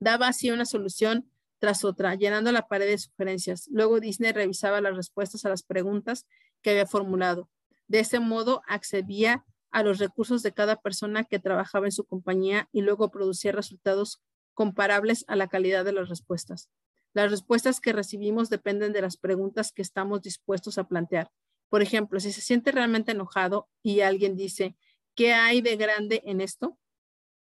Daba 0.00 0.28
así 0.28 0.50
una 0.50 0.66
solución 0.66 1.30
tras 1.58 1.84
otra, 1.84 2.14
llenando 2.16 2.50
la 2.50 2.66
pared 2.66 2.86
de 2.86 2.98
sugerencias. 2.98 3.68
Luego 3.70 4.00
Disney 4.00 4.32
revisaba 4.32 4.80
las 4.80 4.96
respuestas 4.96 5.44
a 5.44 5.48
las 5.48 5.62
preguntas 5.62 6.26
que 6.60 6.70
había 6.70 6.86
formulado. 6.86 7.48
De 7.86 8.00
ese 8.00 8.18
modo 8.18 8.62
accedía 8.66 9.44
a 9.70 9.82
los 9.82 9.98
recursos 9.98 10.42
de 10.42 10.52
cada 10.52 10.76
persona 10.76 11.24
que 11.24 11.38
trabajaba 11.38 11.86
en 11.86 11.92
su 11.92 12.04
compañía 12.04 12.68
y 12.72 12.82
luego 12.82 13.10
producía 13.10 13.52
resultados 13.52 14.20
comparables 14.54 15.24
a 15.28 15.36
la 15.36 15.48
calidad 15.48 15.84
de 15.84 15.92
las 15.92 16.08
respuestas. 16.08 16.68
Las 17.14 17.30
respuestas 17.30 17.80
que 17.80 17.92
recibimos 17.92 18.48
dependen 18.48 18.92
de 18.92 19.02
las 19.02 19.16
preguntas 19.16 19.72
que 19.72 19.82
estamos 19.82 20.22
dispuestos 20.22 20.78
a 20.78 20.88
plantear. 20.88 21.30
Por 21.68 21.82
ejemplo, 21.82 22.20
si 22.20 22.32
se 22.32 22.40
siente 22.40 22.72
realmente 22.72 23.12
enojado 23.12 23.68
y 23.82 24.00
alguien 24.00 24.36
dice, 24.36 24.76
¿qué 25.14 25.32
hay 25.32 25.60
de 25.60 25.76
grande 25.76 26.22
en 26.24 26.40
esto? 26.40 26.78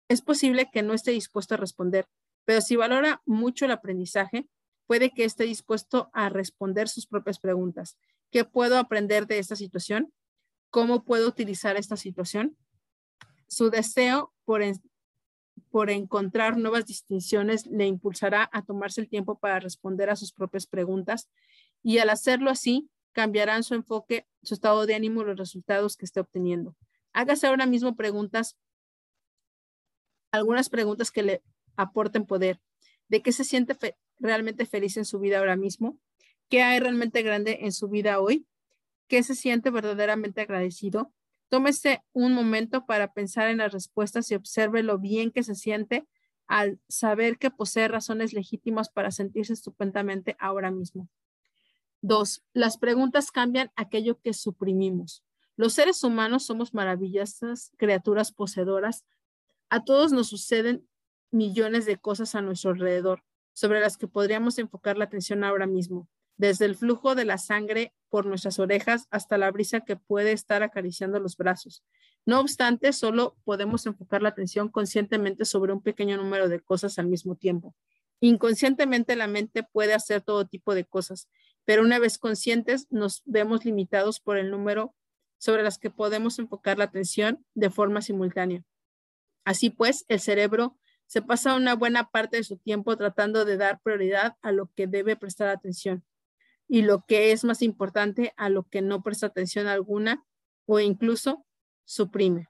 Es 0.09 0.23
posible 0.23 0.71
que 0.73 0.83
no 0.83 0.93
esté 0.93 1.13
dispuesto 1.13 1.55
a 1.55 1.59
responder, 1.59 2.07
pero 2.45 2.61
si 2.61 2.77
valora 2.77 3.23
mucho 3.25 3.65
el 3.65 3.71
aprendizaje, 3.71 4.49
puede 4.87 5.11
que 5.11 5.25
esté 5.25 5.45
dispuesto 5.45 6.11
a 6.13 6.29
responder 6.29 6.89
sus 6.89 7.07
propias 7.07 7.39
preguntas. 7.39 7.97
¿Qué 8.31 8.45
puedo 8.45 8.79
aprender 8.79 9.27
de 9.27 9.39
esta 9.39 9.57
situación? 9.57 10.13
¿Cómo 10.71 11.05
puedo 11.05 11.29
utilizar 11.29 11.77
esta 11.77 11.97
situación? 11.97 12.57
Su 13.47 13.71
deseo 13.71 14.33
por, 14.45 14.63
por 15.75 15.91
encontrar 15.91 16.57
nuevas 16.57 16.87
distinciones 16.87 17.67
le 17.67 17.89
impulsará 17.89 18.49
a 18.53 18.63
tomarse 18.63 19.01
el 19.01 19.09
tiempo 19.09 19.41
para 19.41 19.59
responder 19.59 20.09
a 20.09 20.15
sus 20.15 20.33
propias 20.33 20.69
preguntas 20.69 21.29
y 21.83 21.99
al 21.99 22.11
hacerlo 22.11 22.49
así, 22.49 22.89
cambiarán 23.11 23.65
su 23.65 23.75
enfoque, 23.75 24.25
su 24.45 24.55
estado 24.55 24.87
de 24.87 24.95
ánimo 24.95 25.23
y 25.23 25.25
los 25.25 25.37
resultados 25.37 25.97
que 25.97 26.05
esté 26.05 26.21
obteniendo. 26.21 26.77
Hágase 27.13 27.49
ahora 27.49 27.67
mismo 27.67 27.97
preguntas, 27.97 28.57
algunas 30.31 30.69
preguntas 30.69 31.11
que 31.11 31.25
le 31.25 31.43
aporten 31.75 32.25
poder. 32.25 32.61
¿De 33.09 33.21
qué 33.21 33.33
se 33.33 33.43
siente 33.43 33.77
realmente 34.21 34.67
feliz 34.67 34.97
en 34.97 35.05
su 35.05 35.19
vida 35.19 35.41
ahora 35.41 35.57
mismo? 35.57 35.99
¿Qué 36.49 36.63
hay 36.63 36.79
realmente 36.79 37.21
grande 37.23 37.59
en 37.63 37.73
su 37.73 37.89
vida 37.89 38.21
hoy? 38.21 38.47
¿Qué 39.09 39.25
se 39.25 39.35
siente 39.35 39.71
verdaderamente 39.71 40.41
agradecido? 40.41 41.13
Tómese 41.55 42.03
un 42.13 42.33
momento 42.33 42.85
para 42.85 43.13
pensar 43.13 43.49
en 43.49 43.59
las 43.59 43.73
respuestas 43.73 44.29
y 44.29 44.35
observe 44.35 44.83
lo 44.83 44.99
bien 44.99 45.31
que 45.31 45.45
se 45.45 45.55
siente 45.55 46.05
al 46.49 46.81
saber 46.89 47.39
que 47.39 47.53
posee 47.53 47.87
razones 47.87 48.33
legítimas 48.33 48.89
para 48.89 49.13
sentirse 49.13 49.53
estupendamente 49.53 50.35
ahora 50.41 50.73
mismo. 50.73 51.09
Dos, 52.01 52.43
las 52.55 52.77
preguntas 52.77 53.31
cambian 53.31 53.71
aquello 53.77 54.21
que 54.21 54.35
suprimimos. 54.35 55.23
Los 55.55 55.75
seres 55.75 56.03
humanos 56.03 56.45
somos 56.45 56.75
maravillosas 56.75 57.71
criaturas 57.77 58.33
poseedoras. 58.33 59.05
A 59.69 59.85
todos 59.85 60.11
nos 60.11 60.27
suceden 60.27 60.89
millones 61.31 61.87
de 61.87 61.99
cosas 61.99 62.35
a 62.35 62.43
nuestro 62.43 62.73
alrededor. 62.73 63.23
sobre 63.53 63.79
las 63.79 63.97
que 63.97 64.09
podríamos 64.09 64.59
enfocar 64.59 64.99
la 64.99 65.05
atención 65.05 65.45
ahora 65.45 65.69
mismo, 65.69 66.09
desde 66.37 66.65
el 66.65 66.75
flujo 66.75 67.15
de 67.15 67.25
la 67.25 67.39
sangre 67.39 67.95
por 68.15 68.27
nuestras 68.27 68.61
orejas 68.61 69.09
hasta 69.11 69.39
la 69.39 69.51
brisa 69.51 69.81
que 69.81 69.97
puede 69.97 70.31
estar 70.31 70.63
acariciando 70.63 71.19
los 71.19 71.37
brazos. 71.37 71.83
No 72.25 72.39
obstante, 72.39 72.93
solo 72.93 73.37
podemos 73.43 73.87
enfocar 73.87 74.23
la 74.23 74.29
atención 74.29 74.69
conscientemente 74.69 75.45
sobre 75.45 75.73
un 75.73 75.83
pequeño 75.83 76.17
número 76.17 76.49
de 76.49 76.61
cosas 76.61 77.01
al 77.01 77.09
mismo 77.09 77.35
tiempo. 77.35 77.75
Inconscientemente 78.21 79.17
la 79.17 79.27
mente 79.27 79.65
puede 79.65 79.95
hacer 79.95 80.21
todo 80.21 80.47
tipo 80.47 80.77
de 80.77 80.85
cosas, 80.85 81.29
pero 81.65 81.83
una 81.83 81.99
vez 81.99 82.17
conscientes 82.17 82.87
nos 82.89 83.21
vemos 83.25 83.65
limitados 83.65 84.21
por 84.21 84.37
el 84.37 84.49
número 84.49 84.95
sobre 85.39 85.65
las 85.65 85.79
que 85.79 85.91
podemos 85.91 86.39
enfocar 86.39 86.79
la 86.79 86.85
atención 86.85 87.45
de 87.55 87.69
forma 87.69 88.01
simultánea. 88.01 88.63
Así 89.45 89.71
pues, 89.71 90.05
el 90.07 90.21
cerebro 90.21 90.79
se 91.07 91.21
pasa 91.21 91.57
una 91.57 91.75
buena 91.75 92.11
parte 92.11 92.37
de 92.37 92.45
su 92.45 92.59
tiempo 92.59 92.97
tratando 92.97 93.45
de 93.45 93.57
dar 93.57 93.81
prioridad 93.83 94.37
a 94.41 94.53
lo 94.53 94.71
que 94.77 94.87
debe 94.87 95.17
prestar 95.17 95.49
atención 95.49 96.05
y 96.69 96.83
lo 96.83 97.05
que 97.07 97.33
es 97.33 97.45
más 97.45 97.63
importante 97.63 98.33
a 98.37 98.49
lo 98.49 98.65
que 98.65 98.83
no 98.83 99.03
presta 99.03 99.27
atención 99.27 99.67
alguna 99.67 100.25
o 100.67 100.81
incluso 100.81 101.45
suprime. 101.85 102.49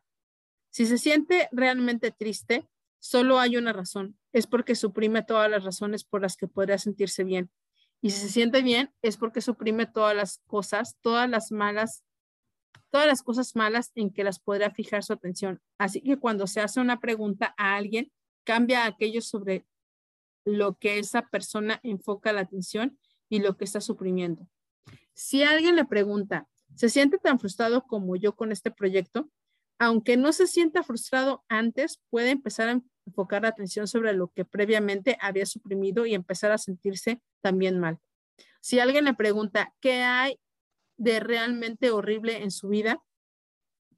Si 0.71 0.87
se 0.87 0.99
siente 0.99 1.49
realmente 1.53 2.11
triste, 2.11 2.69
solo 2.99 3.39
hay 3.39 3.57
una 3.57 3.73
razón, 3.73 4.19
es 4.33 4.47
porque 4.47 4.75
suprime 4.75 5.23
todas 5.23 5.51
las 5.51 5.65
razones 5.65 6.05
por 6.05 6.23
las 6.23 6.37
que 6.37 6.49
podría 6.49 6.79
sentirse 6.79 7.25
bien. 7.25 7.51
Y 8.01 8.11
si 8.11 8.21
se 8.21 8.29
siente 8.29 8.63
bien, 8.63 8.93
es 9.03 9.17
porque 9.17 9.41
suprime 9.41 9.87
todas 9.87 10.15
las 10.17 10.39
cosas, 10.47 10.97
todas 11.01 11.29
las 11.29 11.53
malas, 11.53 12.05
todas 12.91 13.07
las 13.07 13.23
cosas 13.23 13.57
malas 13.57 13.93
en 13.95 14.13
que 14.13 14.25
las 14.25 14.39
podría 14.39 14.71
fijar 14.71 15.03
su 15.03 15.13
atención. 15.13 15.61
Así 15.79 16.01
que 16.01 16.19
cuando 16.19 16.47
se 16.47 16.61
hace 16.61 16.81
una 16.81 17.01
pregunta 17.01 17.55
a 17.57 17.77
alguien, 17.77 18.13
cambia 18.45 18.85
aquello 18.85 19.23
sobre 19.23 19.67
lo 20.45 20.77
que 20.79 20.99
esa 20.99 21.23
persona 21.29 21.81
enfoca 21.83 22.33
la 22.33 22.43
atención 22.43 22.99
y 23.29 23.41
lo 23.41 23.57
que 23.57 23.65
está 23.65 23.81
suprimiendo. 23.81 24.47
Si 25.15 25.43
alguien 25.43 25.77
le 25.77 25.85
pregunta, 25.85 26.49
¿se 26.75 26.89
siente 26.89 27.19
tan 27.19 27.39
frustrado 27.39 27.85
como 27.85 28.17
yo 28.17 28.35
con 28.35 28.53
este 28.53 28.71
proyecto? 28.71 29.31
Aunque 29.79 30.17
no 30.17 30.33
se 30.33 30.47
sienta 30.47 30.83
frustrado 30.83 31.45
antes, 31.49 32.01
puede 32.11 32.31
empezar 32.31 32.69
a 32.69 32.81
enfocar 33.07 33.43
la 33.43 33.49
atención 33.49 33.87
sobre 33.87 34.13
lo 34.13 34.29
que 34.29 34.45
previamente 34.45 35.17
había 35.21 35.47
suprimido 35.47 36.07
y 36.07 36.15
empezar 36.15 36.53
a 36.53 36.59
sentirse 36.59 37.21
también 37.43 37.79
mal. 37.79 37.99
Si 38.61 38.81
alguien 38.81 39.05
le 39.05 39.15
pregunta, 39.15 39.75
¿qué 39.81 40.03
hay 40.03 40.39
de 40.97 41.21
realmente 41.21 41.91
horrible 41.91 42.43
en 42.43 42.51
su 42.51 42.69
vida? 42.69 43.03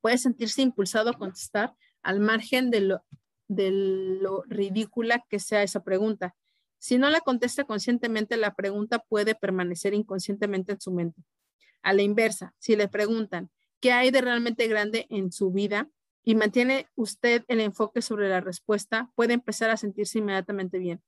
Puede 0.01 0.18
sentirse 0.18 0.62
impulsado 0.62 1.11
a 1.11 1.18
contestar 1.18 1.74
al 2.03 2.20
margen 2.20 2.70
de 2.70 2.81
lo, 2.81 3.05
de 3.49 3.70
lo 3.70 4.43
ridícula 4.47 5.24
que 5.29 5.39
sea 5.39 5.62
esa 5.62 5.83
pregunta. 5.83 6.35
Si 6.87 6.99
no 6.99 7.11
la 7.11 7.20
contesta 7.20 7.64
conscientemente, 7.64 8.37
la 8.37 8.55
pregunta 8.55 9.01
puede 9.01 9.34
permanecer 9.34 9.93
inconscientemente 9.93 10.70
en 10.70 10.80
su 10.80 10.93
mente. 10.93 11.20
A 11.82 11.93
la 11.93 12.03
inversa, 12.03 12.55
si 12.61 12.76
le 12.76 12.87
preguntan, 12.87 13.51
¿qué 13.80 13.91
hay 13.91 14.12
de 14.12 14.20
realmente 14.20 14.68
grande 14.68 15.09
en 15.11 15.32
su 15.32 15.51
vida? 15.51 15.91
Y 16.22 16.37
mantiene 16.37 16.87
usted 16.95 17.45
el 17.49 17.59
enfoque 17.59 18.03
sobre 18.03 18.28
la 18.28 18.41
respuesta, 18.41 19.11
puede 19.16 19.34
empezar 19.34 19.68
a 19.70 19.76
sentirse 19.76 20.20
inmediatamente 20.20 20.78
bien. 20.78 21.03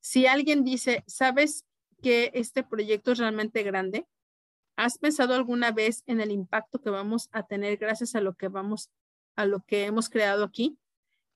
Si 0.00 0.26
alguien 0.26 0.64
dice, 0.64 1.04
¿sabes 1.06 1.66
que 2.02 2.30
este 2.32 2.62
proyecto 2.62 3.12
es 3.12 3.18
realmente 3.18 3.62
grande? 3.64 4.06
¿Has 4.76 4.96
pensado 4.96 5.34
alguna 5.34 5.72
vez 5.72 6.04
en 6.06 6.22
el 6.22 6.30
impacto 6.30 6.80
que 6.80 6.88
vamos 6.88 7.28
a 7.32 7.42
tener 7.42 7.76
gracias 7.76 8.14
a 8.14 8.22
lo 8.22 8.32
que 8.32 8.48
vamos 8.48 8.88
a 9.36 9.44
lo 9.44 9.60
que 9.60 9.84
hemos 9.84 10.08
creado 10.08 10.42
aquí? 10.42 10.78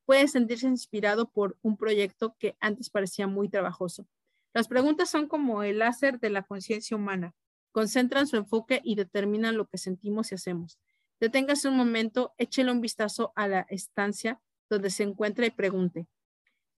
Puede 0.05 0.28
sentirse 0.28 0.66
inspirado 0.66 1.30
por 1.30 1.57
un 1.62 1.76
proyecto 1.76 2.36
que 2.38 2.57
antes 2.61 2.90
parecía 2.90 3.26
muy 3.26 3.48
trabajoso. 3.48 4.07
Las 4.55 4.68
preguntas 4.68 5.11
son 5.11 5.28
como 5.28 5.62
el 5.62 5.78
láser 5.78 6.20
de 6.20 6.30
la 6.30 6.42
conciencia 6.42 6.96
humana. 6.96 7.34
Concentran 7.70 8.26
su 8.26 8.36
enfoque 8.36 8.80
y 8.84 8.96
determinan 8.96 9.57
lo 9.57 9.66
que 9.66 9.78
sentimos 9.78 10.30
y 10.30 10.34
hacemos. 10.34 10.78
Deténgase 11.20 11.68
un 11.68 11.76
momento, 11.76 12.34
échele 12.36 12.70
un 12.70 12.80
vistazo 12.80 13.32
a 13.36 13.48
la 13.48 13.61
estancia 13.70 14.40
donde 14.68 14.90
se 14.90 15.05
encuentra 15.05 15.46
y 15.46 15.50
pregunte, 15.50 16.07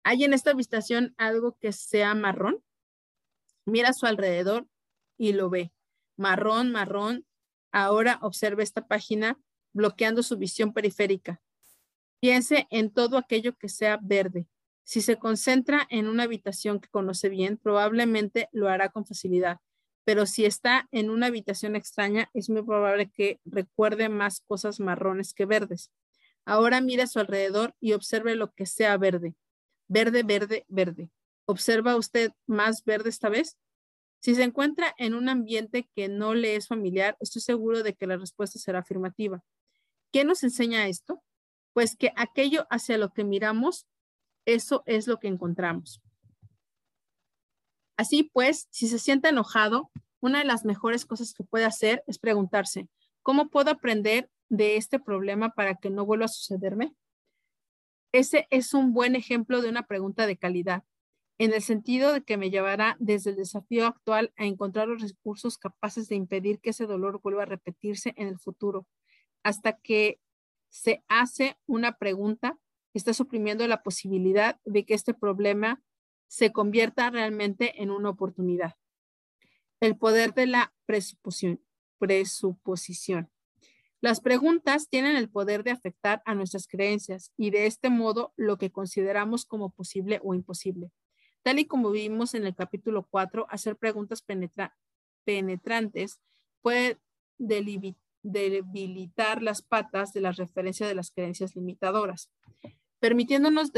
¿hay 0.02 0.24
en 0.24 0.34
esta 0.34 0.50
habitación 0.50 1.14
algo 1.16 1.56
que 1.58 1.72
sea 1.72 2.14
marrón? 2.14 2.62
Mira 3.64 3.88
a 3.88 3.94
su 3.94 4.06
alrededor 4.06 4.68
y 5.16 5.32
lo 5.32 5.50
ve. 5.50 5.72
Marrón, 6.16 6.70
marrón. 6.70 7.26
Ahora 7.72 8.18
observe 8.22 8.62
esta 8.62 8.86
página 8.86 9.38
bloqueando 9.72 10.22
su 10.22 10.36
visión 10.36 10.72
periférica. 10.72 11.40
Piense 12.24 12.66
en 12.70 12.90
todo 12.90 13.18
aquello 13.18 13.54
que 13.54 13.68
sea 13.68 13.98
verde. 14.00 14.46
Si 14.82 15.02
se 15.02 15.18
concentra 15.18 15.86
en 15.90 16.08
una 16.08 16.22
habitación 16.22 16.80
que 16.80 16.88
conoce 16.88 17.28
bien, 17.28 17.58
probablemente 17.58 18.48
lo 18.50 18.70
hará 18.70 18.88
con 18.88 19.04
facilidad. 19.04 19.58
Pero 20.04 20.24
si 20.24 20.46
está 20.46 20.88
en 20.90 21.10
una 21.10 21.26
habitación 21.26 21.76
extraña, 21.76 22.30
es 22.32 22.48
muy 22.48 22.62
probable 22.62 23.10
que 23.10 23.40
recuerde 23.44 24.08
más 24.08 24.40
cosas 24.40 24.80
marrones 24.80 25.34
que 25.34 25.44
verdes. 25.44 25.90
Ahora 26.46 26.80
mire 26.80 27.02
a 27.02 27.08
su 27.08 27.18
alrededor 27.18 27.74
y 27.78 27.92
observe 27.92 28.36
lo 28.36 28.52
que 28.52 28.64
sea 28.64 28.96
verde. 28.96 29.34
Verde, 29.86 30.22
verde, 30.22 30.64
verde. 30.68 31.10
¿Observa 31.44 31.94
usted 31.94 32.32
más 32.46 32.84
verde 32.84 33.10
esta 33.10 33.28
vez? 33.28 33.58
Si 34.20 34.34
se 34.34 34.44
encuentra 34.44 34.94
en 34.96 35.12
un 35.12 35.28
ambiente 35.28 35.90
que 35.94 36.08
no 36.08 36.32
le 36.32 36.56
es 36.56 36.68
familiar, 36.68 37.18
estoy 37.20 37.42
seguro 37.42 37.82
de 37.82 37.92
que 37.92 38.06
la 38.06 38.16
respuesta 38.16 38.58
será 38.58 38.78
afirmativa. 38.78 39.44
¿Qué 40.10 40.24
nos 40.24 40.42
enseña 40.42 40.88
esto? 40.88 41.22
Pues 41.74 41.96
que 41.96 42.12
aquello 42.16 42.66
hacia 42.70 42.96
lo 42.96 43.12
que 43.12 43.24
miramos, 43.24 43.86
eso 44.46 44.82
es 44.86 45.06
lo 45.06 45.18
que 45.18 45.28
encontramos. 45.28 46.00
Así 47.98 48.30
pues, 48.32 48.68
si 48.70 48.88
se 48.88 48.98
siente 48.98 49.28
enojado, 49.28 49.90
una 50.20 50.38
de 50.38 50.44
las 50.46 50.64
mejores 50.64 51.04
cosas 51.04 51.34
que 51.34 51.44
puede 51.44 51.66
hacer 51.66 52.02
es 52.06 52.18
preguntarse, 52.18 52.88
¿cómo 53.22 53.50
puedo 53.50 53.70
aprender 53.70 54.30
de 54.48 54.76
este 54.76 54.98
problema 54.98 55.50
para 55.50 55.74
que 55.74 55.90
no 55.90 56.06
vuelva 56.06 56.24
a 56.24 56.28
sucederme? 56.28 56.94
Ese 58.12 58.46
es 58.50 58.72
un 58.72 58.92
buen 58.92 59.16
ejemplo 59.16 59.60
de 59.60 59.68
una 59.68 59.86
pregunta 59.86 60.26
de 60.26 60.36
calidad, 60.36 60.84
en 61.38 61.52
el 61.52 61.62
sentido 61.62 62.12
de 62.12 62.22
que 62.22 62.36
me 62.36 62.50
llevará 62.50 62.96
desde 63.00 63.30
el 63.30 63.36
desafío 63.36 63.86
actual 63.86 64.32
a 64.36 64.44
encontrar 64.44 64.86
los 64.86 65.02
recursos 65.02 65.58
capaces 65.58 66.08
de 66.08 66.14
impedir 66.14 66.60
que 66.60 66.70
ese 66.70 66.86
dolor 66.86 67.20
vuelva 67.20 67.42
a 67.42 67.46
repetirse 67.46 68.14
en 68.16 68.28
el 68.28 68.38
futuro, 68.38 68.86
hasta 69.42 69.72
que 69.72 70.20
se 70.74 71.04
hace 71.06 71.56
una 71.66 71.98
pregunta, 71.98 72.58
está 72.94 73.14
suprimiendo 73.14 73.68
la 73.68 73.84
posibilidad 73.84 74.58
de 74.64 74.84
que 74.84 74.94
este 74.94 75.14
problema 75.14 75.80
se 76.26 76.50
convierta 76.50 77.10
realmente 77.10 77.80
en 77.80 77.92
una 77.92 78.10
oportunidad. 78.10 78.74
El 79.78 79.96
poder 79.96 80.34
de 80.34 80.48
la 80.48 80.74
presuposición. 80.84 81.60
Las 84.00 84.20
preguntas 84.20 84.88
tienen 84.88 85.14
el 85.14 85.30
poder 85.30 85.62
de 85.62 85.70
afectar 85.70 86.22
a 86.26 86.34
nuestras 86.34 86.66
creencias 86.66 87.32
y 87.36 87.50
de 87.50 87.66
este 87.66 87.88
modo 87.88 88.32
lo 88.36 88.58
que 88.58 88.72
consideramos 88.72 89.46
como 89.46 89.70
posible 89.70 90.18
o 90.24 90.34
imposible. 90.34 90.90
Tal 91.44 91.60
y 91.60 91.66
como 91.66 91.92
vimos 91.92 92.34
en 92.34 92.46
el 92.46 92.56
capítulo 92.56 93.06
4, 93.08 93.46
hacer 93.48 93.76
preguntas 93.76 94.24
penetrantes 95.24 96.20
puede 96.62 96.98
delimitar 97.38 98.03
debilitar 98.24 99.40
las 99.42 99.62
patas 99.62 100.12
de 100.12 100.22
la 100.22 100.32
referencia 100.32 100.88
de 100.88 100.96
las 100.96 101.12
creencias 101.12 101.54
limitadoras, 101.54 102.32
permitiéndonos 102.98 103.70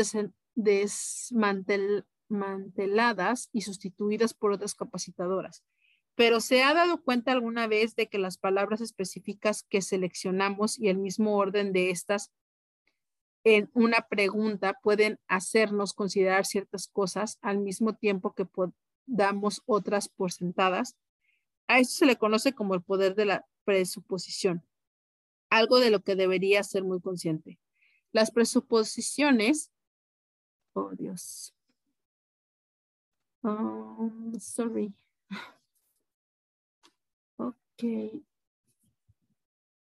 desmanteladas 0.54 3.50
y 3.52 3.60
sustituidas 3.62 4.32
por 4.32 4.52
otras 4.52 4.74
capacitadoras. 4.74 5.62
Pero 6.14 6.40
¿se 6.40 6.62
ha 6.62 6.72
dado 6.72 7.02
cuenta 7.02 7.32
alguna 7.32 7.66
vez 7.66 7.94
de 7.96 8.06
que 8.06 8.16
las 8.18 8.38
palabras 8.38 8.80
específicas 8.80 9.64
que 9.68 9.82
seleccionamos 9.82 10.78
y 10.78 10.88
el 10.88 10.96
mismo 10.96 11.36
orden 11.36 11.72
de 11.72 11.90
estas 11.90 12.32
en 13.44 13.68
una 13.74 14.06
pregunta 14.08 14.78
pueden 14.82 15.18
hacernos 15.28 15.92
considerar 15.92 16.46
ciertas 16.46 16.88
cosas 16.88 17.38
al 17.42 17.58
mismo 17.58 17.92
tiempo 17.94 18.32
que 18.32 18.48
damos 19.06 19.62
otras 19.66 20.08
por 20.08 20.32
sentadas? 20.32 20.96
A 21.68 21.80
esto 21.80 21.98
se 21.98 22.06
le 22.06 22.16
conoce 22.16 22.54
como 22.54 22.74
el 22.74 22.82
poder 22.82 23.14
de 23.14 23.26
la 23.26 23.44
presuposición, 23.66 24.64
algo 25.50 25.80
de 25.80 25.90
lo 25.90 26.02
que 26.02 26.14
debería 26.14 26.62
ser 26.62 26.84
muy 26.84 27.00
consciente. 27.00 27.58
Las 28.12 28.30
presuposiciones, 28.30 29.72
oh 30.72 30.92
Dios, 30.94 31.54
um, 33.42 34.32
sorry, 34.38 34.94
ok. 37.36 37.82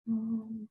Um, 0.06 0.68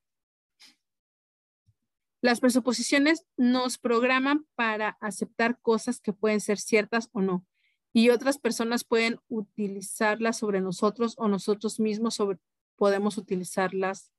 las 2.22 2.40
presuposiciones 2.40 3.26
nos 3.36 3.78
programan 3.78 4.46
para 4.54 4.90
aceptar 5.00 5.58
cosas 5.60 6.00
que 6.00 6.12
pueden 6.12 6.40
ser 6.40 6.58
ciertas 6.58 7.08
o 7.12 7.22
no, 7.22 7.46
y 7.92 8.10
otras 8.10 8.38
personas 8.38 8.84
pueden 8.84 9.18
utilizarlas 9.28 10.38
sobre 10.38 10.60
nosotros 10.60 11.14
o 11.18 11.28
nosotros 11.28 11.80
mismos 11.80 12.14
sobre, 12.14 12.38
podemos 12.80 13.18
utilizarlas 13.18 14.10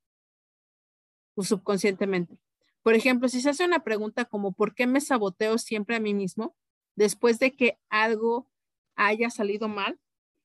subconscientemente. 1.36 2.38
Por 2.84 2.93
ejemplo, 2.93 3.28
si 3.28 3.41
se 3.41 3.49
hace 3.49 3.66
una 3.66 3.84
pregunta 3.84 4.26
como 4.26 4.51
¿por 4.51 4.76
qué 4.76 4.86
me 4.86 5.01
saboteo 5.01 5.57
siempre 5.57 5.95
a 5.95 5.99
mí 5.99 6.14
mismo? 6.14 6.55
Después 6.95 7.39
de 7.39 7.55
que 7.55 7.80
algo 7.89 8.47
haya 8.95 9.32
salido 9.32 9.68
mal, 9.68 9.99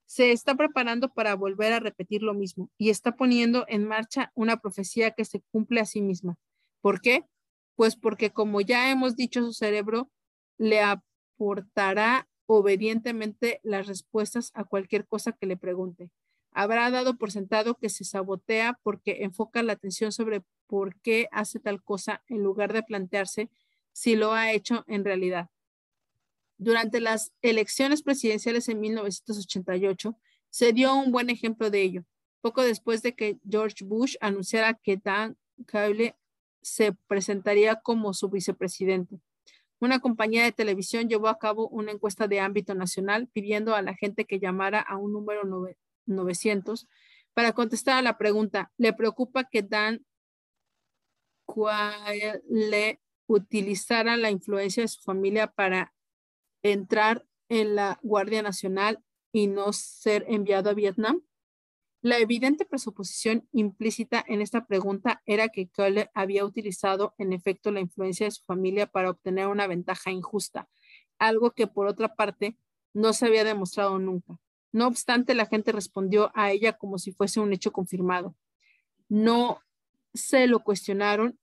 se 0.07 0.33
está 0.33 0.55
preparando 0.55 1.13
para 1.13 1.35
volver 1.35 1.75
a 1.75 1.81
repetir 1.81 2.23
lo 2.23 2.33
mismo 2.33 2.71
y 2.79 2.89
está 2.89 3.17
poniendo 3.17 3.67
en 3.69 3.87
marcha 3.87 4.33
una 4.35 4.63
profecía 4.63 5.11
que 5.11 5.27
se 5.27 5.43
cumple 5.53 5.81
a 5.81 5.85
sí 5.85 6.01
misma. 6.01 6.39
¿Por 6.81 7.03
qué? 7.03 7.27
Pues 7.75 7.97
porque 7.97 8.31
como 8.31 8.63
ya 8.63 8.91
hemos 8.91 9.15
dicho, 9.15 9.45
su 9.45 9.53
cerebro 9.53 10.11
le 10.57 10.81
aportará 10.81 12.31
obedientemente 12.47 13.61
las 13.63 13.89
respuestas 13.89 14.53
a 14.55 14.65
cualquier 14.65 15.07
cosa 15.07 15.33
que 15.33 15.47
le 15.47 15.59
pregunte. 15.59 16.11
Habrá 16.59 16.91
dado 16.91 17.19
por 17.19 17.31
sentado 17.31 17.75
que 17.75 17.91
se 17.91 18.03
sabotea 18.05 18.81
porque 18.83 19.25
enfoca 19.25 19.63
la 19.63 19.75
atención 19.75 20.11
sobre 20.11 20.43
por 20.67 20.99
qué 21.03 21.29
hace 21.31 21.61
tal 21.61 21.83
cosa 21.83 22.23
en 22.29 22.43
lugar 22.43 22.73
de 22.73 22.83
plantearse 22.83 23.51
si 23.93 24.17
lo 24.17 24.33
ha 24.33 24.53
hecho 24.53 24.83
en 24.89 25.05
realidad. 25.05 25.51
Durante 26.57 27.01
las 27.01 27.31
elecciones 27.43 28.03
presidenciales 28.03 28.71
en 28.71 28.81
1988, 28.81 30.17
se 30.49 30.73
dio 30.73 30.95
un 30.95 31.13
buen 31.13 31.29
ejemplo 31.29 31.69
de 31.69 31.83
ello, 31.83 32.05
poco 32.41 32.63
después 32.63 33.03
de 33.03 33.15
que 33.15 33.39
George 33.47 33.85
Bush 33.85 34.17
anunciara 34.23 34.73
que 34.73 34.97
Dan 34.97 35.37
Cable 35.67 36.17
se 36.63 36.95
presentaría 37.07 37.77
como 37.83 38.15
su 38.15 38.31
vicepresidente. 38.31 39.21
Una 39.79 40.01
compañía 40.01 40.45
de 40.45 40.53
televisión 40.53 41.07
llevó 41.07 41.29
a 41.29 41.39
cabo 41.39 41.69
una 41.69 41.93
encuesta 41.93 42.29
de 42.29 42.41
ámbito 42.41 42.75
nacional 42.75 43.29
pidiendo 43.31 43.75
a 43.75 43.83
la 43.83 43.95
gente 43.95 44.25
que 44.25 44.39
llamara 44.39 44.81
a 44.81 44.97
un 44.97 45.13
número 45.13 45.45
900 46.07 46.89
para 47.37 47.53
contestar 47.53 47.99
a 47.99 48.03
la 48.03 48.17
pregunta, 48.17 48.73
¿le 48.79 48.95
preocupa 48.95 49.45
que 49.45 49.63
Dan 49.63 50.07
le 52.49 53.01
utilizara 53.27 54.17
la 54.17 54.31
influencia 54.31 54.83
de 54.83 54.89
su 54.89 55.03
familia 55.03 55.47
para 55.49 55.93
entrar 56.63 57.27
en 57.49 57.75
la 57.75 57.99
Guardia 58.03 58.43
Nacional 58.43 59.05
y 59.33 59.49
no 59.49 59.73
ser 59.75 60.25
enviado 60.29 60.71
a 60.71 60.75
Vietnam? 60.75 61.23
La 62.01 62.19
evidente 62.19 62.65
presuposición 62.65 63.49
implícita 63.53 64.25
en 64.27 64.41
esta 64.41 64.67
pregunta 64.67 65.23
era 65.27 65.49
que 65.49 65.69
Cole 65.69 66.11
había 66.15 66.45
utilizado 66.45 67.15
en 67.19 67.33
efecto 67.33 67.71
la 67.71 67.81
influencia 67.81 68.27
de 68.27 68.31
su 68.31 68.45
familia 68.45 68.87
para 68.87 69.11
obtener 69.11 69.49
una 69.49 69.67
ventaja 69.67 70.11
injusta, 70.11 70.69
algo 71.19 71.51
que 71.51 71.67
por 71.67 71.87
otra 71.87 72.15
parte 72.15 72.57
no 72.95 73.13
se 73.13 73.27
había 73.27 73.45
demostrado 73.45 73.99
nunca. 73.99 74.39
No 74.73 74.87
obstante, 74.87 75.35
la 75.35 75.47
gente 75.47 75.73
respondió 75.73 76.31
a 76.35 76.51
ella 76.51 76.77
como 76.77 76.99
si 76.99 77.13
fuese 77.13 77.41
un 77.41 77.53
hecho 77.53 77.73
confirmado. 77.73 78.35
No 79.09 79.61
se 80.13 80.47
lo 80.47 80.61
cuestionaron 80.61 81.39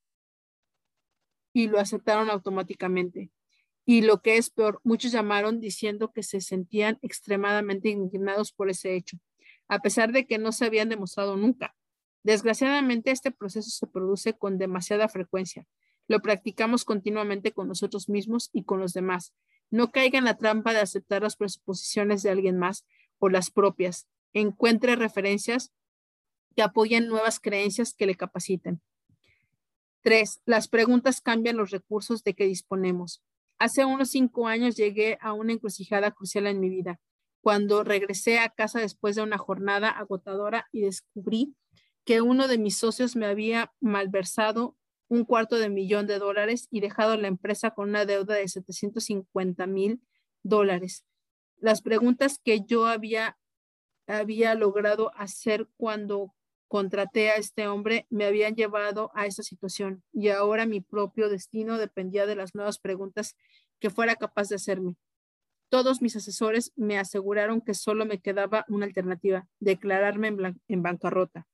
y 1.53 1.67
lo 1.67 1.80
aceptaron 1.80 2.30
automáticamente. 2.30 3.32
Y 3.86 4.01
lo 4.01 4.21
que 4.21 4.38
es 4.38 4.49
peor, 4.49 4.80
muchos 4.84 5.11
llamaron 5.11 5.59
diciendo 5.59 6.11
que 6.11 6.24
se 6.24 6.41
sentían 6.41 6.99
extremadamente 7.01 7.89
indignados 7.89 8.51
por 8.51 8.69
ese 8.69 8.95
hecho, 8.95 9.17
a 9.67 9.80
pesar 9.80 10.11
de 10.11 10.26
que 10.26 10.38
no 10.38 10.51
se 10.51 10.65
habían 10.65 10.89
demostrado 10.89 11.36
nunca. 11.36 11.76
Desgraciadamente, 12.24 13.11
este 13.11 13.32
proceso 13.32 13.69
se 13.69 13.88
produce 13.88 14.34
con 14.34 14.57
demasiada 14.57 15.09
frecuencia. 15.09 15.67
Lo 16.07 16.21
practicamos 16.21 16.86
continuamente 16.86 17.51
con 17.51 17.67
nosotros 17.67 18.07
mismos 18.07 18.49
y 18.53 18.63
con 18.63 18.80
los 18.80 18.93
demás. 18.93 19.34
No 19.69 19.91
caiga 19.91 20.17
en 20.17 20.26
la 20.26 20.38
trampa 20.38 20.74
de 20.74 20.80
aceptar 20.80 21.21
las 21.24 21.36
presuposiciones 21.36 22.24
de 22.24 22.30
alguien 22.30 22.57
más 22.57 22.86
o 23.24 23.30
las 23.30 23.51
propias. 23.51 24.05
Encuentre 24.34 24.97
referencias 24.97 25.71
que 26.57 26.61
apoyen 26.61 27.07
nuevas 27.07 27.39
creencias 27.39 27.93
que 27.93 28.05
le 28.05 28.15
capaciten. 28.15 28.82
Tres, 30.01 30.41
las 30.45 30.67
preguntas 30.67 31.21
cambian 31.21 31.55
los 31.55 31.71
recursos 31.71 32.24
de 32.24 32.34
que 32.34 32.45
disponemos. 32.45 33.24
Hace 33.59 33.86
unos 33.86 34.09
cinco 34.09 34.47
años 34.47 34.76
llegué 34.76 35.17
a 35.21 35.32
una 35.32 35.53
encrucijada 35.53 36.11
crucial 36.11 36.47
en 36.47 36.59
mi 36.59 36.67
vida, 36.67 36.99
cuando 37.39 37.86
regresé 37.86 38.39
a 38.39 38.49
casa 38.49 38.82
después 38.82 39.15
de 39.15 39.21
una 39.21 39.38
jornada 39.38 39.89
agotadora 39.89 40.67
y 40.74 40.82
descubrí 40.82 41.55
que 42.03 42.19
uno 42.19 42.49
de 42.49 42.57
mis 42.57 42.78
socios 42.78 43.15
me 43.15 43.26
había 43.26 43.71
malversado 43.80 44.76
un 45.07 45.24
cuarto 45.24 45.57
de 45.57 45.69
millón 45.69 46.07
de 46.07 46.19
dólares 46.19 46.67
y 46.71 46.82
dejado 46.82 47.15
la 47.15 47.30
empresa 47.30 47.71
con 47.71 47.88
una 47.88 48.05
deuda 48.05 48.36
de 48.36 48.49
750 48.49 49.65
mil 49.67 50.01
dólares. 50.43 51.05
Las 51.64 51.82
preguntas 51.82 52.41
que 52.43 52.59
yo 52.66 52.88
había, 52.88 53.38
había 54.05 54.53
logrado 54.53 55.14
hacer 55.16 55.70
cuando 55.78 56.36
contraté 56.68 57.30
a 57.30 57.38
este 57.38 57.70
hombre 57.70 58.05
me 58.09 58.26
habían 58.26 58.55
llevado 58.55 59.11
a 59.16 59.28
esa 59.28 59.43
situación 59.43 60.03
y 60.11 60.28
ahora 60.28 60.66
mi 60.66 60.82
propio 60.82 61.30
destino 61.30 61.78
dependía 61.78 62.26
de 62.26 62.36
las 62.36 62.53
nuevas 62.53 62.80
preguntas 62.80 63.38
que 63.80 63.89
fuera 63.89 64.18
capaz 64.18 64.49
de 64.49 64.55
hacerme. 64.55 64.97
Todos 65.70 66.01
mis 66.01 66.18
asesores 66.18 66.74
me 66.76 66.99
aseguraron 66.99 67.61
que 67.61 67.76
solo 67.76 68.05
me 68.05 68.20
quedaba 68.20 68.66
una 68.68 68.86
alternativa, 68.86 69.47
declararme 69.61 70.28
en, 70.28 70.61
en 70.68 70.84
bancarrota. 70.84 71.47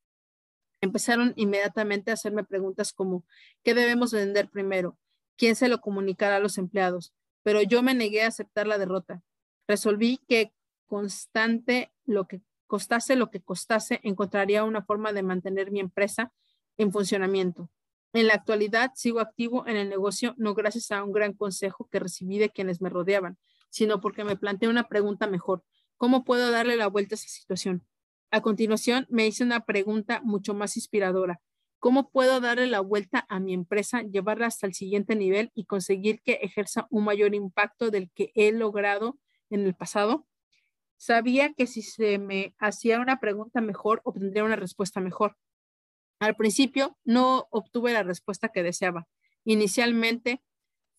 Empezaron 0.81 1.33
inmediatamente 1.35 2.09
a 2.09 2.15
hacerme 2.15 2.43
preguntas 2.43 2.93
como, 2.93 3.25
¿qué 3.63 3.75
debemos 3.75 4.11
vender 4.11 4.49
primero? 4.49 4.97
¿Quién 5.37 5.55
se 5.55 5.69
lo 5.69 5.81
comunicará 5.81 6.37
a 6.37 6.39
los 6.39 6.57
empleados? 6.57 7.13
Pero 7.43 7.61
yo 7.61 7.83
me 7.83 7.93
negué 7.93 8.23
a 8.23 8.29
aceptar 8.29 8.65
la 8.65 8.79
derrota. 8.79 9.21
Resolví 9.69 10.19
que 10.27 10.51
constante 10.87 11.93
lo 12.03 12.27
que 12.27 12.41
costase 12.65 13.15
lo 13.15 13.29
que 13.29 13.39
costase, 13.39 13.99
encontraría 14.01 14.63
una 14.63 14.81
forma 14.81 15.13
de 15.13 15.21
mantener 15.21 15.69
mi 15.69 15.79
empresa 15.79 16.33
en 16.77 16.91
funcionamiento. 16.91 17.69
En 18.11 18.25
la 18.25 18.33
actualidad 18.33 18.93
sigo 18.95 19.19
activo 19.19 19.67
en 19.67 19.75
el 19.75 19.87
negocio 19.87 20.33
no 20.37 20.55
gracias 20.55 20.89
a 20.89 21.03
un 21.03 21.11
gran 21.11 21.33
consejo 21.33 21.87
que 21.91 21.99
recibí 21.99 22.39
de 22.39 22.49
quienes 22.49 22.81
me 22.81 22.89
rodeaban, 22.89 23.37
sino 23.69 24.01
porque 24.01 24.23
me 24.23 24.35
planteé 24.35 24.69
una 24.69 24.87
pregunta 24.87 25.27
mejor. 25.27 25.63
¿Cómo 25.97 26.23
puedo 26.23 26.49
darle 26.49 26.75
la 26.75 26.87
vuelta 26.87 27.13
a 27.13 27.17
esa 27.17 27.27
situación? 27.27 27.85
A 28.31 28.41
continuación, 28.41 29.05
me 29.07 29.27
hice 29.27 29.43
una 29.43 29.65
pregunta 29.65 30.19
mucho 30.23 30.55
más 30.55 30.77
inspiradora. 30.77 31.41
¿Cómo 31.77 32.09
puedo 32.09 32.39
darle 32.39 32.65
la 32.65 32.79
vuelta 32.79 33.27
a 33.29 33.39
mi 33.39 33.53
empresa, 33.53 34.01
llevarla 34.01 34.47
hasta 34.47 34.65
el 34.65 34.73
siguiente 34.73 35.15
nivel 35.15 35.51
y 35.53 35.65
conseguir 35.65 36.23
que 36.23 36.39
ejerza 36.41 36.87
un 36.89 37.03
mayor 37.03 37.35
impacto 37.35 37.91
del 37.91 38.09
que 38.15 38.31
he 38.33 38.51
logrado 38.51 39.19
en 39.49 39.65
el 39.65 39.75
pasado? 39.75 40.27
Sabía 40.97 41.53
que 41.53 41.65
si 41.65 41.81
se 41.81 42.17
me 42.17 42.55
hacía 42.59 42.99
una 42.99 43.19
pregunta 43.19 43.61
mejor, 43.61 44.01
obtendría 44.03 44.43
una 44.43 44.57
respuesta 44.57 44.99
mejor. 44.99 45.37
Al 46.19 46.35
principio 46.35 46.97
no 47.05 47.47
obtuve 47.51 47.93
la 47.93 48.03
respuesta 48.03 48.49
que 48.49 48.63
deseaba. 48.63 49.07
Inicialmente 49.45 50.41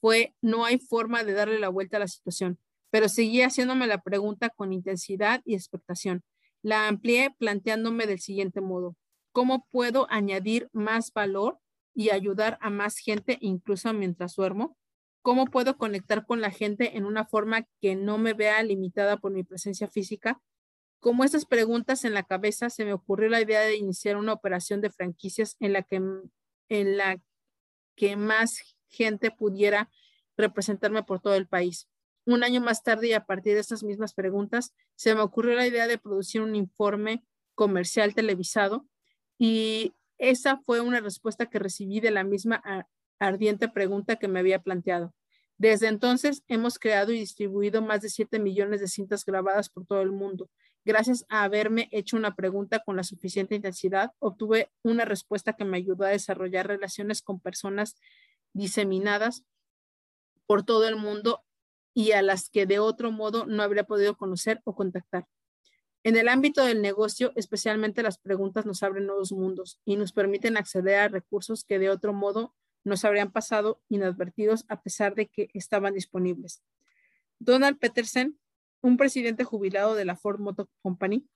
fue, 0.01 0.34
no 0.40 0.64
hay 0.64 0.78
forma 0.78 1.22
de 1.24 1.34
darle 1.34 1.59
la 1.59 1.68
vuelta 1.68 1.98
a 1.98 2.01
la 2.01 2.09
situación, 2.09 2.59
pero 2.90 3.09
seguí 3.09 3.42
haciéndome 3.42 3.86
la 3.86 4.03
pregunta 4.03 4.48
con 4.48 4.72
intensidad 4.72 5.42
y 5.44 5.55
expectación. 5.55 6.24
La 6.62 6.88
amplié 6.88 7.34
planteándome 7.38 8.07
del 8.07 8.20
siguiente 8.20 8.61
modo. 8.61 8.96
¿Cómo 9.32 9.66
puedo 9.70 10.07
añadir 10.11 10.68
más 10.72 11.12
valor 11.12 11.59
y 11.94 12.11
ayudar 12.11 12.59
a 12.61 12.70
más 12.70 12.96
gente 12.96 13.36
incluso 13.40 13.92
mientras 13.92 14.34
duermo? 14.34 14.76
¿Cómo 15.23 15.47
puedo 15.47 15.77
conectar 15.77 16.25
con 16.25 16.41
la 16.41 16.51
gente 16.51 16.97
en 16.97 17.05
una 17.05 17.27
forma 17.27 17.66
que 17.81 17.95
no 17.95 18.16
me 18.16 18.33
vea 18.33 18.62
limitada 18.62 19.18
por 19.18 19.33
mi 19.33 19.45
presencia 19.45 19.89
física? 19.89 20.41
Como 20.99 21.25
estas 21.25 21.45
preguntas 21.45 22.05
en 22.05 22.14
la 22.14 22.23
cabeza, 22.23 22.71
se 22.71 22.85
me 22.85 22.93
ocurrió 22.95 23.29
la 23.29 23.41
idea 23.41 23.61
de 23.61 23.77
iniciar 23.77 24.16
una 24.16 24.33
operación 24.33 24.81
de 24.81 24.91
franquicias 24.91 25.57
en 25.61 25.75
la 25.75 25.83
que, 25.83 25.97
en 26.68 26.97
la 26.97 27.21
que 27.97 28.16
más 28.16 28.61
gente 28.89 29.31
pudiera 29.31 29.91
representarme 30.37 31.03
por 31.03 31.21
todo 31.21 31.35
el 31.35 31.47
país. 31.47 31.89
Un 32.25 32.43
año 32.43 32.61
más 32.61 32.83
tarde 32.83 33.09
y 33.09 33.12
a 33.12 33.27
partir 33.27 33.55
de 33.55 33.61
estas 33.61 33.83
mismas 33.83 34.14
preguntas, 34.14 34.75
se 34.95 35.14
me 35.14 35.21
ocurrió 35.21 35.55
la 35.55 35.66
idea 35.66 35.87
de 35.87 35.99
producir 35.99 36.41
un 36.41 36.55
informe 36.55 37.25
comercial 37.55 38.14
televisado 38.14 38.87
y 39.39 39.95
esa 40.18 40.59
fue 40.64 40.81
una 40.81 41.01
respuesta 41.01 41.47
que 41.47 41.59
recibí 41.59 42.01
de 42.01 42.11
la 42.11 42.25
misma 42.25 42.62
ardiente 43.21 43.68
pregunta 43.68 44.16
que 44.16 44.27
me 44.27 44.41
había 44.41 44.62
planteado. 44.62 45.14
Desde 45.59 45.89
entonces 45.89 46.43
hemos 46.49 46.79
creado 46.79 47.12
y 47.12 47.18
distribuido 47.21 47.83
más 47.83 48.01
de 48.01 48.09
7 48.09 48.39
millones 48.39 48.81
de 48.81 48.89
cintas 48.89 49.25
grabadas 49.25 49.68
por 49.68 49.87
todo 49.87 50.01
el 50.01 50.11
mundo. 50.11 50.51
Gracias 50.85 51.27
a 51.29 51.45
haberme 51.45 51.89
hecho 51.93 52.16
una 52.16 52.35
pregunta 52.35 52.81
con 52.81 52.97
la 52.97 53.05
suficiente 53.05 53.55
intensidad, 53.55 54.12
obtuve 54.18 54.71
una 54.83 55.05
respuesta 55.05 55.53
que 55.53 55.66
me 55.66 55.77
ayudó 55.77 56.07
a 56.07 56.09
desarrollar 56.09 56.66
relaciones 56.66 57.21
con 57.21 57.39
personas 57.39 57.97
diseminadas 58.55 59.45
por 60.47 60.64
todo 60.64 60.89
el 60.89 60.97
mundo 60.97 61.45
y 61.93 62.12
a 62.12 62.23
las 62.23 62.49
que 62.49 62.64
de 62.64 62.79
otro 62.79 63.12
modo 63.12 63.45
no 63.45 63.62
habría 63.62 63.85
podido 63.85 64.16
conocer 64.16 64.62
o 64.64 64.75
contactar. 64.75 65.27
En 66.03 66.16
el 66.16 66.29
ámbito 66.29 66.64
del 66.64 66.81
negocio, 66.81 67.33
especialmente 67.37 68.03
las 68.03 68.16
preguntas 68.16 68.64
nos 68.64 68.83
abren 68.83 69.07
nuevos 69.07 69.33
mundos 69.33 69.79
y 69.85 69.97
nos 69.97 70.12
permiten 70.12 70.57
acceder 70.57 70.99
a 70.99 71.09
recursos 71.09 71.64
que 71.64 71.79
de 71.79 71.91
otro 71.91 72.14
modo 72.14 72.55
nos 72.85 73.05
habrían 73.05 73.31
pasado 73.31 73.81
inadvertidos 73.89 74.64
a 74.68 74.83
pesar 74.83 75.14
de 75.14 75.26
que 75.28 75.51
estaban 75.55 75.95
disponibles. 75.95 76.62
Donald 77.39 77.78
Peterson, 77.78 78.39
un 78.81 78.97
presidente 78.97 79.45
jubilado 79.45 79.95
de 79.95 80.05
la 80.05 80.16
Ford 80.16 80.41
Motor 80.41 80.68
Company, 80.83 81.28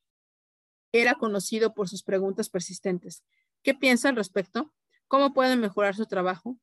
era 0.92 1.14
conocido 1.14 1.74
por 1.74 1.88
sus 1.88 2.02
preguntas 2.02 2.48
persistentes. 2.48 3.24
¿Qué 3.62 3.74
piensa 3.74 4.08
al 4.08 4.16
respecto? 4.16 4.72
¿Cómo 5.08 5.34
puede 5.34 5.56
mejorar 5.56 5.94
su 5.94 6.06
trabajo? 6.06 6.58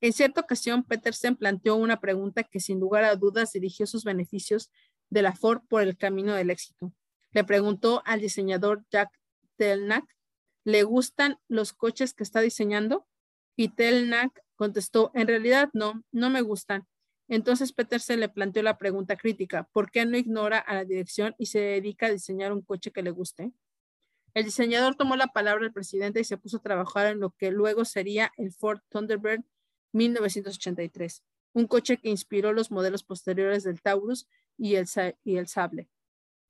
En 0.00 0.12
cierta 0.12 0.40
ocasión, 0.40 0.82
Peterson 0.84 1.36
planteó 1.36 1.76
una 1.76 2.00
pregunta 2.00 2.42
que 2.42 2.60
sin 2.60 2.80
lugar 2.80 3.04
a 3.04 3.16
dudas 3.16 3.52
dirigió 3.52 3.86
sus 3.86 4.04
beneficios 4.04 4.70
de 5.08 5.22
la 5.22 5.34
Ford 5.34 5.62
por 5.68 5.82
el 5.82 5.96
camino 5.96 6.34
del 6.34 6.50
éxito. 6.50 6.92
Le 7.30 7.44
preguntó 7.44 8.02
al 8.04 8.20
diseñador 8.20 8.84
Jack 8.90 9.10
Telnack, 9.56 10.04
¿le 10.64 10.82
gustan 10.82 11.38
los 11.48 11.72
coches 11.72 12.12
que 12.12 12.24
está 12.24 12.40
diseñando? 12.40 13.06
Y 13.56 13.68
Telnack 13.68 14.42
contestó, 14.54 15.10
en 15.14 15.26
realidad 15.26 15.70
no, 15.72 16.04
no 16.12 16.30
me 16.30 16.42
gustan. 16.42 16.86
Entonces 17.28 17.72
Petersen 17.72 18.20
le 18.20 18.28
planteó 18.28 18.62
la 18.62 18.78
pregunta 18.78 19.16
crítica, 19.16 19.64
¿por 19.72 19.90
qué 19.90 20.06
no 20.06 20.16
ignora 20.16 20.58
a 20.58 20.74
la 20.74 20.84
dirección 20.84 21.34
y 21.38 21.46
se 21.46 21.58
dedica 21.58 22.06
a 22.06 22.10
diseñar 22.10 22.52
un 22.52 22.62
coche 22.62 22.92
que 22.92 23.02
le 23.02 23.10
guste? 23.10 23.52
El 24.34 24.44
diseñador 24.44 24.96
tomó 24.96 25.16
la 25.16 25.28
palabra 25.28 25.64
del 25.64 25.72
presidente 25.72 26.20
y 26.20 26.24
se 26.24 26.36
puso 26.36 26.58
a 26.58 26.62
trabajar 26.62 27.06
en 27.06 27.20
lo 27.20 27.30
que 27.30 27.50
luego 27.50 27.84
sería 27.84 28.32
el 28.36 28.52
Ford 28.52 28.80
Thunderbird 28.90 29.42
1983, 29.92 31.24
un 31.54 31.66
coche 31.66 31.96
que 31.96 32.10
inspiró 32.10 32.52
los 32.52 32.70
modelos 32.70 33.02
posteriores 33.02 33.64
del 33.64 33.80
Taurus 33.80 34.28
y 34.58 34.74
el, 34.74 34.86
y 35.24 35.36
el 35.38 35.48
Sable. 35.48 35.88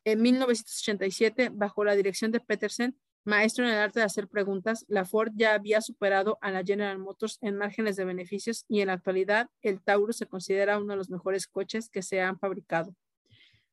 En 0.04 0.20
1987, 0.20 1.50
bajo 1.52 1.84
la 1.84 1.94
dirección 1.94 2.32
de 2.32 2.40
Petersen, 2.40 2.98
maestro 3.26 3.64
en 3.64 3.72
el 3.72 3.78
arte 3.78 4.00
de 4.00 4.06
hacer 4.06 4.28
preguntas, 4.28 4.84
la 4.88 5.04
Ford 5.04 5.32
ya 5.34 5.54
había 5.54 5.80
superado 5.80 6.38
a 6.40 6.50
la 6.50 6.62
General 6.64 6.98
Motors 6.98 7.38
en 7.42 7.56
márgenes 7.56 7.96
de 7.96 8.04
beneficios 8.04 8.64
y 8.68 8.80
en 8.80 8.86
la 8.86 8.94
actualidad 8.94 9.50
el 9.62 9.82
Taurus 9.82 10.16
se 10.16 10.26
considera 10.26 10.78
uno 10.78 10.92
de 10.92 10.96
los 10.96 11.10
mejores 11.10 11.46
coches 11.46 11.88
que 11.90 12.02
se 12.02 12.20
han 12.20 12.38
fabricado. 12.38 12.94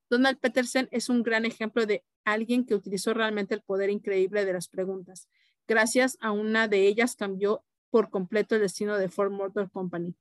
Donald 0.10 0.40
Petersen 0.40 0.88
es 0.92 1.10
un 1.10 1.24
gran 1.24 1.46
ejemplo 1.46 1.86
de 1.86 2.04
alguien 2.26 2.66
que 2.66 2.76
utilizó 2.76 3.14
realmente 3.14 3.56
el 3.56 3.62
poder 3.62 3.90
increíble 3.90 4.46
de 4.46 4.54
las 4.54 4.68
preguntas. 4.68 5.28
Gracias 5.68 6.18
a 6.20 6.32
una 6.32 6.68
de 6.68 6.88
ellas 6.88 7.16
cambió 7.16 7.64
por 7.90 8.10
completo 8.10 8.56
el 8.56 8.62
destino 8.62 8.98
de 8.98 9.10
Ford 9.10 9.32
Motor 9.32 9.72
Company. 9.72 10.16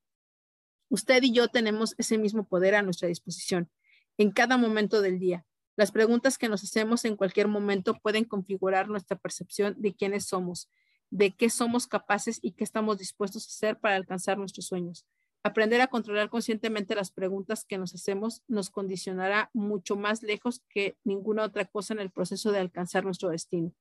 Usted 0.89 1.23
y 1.23 1.33
yo 1.33 1.49
tenemos 1.49 1.95
ese 1.97 2.19
mismo 2.19 2.47
poder 2.47 2.75
a 2.75 2.83
nuestra 2.83 3.09
disposición 3.09 3.71
en 4.19 4.31
cada 4.31 4.59
momento 4.59 5.01
del 5.01 5.19
día. 5.19 5.45
Las 5.77 5.91
preguntas 5.91 6.37
que 6.37 6.49
nos 6.49 6.63
hacemos 6.63 7.05
en 7.05 7.17
cualquier 7.17 7.49
momento 7.49 7.95
pueden 7.95 8.25
configurar 8.25 8.89
nuestra 8.89 9.17
percepción 9.17 9.75
de 9.79 9.95
quiénes 9.95 10.27
somos, 10.27 10.69
de 11.11 11.35
qué 11.35 11.49
somos 11.49 11.87
capaces 11.87 12.39
y 12.43 12.53
qué 12.53 12.65
estamos 12.65 12.99
dispuestos 12.99 13.47
a 13.47 13.51
hacer 13.51 13.81
para 13.81 13.97
alcanzar 13.97 14.37
nuestros 14.37 14.67
sueños. 14.67 15.07
Aprender 15.45 15.81
a 15.81 15.89
controlar 15.89 16.31
conscientemente 16.31 16.95
las 16.95 17.11
preguntas 17.11 17.65
que 17.65 17.79
nos 17.79 17.95
hacemos 17.95 18.43
nos 18.47 18.71
condicionará 18.71 19.51
mucho 19.53 19.97
más 19.97 20.23
lejos 20.23 20.63
que 20.69 20.97
ninguna 21.05 21.43
otra 21.43 21.65
cosa 21.65 21.95
en 21.95 22.01
el 22.01 22.11
proceso 22.11 22.53
de 22.53 22.61
alcanzar 22.61 23.05
nuestro 23.05 23.31
destino. 23.31 23.73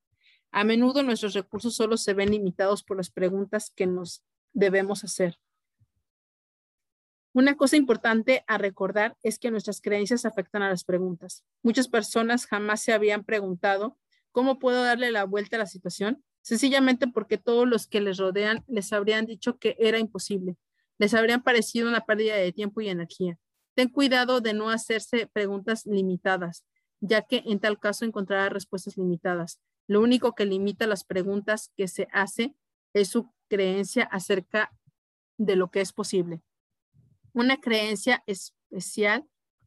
A 0.50 0.64
menudo 0.64 1.02
nuestros 1.02 1.34
recursos 1.34 1.76
solo 1.76 1.96
se 1.96 2.14
ven 2.14 2.30
limitados 2.30 2.82
por 2.82 2.96
las 2.96 3.10
preguntas 3.10 3.70
que 3.74 3.86
nos 3.86 4.24
debemos 4.52 5.04
hacer. 5.04 5.38
Una 7.34 7.56
cosa 7.56 7.76
importante 7.76 8.44
a 8.46 8.58
recordar 8.58 9.16
es 9.22 9.38
que 9.38 9.50
nuestras 9.50 9.80
creencias 9.80 10.26
afectan 10.26 10.62
a 10.62 10.68
las 10.68 10.84
preguntas. 10.84 11.44
Muchas 11.62 11.88
personas 11.88 12.46
jamás 12.46 12.82
se 12.82 12.92
habían 12.92 13.24
preguntado, 13.24 13.96
¿cómo 14.32 14.58
puedo 14.58 14.82
darle 14.82 15.10
la 15.10 15.24
vuelta 15.24 15.56
a 15.56 15.60
la 15.60 15.66
situación? 15.66 16.22
Sencillamente 16.42 17.06
porque 17.06 17.38
todos 17.38 17.66
los 17.66 17.86
que 17.86 18.02
les 18.02 18.18
rodean 18.18 18.64
les 18.68 18.92
habrían 18.92 19.24
dicho 19.24 19.56
que 19.58 19.76
era 19.78 19.98
imposible. 19.98 20.58
Les 20.98 21.14
habrían 21.14 21.42
parecido 21.42 21.88
una 21.88 22.04
pérdida 22.04 22.36
de 22.36 22.52
tiempo 22.52 22.82
y 22.82 22.90
energía. 22.90 23.38
Ten 23.74 23.88
cuidado 23.88 24.42
de 24.42 24.52
no 24.52 24.68
hacerse 24.68 25.26
preguntas 25.26 25.86
limitadas, 25.86 26.66
ya 27.00 27.22
que 27.22 27.42
en 27.46 27.60
tal 27.60 27.78
caso 27.78 28.04
encontrará 28.04 28.50
respuestas 28.50 28.98
limitadas. 28.98 29.58
Lo 29.86 30.02
único 30.02 30.34
que 30.34 30.44
limita 30.44 30.86
las 30.86 31.04
preguntas 31.04 31.70
que 31.76 31.88
se 31.88 32.08
hace 32.12 32.54
es 32.92 33.08
su 33.08 33.32
creencia 33.48 34.04
acerca 34.04 34.70
de 35.38 35.56
lo 35.56 35.70
que 35.70 35.80
es 35.80 35.94
posible. 35.94 36.42
Una 37.32 37.60
creencia 37.60 38.22
especial 38.26 39.26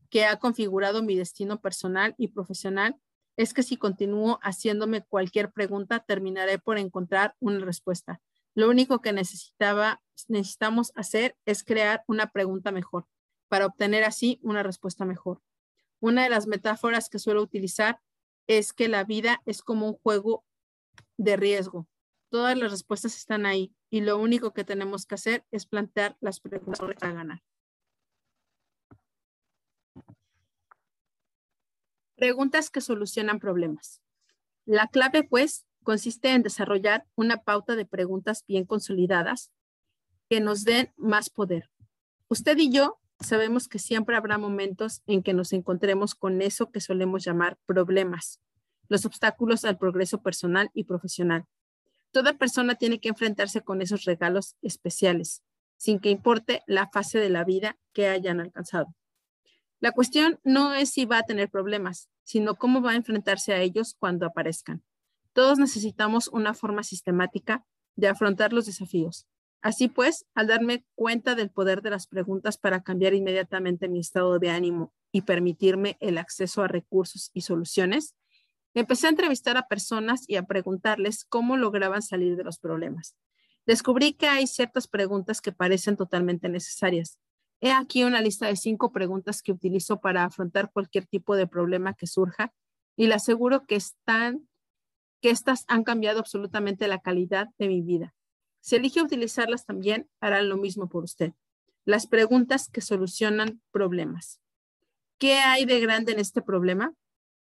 que 0.09 0.25
ha 0.25 0.37
configurado 0.37 1.03
mi 1.03 1.15
destino 1.15 1.61
personal 1.61 2.13
y 2.17 2.27
profesional 2.27 2.95
es 3.37 3.53
que 3.53 3.63
si 3.63 3.75
continúo 3.75 4.39
haciéndome 4.41 5.03
cualquier 5.03 5.51
pregunta, 5.51 5.99
terminaré 5.99 6.59
por 6.59 6.77
encontrar 6.77 7.35
una 7.39 7.65
respuesta. 7.65 8.21
Lo 8.53 8.69
único 8.69 9.01
que 9.01 9.11
necesitaba, 9.11 10.01
necesitamos 10.27 10.93
hacer 10.95 11.35
es 11.45 11.63
crear 11.63 12.03
una 12.07 12.27
pregunta 12.27 12.71
mejor 12.71 13.07
para 13.49 13.65
obtener 13.65 14.03
así 14.03 14.39
una 14.41 14.63
respuesta 14.63 15.03
mejor. 15.03 15.41
Una 15.99 16.23
de 16.23 16.29
las 16.29 16.47
metáforas 16.47 17.09
que 17.09 17.19
suelo 17.19 17.41
utilizar 17.41 17.99
es 18.47 18.73
que 18.73 18.87
la 18.87 19.03
vida 19.03 19.41
es 19.45 19.61
como 19.61 19.87
un 19.87 19.93
juego 19.95 20.45
de 21.17 21.35
riesgo. 21.35 21.87
Todas 22.29 22.57
las 22.57 22.71
respuestas 22.71 23.17
están 23.17 23.45
ahí 23.45 23.73
y 23.89 24.01
lo 24.01 24.17
único 24.17 24.53
que 24.53 24.63
tenemos 24.63 25.05
que 25.05 25.15
hacer 25.15 25.45
es 25.51 25.65
plantear 25.65 26.15
las 26.21 26.39
preguntas 26.39 26.79
para 26.79 27.13
ganar. 27.13 27.43
Preguntas 32.15 32.69
que 32.69 32.81
solucionan 32.81 33.39
problemas. 33.39 34.01
La 34.65 34.87
clave, 34.87 35.23
pues, 35.23 35.65
consiste 35.83 36.31
en 36.31 36.43
desarrollar 36.43 37.05
una 37.15 37.43
pauta 37.43 37.75
de 37.75 37.85
preguntas 37.85 38.43
bien 38.47 38.65
consolidadas 38.65 39.51
que 40.29 40.39
nos 40.39 40.63
den 40.63 40.93
más 40.97 41.29
poder. 41.29 41.69
Usted 42.27 42.57
y 42.57 42.71
yo 42.71 42.99
sabemos 43.19 43.67
que 43.67 43.79
siempre 43.79 44.15
habrá 44.15 44.37
momentos 44.37 45.01
en 45.05 45.23
que 45.23 45.33
nos 45.33 45.53
encontremos 45.53 46.15
con 46.15 46.41
eso 46.41 46.71
que 46.71 46.81
solemos 46.81 47.23
llamar 47.23 47.57
problemas, 47.65 48.41
los 48.87 49.05
obstáculos 49.05 49.65
al 49.65 49.77
progreso 49.77 50.21
personal 50.21 50.69
y 50.73 50.85
profesional. 50.85 51.45
Toda 52.11 52.37
persona 52.37 52.75
tiene 52.75 52.99
que 52.99 53.09
enfrentarse 53.09 53.61
con 53.61 53.81
esos 53.81 54.05
regalos 54.05 54.55
especiales, 54.61 55.43
sin 55.77 55.99
que 55.99 56.09
importe 56.09 56.63
la 56.65 56.87
fase 56.87 57.19
de 57.19 57.29
la 57.29 57.43
vida 57.43 57.77
que 57.93 58.07
hayan 58.07 58.39
alcanzado. 58.39 58.95
La 59.85 59.91
cuestión 59.91 60.39
no 60.43 60.73
es 60.73 60.89
si 60.89 61.05
va 61.05 61.19
a 61.19 61.23
tener 61.27 61.51
problemas, 61.51 62.09
sino 62.23 62.55
cómo 62.55 62.81
va 62.81 62.93
a 62.93 62.95
enfrentarse 62.95 63.53
a 63.53 63.61
ellos 63.61 63.95
cuando 63.99 64.25
aparezcan. 64.25 64.83
Todos 65.31 65.59
necesitamos 65.59 66.27
una 66.29 66.55
forma 66.55 66.81
sistemática 66.81 67.63
de 67.95 68.07
afrontar 68.07 68.51
los 68.51 68.65
desafíos. 68.65 69.27
Así 69.61 69.87
pues, 69.87 70.25
al 70.33 70.47
darme 70.47 70.87
cuenta 70.95 71.35
del 71.35 71.51
poder 71.51 71.83
de 71.83 71.91
las 71.91 72.07
preguntas 72.07 72.57
para 72.57 72.81
cambiar 72.81 73.13
inmediatamente 73.13 73.87
mi 73.87 73.99
estado 73.99 74.39
de 74.39 74.49
ánimo 74.49 74.91
y 75.11 75.21
permitirme 75.21 75.97
el 75.99 76.17
acceso 76.17 76.63
a 76.63 76.67
recursos 76.67 77.29
y 77.35 77.41
soluciones, 77.41 78.15
empecé 78.73 79.05
a 79.05 79.11
entrevistar 79.11 79.55
a 79.55 79.67
personas 79.67 80.23
y 80.27 80.37
a 80.37 80.47
preguntarles 80.47 81.25
cómo 81.25 81.57
lograban 81.57 82.01
salir 82.01 82.37
de 82.37 82.43
los 82.43 82.57
problemas. 82.57 83.15
Descubrí 83.67 84.13
que 84.13 84.25
hay 84.25 84.47
ciertas 84.47 84.87
preguntas 84.87 85.41
que 85.41 85.51
parecen 85.51 85.95
totalmente 85.95 86.49
necesarias, 86.49 87.19
He 87.61 87.71
aquí 87.71 88.03
una 88.03 88.21
lista 88.21 88.47
de 88.47 88.55
cinco 88.55 88.91
preguntas 88.91 89.41
que 89.41 89.51
utilizo 89.51 89.99
para 89.99 90.23
afrontar 90.23 90.71
cualquier 90.71 91.05
tipo 91.05 91.35
de 91.35 91.47
problema 91.47 91.93
que 91.93 92.07
surja 92.07 92.53
y 92.95 93.07
le 93.07 93.15
aseguro 93.15 93.65
que 93.65 93.75
están 93.75 94.47
que 95.21 95.29
estas 95.31 95.65
han 95.67 95.83
cambiado 95.83 96.19
absolutamente 96.19 96.87
la 96.87 96.99
calidad 96.99 97.47
de 97.57 97.67
mi 97.67 97.81
vida. 97.81 98.13
Si 98.61 98.75
elige 98.75 99.01
utilizarlas 99.01 99.65
también, 99.65 100.09
harán 100.19 100.49
lo 100.49 100.57
mismo 100.57 100.87
por 100.87 101.03
usted. 101.03 101.33
Las 101.83 102.07
preguntas 102.07 102.69
que 102.69 102.81
solucionan 102.81 103.61
problemas. 103.71 104.39
¿Qué 105.17 105.35
hay 105.35 105.65
de 105.65 105.79
grande 105.79 106.11
en 106.11 106.19
este 106.19 106.41
problema? 106.41 106.93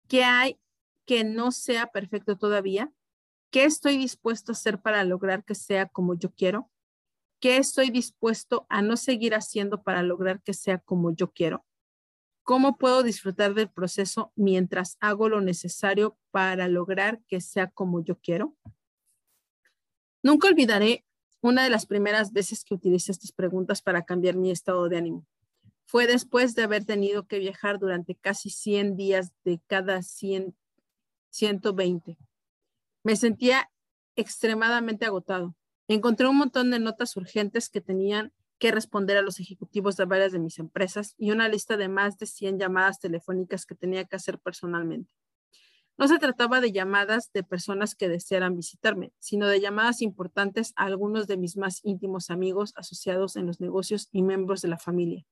¿Qué 0.08 0.24
hay 0.24 0.58
que 1.06 1.24
no 1.24 1.52
sea 1.52 1.86
perfecto 1.86 2.36
todavía? 2.36 2.90
¿Qué 3.50 3.64
estoy 3.64 3.96
dispuesto 3.96 4.52
a 4.52 4.54
hacer 4.54 4.80
para 4.80 5.04
lograr 5.04 5.44
que 5.44 5.54
sea 5.54 5.86
como 5.86 6.14
yo 6.14 6.30
quiero? 6.32 6.70
¿Qué 7.40 7.56
estoy 7.56 7.90
dispuesto 7.90 8.66
a 8.68 8.82
no 8.82 8.96
seguir 8.96 9.34
haciendo 9.34 9.82
para 9.82 10.02
lograr 10.02 10.42
que 10.42 10.54
sea 10.54 10.78
como 10.78 11.14
yo 11.14 11.30
quiero? 11.30 11.64
¿Cómo 12.42 12.78
puedo 12.78 13.02
disfrutar 13.02 13.54
del 13.54 13.70
proceso 13.70 14.32
mientras 14.34 14.96
hago 15.00 15.28
lo 15.28 15.40
necesario 15.40 16.18
para 16.32 16.66
lograr 16.66 17.20
que 17.28 17.40
sea 17.40 17.70
como 17.70 18.02
yo 18.02 18.18
quiero? 18.18 18.56
Nunca 20.22 20.48
olvidaré 20.48 21.04
una 21.40 21.62
de 21.62 21.70
las 21.70 21.86
primeras 21.86 22.32
veces 22.32 22.64
que 22.64 22.74
utilicé 22.74 23.12
estas 23.12 23.30
preguntas 23.30 23.82
para 23.82 24.04
cambiar 24.04 24.34
mi 24.34 24.50
estado 24.50 24.88
de 24.88 24.98
ánimo. 24.98 25.26
Fue 25.86 26.06
después 26.06 26.56
de 26.56 26.64
haber 26.64 26.84
tenido 26.84 27.26
que 27.26 27.38
viajar 27.38 27.78
durante 27.78 28.16
casi 28.16 28.50
100 28.50 28.96
días 28.96 29.32
de 29.44 29.60
cada 29.68 30.02
100, 30.02 30.56
120. 31.30 32.18
Me 33.04 33.14
sentía 33.14 33.70
extremadamente 34.16 35.06
agotado. 35.06 35.54
Encontré 35.88 36.28
un 36.28 36.36
montón 36.36 36.70
de 36.70 36.78
notas 36.78 37.16
urgentes 37.16 37.70
que 37.70 37.80
tenían 37.80 38.32
que 38.58 38.70
responder 38.70 39.16
a 39.16 39.22
los 39.22 39.40
ejecutivos 39.40 39.96
de 39.96 40.04
varias 40.04 40.32
de 40.32 40.38
mis 40.38 40.58
empresas 40.58 41.14
y 41.16 41.30
una 41.30 41.48
lista 41.48 41.78
de 41.78 41.88
más 41.88 42.18
de 42.18 42.26
100 42.26 42.58
llamadas 42.58 43.00
telefónicas 43.00 43.64
que 43.64 43.74
tenía 43.74 44.04
que 44.04 44.16
hacer 44.16 44.38
personalmente. 44.38 45.14
No 45.96 46.06
se 46.06 46.18
trataba 46.18 46.60
de 46.60 46.72
llamadas 46.72 47.32
de 47.32 47.42
personas 47.42 47.94
que 47.94 48.08
desearan 48.08 48.54
visitarme, 48.54 49.12
sino 49.18 49.48
de 49.48 49.60
llamadas 49.60 50.02
importantes 50.02 50.74
a 50.76 50.84
algunos 50.84 51.26
de 51.26 51.38
mis 51.38 51.56
más 51.56 51.80
íntimos 51.82 52.28
amigos 52.28 52.72
asociados 52.76 53.36
en 53.36 53.46
los 53.46 53.60
negocios 53.60 54.08
y 54.12 54.22
miembros 54.22 54.60
de 54.60 54.68
la 54.68 54.78
familia. 54.78 55.24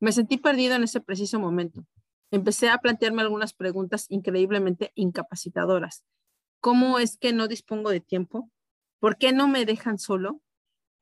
Me 0.00 0.10
sentí 0.10 0.38
perdido 0.38 0.74
en 0.74 0.84
ese 0.84 1.00
preciso 1.00 1.38
momento. 1.38 1.84
Empecé 2.30 2.70
a 2.70 2.78
plantearme 2.78 3.22
algunas 3.22 3.52
preguntas 3.52 4.06
increíblemente 4.08 4.90
incapacitadoras. 4.94 6.02
¿Cómo 6.60 6.98
es 6.98 7.18
que 7.18 7.32
no 7.32 7.46
dispongo 7.46 7.90
de 7.90 8.00
tiempo? 8.00 8.50
¿Por 9.02 9.16
qué 9.16 9.32
no 9.32 9.48
me 9.48 9.66
dejan 9.66 9.98
solo? 9.98 10.40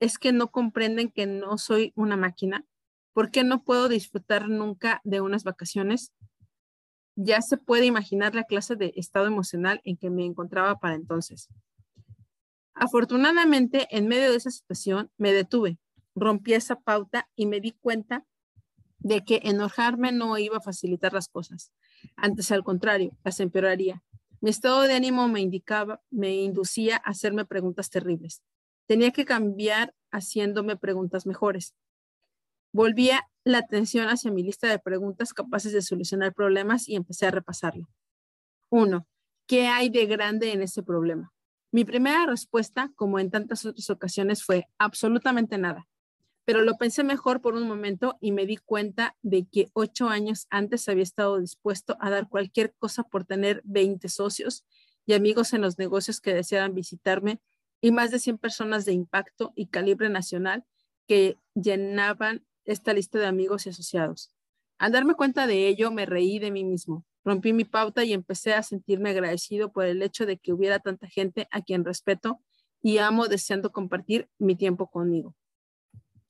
¿Es 0.00 0.16
que 0.16 0.32
no 0.32 0.50
comprenden 0.50 1.10
que 1.10 1.26
no 1.26 1.58
soy 1.58 1.92
una 1.96 2.16
máquina? 2.16 2.64
¿Por 3.12 3.30
qué 3.30 3.44
no 3.44 3.62
puedo 3.62 3.90
disfrutar 3.90 4.48
nunca 4.48 5.02
de 5.04 5.20
unas 5.20 5.44
vacaciones? 5.44 6.14
Ya 7.14 7.42
se 7.42 7.58
puede 7.58 7.84
imaginar 7.84 8.34
la 8.34 8.44
clase 8.44 8.74
de 8.74 8.94
estado 8.96 9.26
emocional 9.26 9.82
en 9.84 9.98
que 9.98 10.08
me 10.08 10.24
encontraba 10.24 10.76
para 10.76 10.94
entonces. 10.94 11.50
Afortunadamente, 12.72 13.86
en 13.90 14.08
medio 14.08 14.30
de 14.30 14.38
esa 14.38 14.50
situación, 14.50 15.10
me 15.18 15.34
detuve, 15.34 15.78
rompí 16.14 16.54
esa 16.54 16.76
pauta 16.76 17.28
y 17.36 17.44
me 17.44 17.60
di 17.60 17.72
cuenta 17.72 18.24
de 19.00 19.26
que 19.26 19.42
enojarme 19.44 20.10
no 20.10 20.38
iba 20.38 20.56
a 20.56 20.62
facilitar 20.62 21.12
las 21.12 21.28
cosas. 21.28 21.70
Antes, 22.16 22.50
al 22.50 22.64
contrario, 22.64 23.14
las 23.24 23.40
empeoraría. 23.40 24.02
Mi 24.42 24.50
estado 24.50 24.82
de 24.82 24.94
ánimo 24.94 25.28
me 25.28 25.40
indicaba, 25.40 26.00
me 26.10 26.34
inducía 26.36 26.96
a 26.96 27.10
hacerme 27.10 27.44
preguntas 27.44 27.90
terribles. 27.90 28.42
Tenía 28.86 29.10
que 29.10 29.26
cambiar 29.26 29.94
haciéndome 30.10 30.76
preguntas 30.76 31.26
mejores. 31.26 31.74
Volvía 32.72 33.28
la 33.44 33.58
atención 33.58 34.08
hacia 34.08 34.30
mi 34.30 34.42
lista 34.42 34.68
de 34.68 34.78
preguntas 34.78 35.34
capaces 35.34 35.72
de 35.72 35.82
solucionar 35.82 36.32
problemas 36.32 36.88
y 36.88 36.96
empecé 36.96 37.26
a 37.26 37.30
repasarlo. 37.30 37.88
Uno, 38.70 39.06
¿qué 39.46 39.66
hay 39.68 39.90
de 39.90 40.06
grande 40.06 40.52
en 40.52 40.62
ese 40.62 40.82
problema? 40.82 41.32
Mi 41.72 41.84
primera 41.84 42.26
respuesta, 42.26 42.90
como 42.96 43.18
en 43.18 43.30
tantas 43.30 43.66
otras 43.66 43.90
ocasiones, 43.90 44.42
fue 44.42 44.66
absolutamente 44.78 45.58
nada. 45.58 45.86
Pero 46.44 46.62
lo 46.62 46.76
pensé 46.76 47.04
mejor 47.04 47.40
por 47.40 47.54
un 47.54 47.68
momento 47.68 48.16
y 48.20 48.32
me 48.32 48.46
di 48.46 48.56
cuenta 48.56 49.16
de 49.22 49.46
que 49.46 49.68
ocho 49.72 50.08
años 50.08 50.46
antes 50.50 50.88
había 50.88 51.02
estado 51.02 51.38
dispuesto 51.38 51.96
a 52.00 52.10
dar 52.10 52.28
cualquier 52.28 52.74
cosa 52.78 53.04
por 53.04 53.24
tener 53.24 53.62
20 53.64 54.08
socios 54.08 54.64
y 55.06 55.14
amigos 55.14 55.52
en 55.52 55.60
los 55.60 55.78
negocios 55.78 56.20
que 56.20 56.34
desearan 56.34 56.74
visitarme 56.74 57.40
y 57.80 57.92
más 57.92 58.10
de 58.10 58.18
100 58.18 58.38
personas 58.38 58.84
de 58.84 58.92
impacto 58.92 59.52
y 59.54 59.66
calibre 59.66 60.08
nacional 60.08 60.64
que 61.06 61.36
llenaban 61.54 62.44
esta 62.64 62.92
lista 62.92 63.18
de 63.18 63.26
amigos 63.26 63.66
y 63.66 63.70
asociados. 63.70 64.30
Al 64.78 64.92
darme 64.92 65.14
cuenta 65.14 65.46
de 65.46 65.66
ello, 65.66 65.90
me 65.90 66.06
reí 66.06 66.38
de 66.38 66.50
mí 66.50 66.64
mismo, 66.64 67.04
rompí 67.24 67.52
mi 67.52 67.64
pauta 67.64 68.04
y 68.04 68.12
empecé 68.12 68.54
a 68.54 68.62
sentirme 68.62 69.10
agradecido 69.10 69.72
por 69.72 69.84
el 69.84 70.02
hecho 70.02 70.26
de 70.26 70.38
que 70.38 70.52
hubiera 70.52 70.78
tanta 70.78 71.06
gente 71.06 71.48
a 71.50 71.62
quien 71.62 71.84
respeto 71.84 72.40
y 72.82 72.98
amo 72.98 73.26
deseando 73.28 73.72
compartir 73.72 74.28
mi 74.38 74.56
tiempo 74.56 74.90
conmigo, 74.90 75.36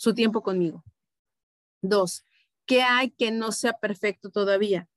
su 0.00 0.14
tiempo 0.14 0.42
conmigo. 0.42 0.82
Dos, 1.82 2.24
¿qué 2.64 2.80
hay 2.80 3.10
que 3.10 3.30
no 3.30 3.52
sea 3.52 3.74
perfecto 3.74 4.30
todavía? 4.30 4.88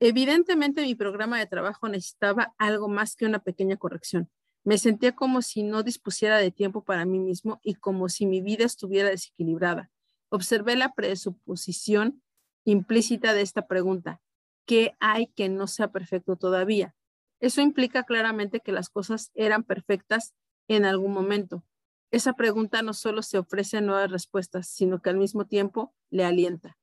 Evidentemente 0.00 0.82
mi 0.82 0.96
programa 0.96 1.38
de 1.38 1.46
trabajo 1.46 1.88
necesitaba 1.88 2.52
algo 2.58 2.88
más 2.88 3.14
que 3.14 3.26
una 3.26 3.38
pequeña 3.44 3.76
corrección. 3.76 4.28
Me 4.64 4.76
sentía 4.76 5.14
como 5.14 5.40
si 5.40 5.62
no 5.62 5.84
dispusiera 5.84 6.38
de 6.38 6.50
tiempo 6.50 6.82
para 6.82 7.04
mí 7.04 7.20
mismo 7.20 7.60
y 7.62 7.74
como 7.74 8.08
si 8.08 8.26
mi 8.26 8.40
vida 8.40 8.64
estuviera 8.64 9.10
desequilibrada. 9.10 9.92
Observé 10.30 10.74
la 10.74 10.94
presuposición 10.94 12.20
implícita 12.64 13.34
de 13.34 13.42
esta 13.42 13.68
pregunta. 13.68 14.20
¿Qué 14.66 14.96
hay 14.98 15.28
que 15.28 15.48
no 15.48 15.68
sea 15.68 15.92
perfecto 15.92 16.34
todavía? 16.34 16.96
Eso 17.38 17.60
implica 17.60 18.02
claramente 18.02 18.58
que 18.58 18.72
las 18.72 18.88
cosas 18.88 19.30
eran 19.34 19.62
perfectas 19.62 20.34
en 20.66 20.86
algún 20.86 21.12
momento. 21.12 21.62
Esa 22.10 22.32
pregunta 22.32 22.82
no 22.82 22.92
solo 22.92 23.22
se 23.22 23.38
ofrece 23.38 23.80
nuevas 23.80 24.10
respuestas, 24.10 24.68
sino 24.68 25.00
que 25.00 25.10
al 25.10 25.16
mismo 25.16 25.46
tiempo 25.46 25.94
le 26.10 26.24
alienta. 26.24 26.76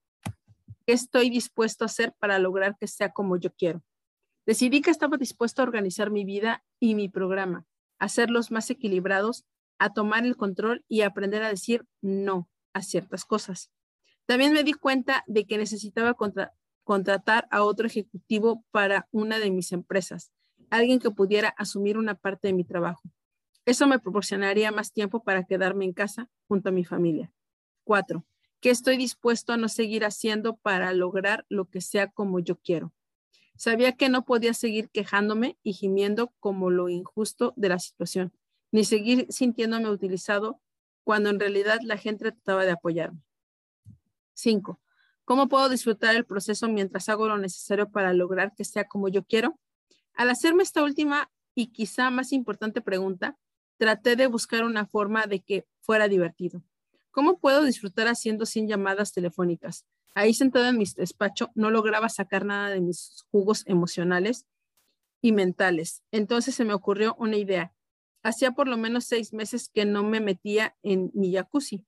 ¿Qué 0.86 0.94
estoy 0.94 1.30
dispuesto 1.30 1.84
a 1.84 1.88
hacer 1.88 2.14
para 2.18 2.40
lograr 2.40 2.78
que 2.80 2.88
sea 2.88 3.12
como 3.12 3.36
yo 3.36 3.52
quiero? 3.54 3.84
Decidí 4.46 4.82
que 4.82 4.92
estaba 4.92 5.18
dispuesto 5.18 5.62
a 5.62 5.66
organizar 5.66 6.12
mi 6.12 6.24
vida 6.24 6.64
y 6.80 6.96
mi 6.96 7.10
programa, 7.10 7.66
a 8.00 8.06
hacerlos 8.06 8.52
más 8.52 8.70
equilibrados, 8.70 9.46
a 9.80 9.92
tomar 9.92 10.26
el 10.26 10.38
control 10.38 10.86
y 10.88 11.02
aprender 11.02 11.44
a 11.44 11.50
decir 11.50 11.86
no 12.02 12.50
a 12.74 12.82
ciertas 12.82 13.26
cosas. 13.26 13.70
También 14.26 14.54
me 14.54 14.64
di 14.64 14.72
cuenta 14.72 15.26
de 15.28 15.46
que 15.46 15.58
necesitaba 15.58 16.16
contratar 16.86 17.48
a 17.52 17.64
otro 17.64 17.86
ejecutivo 17.86 18.64
para 18.72 19.10
una 19.12 19.40
de 19.40 19.52
mis 19.52 19.74
empresas, 19.74 20.32
alguien 20.70 21.00
que 21.00 21.12
pudiera 21.12 21.50
asumir 21.50 21.98
una 21.98 22.16
parte 22.16 22.48
de 22.48 22.54
mi 22.54 22.64
trabajo. 22.64 23.02
Eso 23.68 23.86
me 23.86 24.00
proporcionaría 24.00 24.72
más 24.72 24.94
tiempo 24.94 25.24
para 25.24 25.44
quedarme 25.44 25.84
en 25.84 25.92
casa 25.92 26.30
junto 26.48 26.70
a 26.70 26.72
mi 26.72 26.86
familia. 26.86 27.34
Cuatro, 27.84 28.26
¿qué 28.62 28.70
estoy 28.70 28.96
dispuesto 28.96 29.52
a 29.52 29.58
no 29.58 29.68
seguir 29.68 30.06
haciendo 30.06 30.56
para 30.56 30.94
lograr 30.94 31.46
lo 31.50 31.66
que 31.66 31.82
sea 31.82 32.08
como 32.08 32.40
yo 32.40 32.56
quiero? 32.56 32.94
Sabía 33.58 33.92
que 33.92 34.08
no 34.08 34.24
podía 34.24 34.54
seguir 34.54 34.90
quejándome 34.90 35.58
y 35.64 35.74
gimiendo 35.74 36.34
como 36.40 36.70
lo 36.70 36.88
injusto 36.88 37.54
de 37.58 37.68
la 37.68 37.78
situación, 37.78 38.32
ni 38.72 38.86
seguir 38.86 39.28
sintiéndome 39.30 39.90
utilizado 39.90 40.62
cuando 41.04 41.30
en 41.30 41.38
realidad 41.38 41.80
la 41.84 41.98
gente 41.98 42.32
trataba 42.32 42.64
de 42.64 42.72
apoyarme. 42.72 43.20
Cinco, 44.34 44.80
¿cómo 45.26 45.50
puedo 45.50 45.68
disfrutar 45.68 46.16
el 46.16 46.26
proceso 46.26 46.70
mientras 46.70 47.10
hago 47.10 47.28
lo 47.28 47.38
necesario 47.38 47.92
para 47.92 48.14
lograr 48.14 48.56
que 48.56 48.64
sea 48.64 48.88
como 48.88 49.10
yo 49.10 49.26
quiero? 49.26 49.60
Al 50.14 50.30
hacerme 50.30 50.64
esta 50.64 50.84
última 50.84 51.30
y 51.54 51.68
quizá 51.74 52.10
más 52.12 52.32
importante 52.32 52.80
pregunta, 52.80 53.38
traté 53.78 54.16
de 54.16 54.28
buscar 54.28 54.64
una 54.64 54.86
forma 54.86 55.26
de 55.28 55.42
que 55.42 55.66
fuera 55.82 56.08
divertido. 56.08 56.64
¿Cómo 57.12 57.40
puedo 57.40 57.64
disfrutar 57.64 58.08
haciendo 58.08 58.46
100 58.46 58.68
llamadas 58.68 59.14
telefónicas? 59.14 59.86
Ahí 60.14 60.34
sentado 60.34 60.68
en 60.68 60.78
mi 60.78 60.86
despacho 60.96 61.52
no 61.56 61.70
lograba 61.72 62.10
sacar 62.10 62.46
nada 62.46 62.70
de 62.70 62.82
mis 62.82 63.26
jugos 63.32 63.64
emocionales 63.68 64.46
y 65.22 65.32
mentales. 65.32 66.04
Entonces 66.12 66.56
se 66.56 66.66
me 66.66 66.74
ocurrió 66.74 67.16
una 67.20 67.38
idea. 67.38 67.74
Hacía 68.24 68.52
por 68.52 68.68
lo 68.68 68.78
menos 68.78 69.06
seis 69.06 69.34
meses 69.34 69.70
que 69.74 69.86
no 69.86 70.04
me 70.04 70.20
metía 70.20 70.76
en 70.84 71.12
mi 71.14 71.34
jacuzzi. 71.34 71.86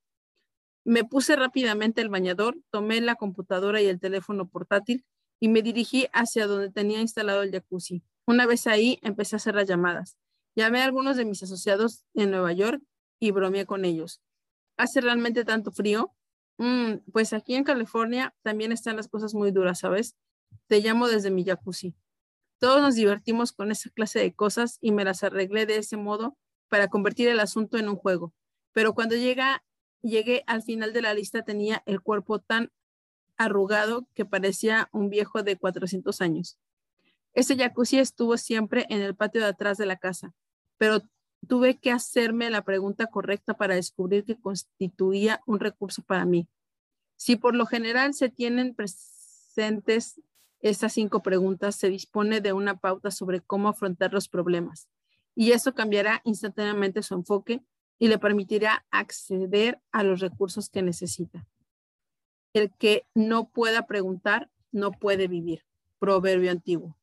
Me 0.86 1.04
puse 1.04 1.36
rápidamente 1.36 2.02
el 2.02 2.10
bañador, 2.10 2.58
tomé 2.72 3.02
la 3.02 3.16
computadora 3.16 3.82
y 3.82 3.88
el 3.88 4.00
teléfono 4.00 4.48
portátil 4.48 5.06
y 5.40 5.50
me 5.50 5.62
dirigí 5.62 6.08
hacia 6.14 6.48
donde 6.48 6.70
tenía 6.70 7.02
instalado 7.02 7.42
el 7.42 7.52
jacuzzi. 7.52 8.04
Una 8.26 8.46
vez 8.46 8.68
ahí, 8.68 9.00
empecé 9.02 9.36
a 9.36 9.38
hacer 9.38 9.56
las 9.56 9.68
llamadas. 9.68 10.18
Llamé 10.60 10.82
a 10.82 10.84
algunos 10.84 11.16
de 11.16 11.24
mis 11.24 11.42
asociados 11.42 12.04
en 12.14 12.32
Nueva 12.32 12.52
York 12.52 12.84
y 13.18 13.32
bromeé 13.32 13.66
con 13.66 13.86
ellos. 13.86 14.22
¿Hace 14.76 15.00
realmente 15.00 15.46
tanto 15.46 15.72
frío? 15.72 16.14
Mm, 16.58 16.96
pues 17.14 17.32
aquí 17.32 17.56
en 17.56 17.64
California 17.64 18.36
también 18.42 18.74
están 18.74 18.98
las 18.98 19.08
cosas 19.08 19.34
muy 19.34 19.52
duras, 19.52 19.80
¿sabes? 19.80 20.18
Te 20.68 20.82
llamo 20.82 21.08
desde 21.08 21.32
mi 21.32 21.46
jacuzzi. 21.46 21.96
Todos 22.58 22.82
nos 22.82 22.96
divertimos 22.96 23.54
con 23.54 23.72
esa 23.72 23.90
clase 23.92 24.20
de 24.20 24.34
cosas 24.34 24.80
y 24.82 24.92
me 24.92 25.06
las 25.06 25.24
arreglé 25.24 25.66
de 25.66 25.78
ese 25.78 25.96
modo 25.96 26.36
para 26.68 26.90
convertir 26.90 27.30
el 27.30 27.40
asunto 27.40 27.78
en 27.78 27.88
un 27.88 27.96
juego. 27.96 28.34
Pero 28.74 28.94
cuando 28.94 29.16
llegué 29.16 30.44
al 30.46 30.62
final 30.62 30.92
de 30.92 31.02
la 31.02 31.14
lista 31.14 31.44
tenía 31.44 31.84
el 31.86 32.02
cuerpo 32.02 32.40
tan 32.40 32.70
arrugado 33.38 34.10
que 34.14 34.26
parecía 34.26 34.90
un 34.92 35.10
viejo 35.10 35.42
de 35.42 35.56
400 35.56 36.20
años. 36.20 36.58
Ese 37.34 37.56
jacuzzi 37.56 38.00
estuvo 38.00 38.36
siempre 38.36 38.88
en 38.90 39.02
el 39.02 39.16
patio 39.16 39.40
de 39.40 39.48
atrás 39.48 39.78
de 39.78 39.86
la 39.86 39.96
casa, 39.96 40.34
pero 40.80 41.04
tuve 41.48 41.78
que 41.78 41.92
hacerme 41.92 42.50
la 42.50 42.64
pregunta 42.64 43.06
correcta 43.06 43.54
para 43.54 43.76
descubrir 43.76 44.26
que 44.26 44.40
constituía 44.40 45.42
un 45.46 45.60
recurso 45.60 46.02
para 46.02 46.26
mí. 46.26 46.48
Si 47.16 47.36
por 47.36 47.54
lo 47.54 47.68
general 47.68 48.16
se 48.16 48.30
tienen 48.30 48.74
presentes 48.74 50.20
estas 50.62 50.94
cinco 50.94 51.22
preguntas 51.22 51.76
se 51.76 51.90
dispone 51.90 52.42
de 52.42 52.52
una 52.54 52.78
pauta 52.78 53.12
sobre 53.12 53.40
cómo 53.40 53.70
afrontar 53.70 54.12
los 54.12 54.28
problemas 54.28 54.90
y 55.36 55.54
eso 55.54 55.74
cambiará 55.74 56.22
instantáneamente 56.26 57.02
su 57.02 57.14
enfoque 57.14 57.62
y 57.98 58.08
le 58.08 58.18
permitirá 58.18 58.86
acceder 58.92 59.82
a 59.92 60.04
los 60.04 60.20
recursos 60.20 60.70
que 60.70 60.82
necesita. 60.82 61.48
El 62.54 62.72
que 62.72 63.06
no 63.14 63.50
pueda 63.50 63.88
preguntar 63.88 64.50
no 64.72 64.92
puede 64.92 65.28
vivir. 65.28 65.66
Proverbio 66.00 66.52
antiguo. 66.52 66.98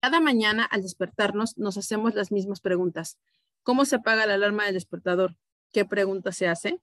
Cada 0.00 0.20
mañana 0.20 0.64
al 0.64 0.82
despertarnos 0.82 1.58
nos 1.58 1.76
hacemos 1.76 2.14
las 2.14 2.32
mismas 2.32 2.60
preguntas. 2.60 3.18
¿Cómo 3.62 3.84
se 3.84 3.96
apaga 3.96 4.24
la 4.24 4.34
alarma 4.34 4.64
del 4.64 4.74
despertador? 4.74 5.36
¿Qué 5.72 5.84
pregunta 5.84 6.32
se 6.32 6.48
hace? 6.48 6.80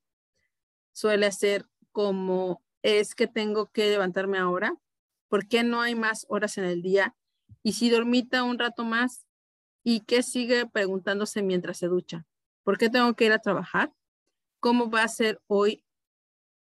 Suele 0.94 1.32
ser 1.32 1.66
como, 1.92 2.62
¿es 2.84 3.16
que 3.16 3.26
tengo 3.26 3.72
que 3.72 3.90
levantarme 3.90 4.38
ahora? 4.38 4.76
¿Por 5.30 5.48
qué 5.48 5.64
no 5.64 5.82
hay 5.82 5.96
más 5.96 6.28
horas 6.30 6.60
en 6.60 6.66
el 6.66 6.84
día? 6.84 7.16
Y 7.64 7.74
si 7.74 7.90
dormita 7.90 8.44
un 8.44 8.60
rato 8.60 8.84
más, 8.84 9.26
¿y 9.84 10.02
qué 10.02 10.22
sigue 10.22 10.68
preguntándose 10.68 11.42
mientras 11.42 11.78
se 11.78 11.88
ducha? 11.88 12.28
¿Por 12.64 12.78
qué 12.78 12.90
tengo 12.90 13.16
que 13.16 13.26
ir 13.26 13.32
a 13.32 13.40
trabajar? 13.40 13.92
¿Cómo 14.60 14.92
va 14.92 15.02
a 15.02 15.08
ser 15.08 15.42
hoy 15.48 15.84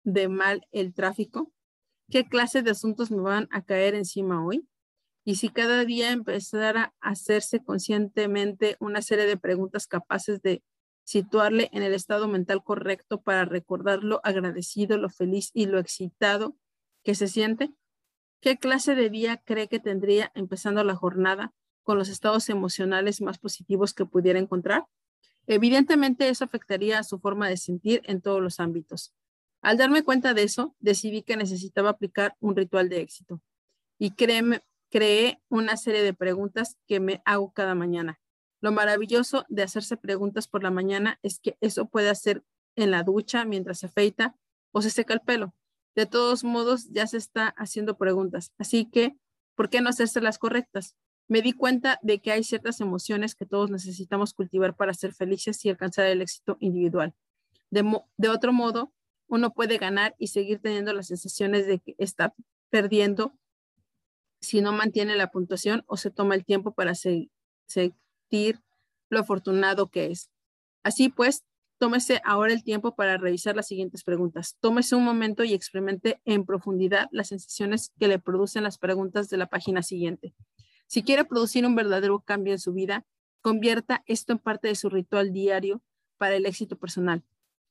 de 0.03 0.29
mal 0.29 0.65
el 0.71 0.93
tráfico? 0.93 1.51
¿Qué 2.09 2.25
clase 2.25 2.61
de 2.61 2.71
asuntos 2.71 3.11
me 3.11 3.21
van 3.21 3.49
a 3.51 3.63
caer 3.63 3.95
encima 3.95 4.45
hoy? 4.45 4.65
Y 5.27 5.35
si 5.35 5.49
cada 5.49 5.83
día 5.83 6.11
empezara 6.11 6.93
a 7.01 7.09
hacerse 7.09 7.61
conscientemente 7.61 8.77
una 8.79 9.01
serie 9.01 9.25
de 9.25 9.35
preguntas 9.35 9.85
capaces 9.85 10.41
de 10.41 10.63
situarle 11.03 11.69
en 11.73 11.83
el 11.83 11.93
estado 11.93 12.29
mental 12.29 12.63
correcto 12.63 13.21
para 13.21 13.43
recordar 13.43 14.05
lo 14.05 14.21
agradecido, 14.23 14.97
lo 14.97 15.09
feliz 15.09 15.51
y 15.53 15.65
lo 15.65 15.79
excitado 15.79 16.55
que 17.03 17.13
se 17.13 17.27
siente, 17.27 17.73
¿Qué 18.39 18.57
clase 18.57 18.93
de 18.93 19.09
día 19.09 19.37
cree 19.37 19.67
que 19.67 19.79
tendría 19.79 20.31
empezando 20.35 20.83
la 20.83 20.95
jornada 20.95 21.53
con 21.83 21.97
los 21.97 22.07
estados 22.07 22.49
emocionales 22.49 23.19
más 23.21 23.39
positivos 23.39 23.93
que 23.93 24.05
pudiera 24.05 24.37
encontrar? 24.37 24.85
Evidentemente 25.47 26.29
eso 26.29 26.45
afectaría 26.45 26.99
a 26.99 27.03
su 27.03 27.19
forma 27.19 27.49
de 27.49 27.57
sentir 27.57 28.01
en 28.05 28.21
todos 28.21 28.41
los 28.41 28.59
ámbitos. 28.59 29.13
Al 29.61 29.77
darme 29.77 30.03
cuenta 30.03 30.33
de 30.35 30.43
eso, 30.43 30.75
decidí 30.79 31.23
que 31.23 31.35
necesitaba 31.35 31.89
aplicar 31.89 32.35
un 32.39 32.55
ritual 32.55 32.89
de 32.89 33.01
éxito. 33.01 33.41
y 33.99 34.11
créeme, 34.11 34.61
creé 34.89 35.41
una 35.49 35.77
serie 35.77 36.03
de 36.03 36.13
preguntas 36.13 36.77
que 36.87 36.99
me 36.99 37.21
hago 37.25 37.51
cada 37.51 37.75
mañana. 37.75 38.19
Lo 38.61 38.71
maravilloso 38.71 39.45
de 39.49 39.63
hacerse 39.63 39.97
preguntas 39.97 40.47
por 40.47 40.63
la 40.63 40.71
mañana 40.71 41.19
es 41.21 41.39
que 41.39 41.57
eso 41.61 41.87
puede 41.87 42.09
hacer 42.09 42.43
en 42.75 42.91
la 42.91 43.03
ducha 43.03 43.45
mientras 43.45 43.79
se 43.79 43.87
afeita 43.87 44.35
o 44.71 44.81
se 44.81 44.89
seca 44.89 45.13
el 45.13 45.21
pelo. 45.21 45.53
De 45.95 46.05
todos 46.05 46.43
modos, 46.43 46.89
ya 46.91 47.07
se 47.07 47.17
está 47.17 47.47
haciendo 47.57 47.97
preguntas. 47.97 48.53
Así 48.57 48.85
que, 48.85 49.17
¿por 49.55 49.69
qué 49.69 49.81
no 49.81 49.89
hacerse 49.89 50.21
las 50.21 50.37
correctas? 50.37 50.95
Me 51.27 51.41
di 51.41 51.53
cuenta 51.53 51.99
de 52.01 52.19
que 52.19 52.31
hay 52.31 52.43
ciertas 52.43 52.79
emociones 52.79 53.35
que 53.35 53.45
todos 53.45 53.69
necesitamos 53.69 54.33
cultivar 54.33 54.75
para 54.75 54.93
ser 54.93 55.13
felices 55.13 55.63
y 55.65 55.69
alcanzar 55.69 56.05
el 56.05 56.21
éxito 56.21 56.57
individual. 56.59 57.13
De, 57.69 58.29
otro 58.29 58.53
modo, 58.53 58.93
uno 59.27 59.53
puede 59.53 59.77
ganar 59.77 60.15
y 60.17 60.27
seguir 60.27 60.59
teniendo 60.61 60.93
las 60.93 61.07
sensaciones 61.07 61.67
de 61.67 61.79
que 61.79 61.95
está 61.97 62.33
perdiendo 62.69 63.33
si 64.39 64.61
no 64.61 64.71
mantiene 64.73 65.15
la 65.15 65.31
puntuación 65.31 65.83
o 65.87 65.97
se 65.97 66.11
toma 66.11 66.35
el 66.35 66.45
tiempo 66.45 66.73
para 66.73 66.93
sentir 66.95 68.61
lo 69.09 69.19
afortunado 69.19 69.89
que 69.89 70.07
es. 70.07 70.29
Así 70.83 71.09
pues, 71.09 71.43
tómese 71.79 72.21
ahora 72.23 72.53
el 72.53 72.63
tiempo 72.63 72.95
para 72.95 73.17
revisar 73.17 73.55
las 73.55 73.67
siguientes 73.67 74.03
preguntas. 74.03 74.57
Tómese 74.59 74.95
un 74.95 75.03
momento 75.03 75.43
y 75.43 75.53
experimente 75.53 76.21
en 76.25 76.45
profundidad 76.45 77.07
las 77.11 77.29
sensaciones 77.29 77.91
que 77.99 78.07
le 78.07 78.19
producen 78.19 78.63
las 78.63 78.77
preguntas 78.77 79.29
de 79.29 79.37
la 79.37 79.47
página 79.47 79.83
siguiente. 79.83 80.33
Si 80.87 81.03
quiere 81.03 81.25
producir 81.25 81.65
un 81.65 81.75
verdadero 81.75 82.19
cambio 82.21 82.53
en 82.53 82.59
su 82.59 82.73
vida, 82.73 83.05
convierta 83.41 84.03
esto 84.07 84.33
en 84.33 84.39
parte 84.39 84.69
de 84.69 84.75
su 84.75 84.89
ritual 84.89 85.33
diario 85.33 85.81
para 86.17 86.35
el 86.35 86.45
éxito 86.45 86.77
personal. 86.77 87.23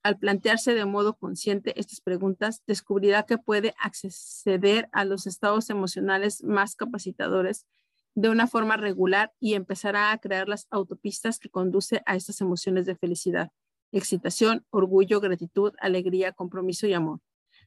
Al 0.06 0.20
plantearse 0.20 0.72
de 0.72 0.84
modo 0.84 1.16
consciente 1.18 1.80
estas 1.80 2.00
preguntas, 2.00 2.62
descubrirá 2.64 3.24
que 3.24 3.38
puede 3.38 3.74
acceder 3.76 4.88
a 4.92 5.04
los 5.04 5.26
estados 5.26 5.68
emocionales 5.68 6.44
más 6.44 6.76
capacitadores 6.76 7.66
de 8.14 8.28
una 8.28 8.46
forma 8.46 8.76
regular 8.76 9.32
y 9.40 9.54
empezará 9.54 10.12
a 10.12 10.18
crear 10.18 10.48
las 10.48 10.68
autopistas 10.70 11.40
que 11.40 11.48
conduce 11.48 12.02
a 12.06 12.14
estas 12.14 12.40
emociones 12.40 12.86
de 12.86 12.94
felicidad, 12.94 13.50
excitación, 13.90 14.64
orgullo, 14.70 15.18
gratitud, 15.20 15.72
alegría, 15.80 16.30
compromiso 16.30 16.86
y 16.86 16.92
amor. 16.92 17.18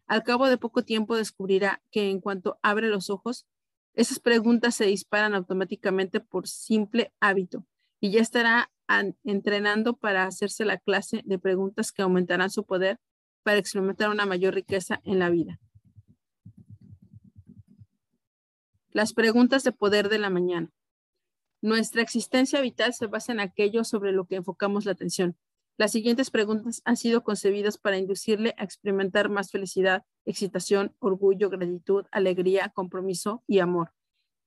Al 0.07 0.23
cabo 0.23 0.47
de 0.47 0.57
poco 0.57 0.85
tiempo 0.85 1.17
descubrirá 1.17 1.81
que 1.91 2.09
en 2.09 2.21
cuanto 2.21 2.57
abre 2.63 2.87
los 2.87 3.09
ojos, 3.09 3.47
esas 3.95 4.21
preguntas 4.21 4.75
se 4.75 4.85
disparan 4.85 5.35
automáticamente 5.35 6.21
por 6.21 6.47
simple 6.47 7.11
hábito 7.19 7.65
y 7.99 8.11
ya 8.11 8.21
estará 8.21 8.71
entrenando 9.23 9.95
para 9.95 10.25
hacerse 10.25 10.65
la 10.65 10.77
clase 10.77 11.21
de 11.25 11.39
preguntas 11.39 11.91
que 11.91 12.01
aumentarán 12.01 12.49
su 12.49 12.65
poder 12.65 12.99
para 13.43 13.57
experimentar 13.57 14.09
una 14.09 14.25
mayor 14.25 14.53
riqueza 14.53 15.01
en 15.03 15.19
la 15.19 15.29
vida. 15.29 15.59
Las 18.91 19.13
preguntas 19.13 19.63
de 19.63 19.71
poder 19.71 20.09
de 20.09 20.17
la 20.17 20.29
mañana. 20.29 20.71
Nuestra 21.61 22.01
existencia 22.01 22.61
vital 22.61 22.93
se 22.93 23.07
basa 23.07 23.31
en 23.31 23.39
aquello 23.39 23.83
sobre 23.83 24.11
lo 24.11 24.25
que 24.25 24.35
enfocamos 24.35 24.85
la 24.85 24.93
atención. 24.93 25.37
Las 25.77 25.91
siguientes 25.91 26.31
preguntas 26.31 26.81
han 26.83 26.97
sido 26.97 27.23
concebidas 27.23 27.77
para 27.77 27.97
inducirle 27.97 28.53
a 28.57 28.63
experimentar 28.63 29.29
más 29.29 29.51
felicidad, 29.51 30.03
excitación, 30.25 30.95
orgullo, 30.99 31.49
gratitud, 31.49 32.05
alegría, 32.11 32.69
compromiso 32.69 33.43
y 33.47 33.59
amor 33.59 33.93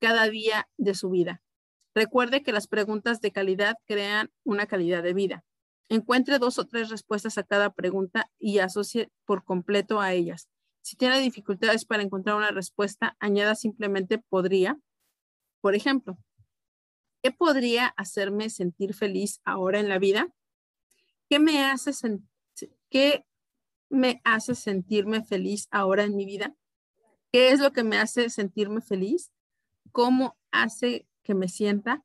cada 0.03 0.29
día 0.29 0.69
de 0.79 0.95
su 0.95 1.11
vida. 1.11 1.43
Recuerde 1.95 2.43
que 2.43 2.53
las 2.53 2.69
preguntas 2.69 3.21
de 3.21 3.33
calidad 3.33 3.77
crean 3.87 4.31
una 4.45 4.67
calidad 4.67 5.03
de 5.03 5.13
vida. 5.13 5.45
Encuentre 5.89 6.39
dos 6.39 6.59
o 6.59 6.67
tres 6.67 6.89
respuestas 6.89 7.37
a 7.37 7.43
cada 7.43 7.75
pregunta 7.75 8.31
y 8.39 8.61
asocie 8.61 9.11
por 9.27 9.45
completo 9.45 10.01
a 10.01 10.13
ellas. 10.13 10.49
Si 10.81 10.97
tiene 10.97 11.21
dificultades 11.21 11.85
para 11.85 12.03
encontrar 12.03 12.37
una 12.37 12.51
respuesta, 12.51 13.17
añada 13.21 13.55
simplemente 13.55 14.19
podría. 14.19 14.79
Por 15.61 15.75
ejemplo, 15.75 16.19
¿qué 17.23 17.31
podría 17.31 17.89
hacerme 17.97 18.49
sentir 18.49 18.95
feliz 18.95 19.41
ahora 19.45 19.79
en 19.81 19.89
la 19.89 19.99
vida? 19.99 20.29
¿Qué 21.29 21.39
me 21.39 21.63
hace, 21.63 21.93
¿Qué 22.91 23.25
me 23.91 24.23
hace 24.25 24.55
sentirme 24.55 25.23
feliz 25.23 25.69
ahora 25.71 26.05
en 26.05 26.17
mi 26.17 26.25
vida? 26.25 26.55
¿Qué 27.31 27.51
es 27.51 27.61
lo 27.61 27.73
que 27.73 27.85
me 27.85 27.99
hace 27.99 28.31
sentirme 28.31 28.81
feliz? 28.81 29.31
¿Cómo 29.93 30.37
hace 30.51 31.07
que 31.23 31.35
me 31.35 31.49
sienta, 31.49 32.05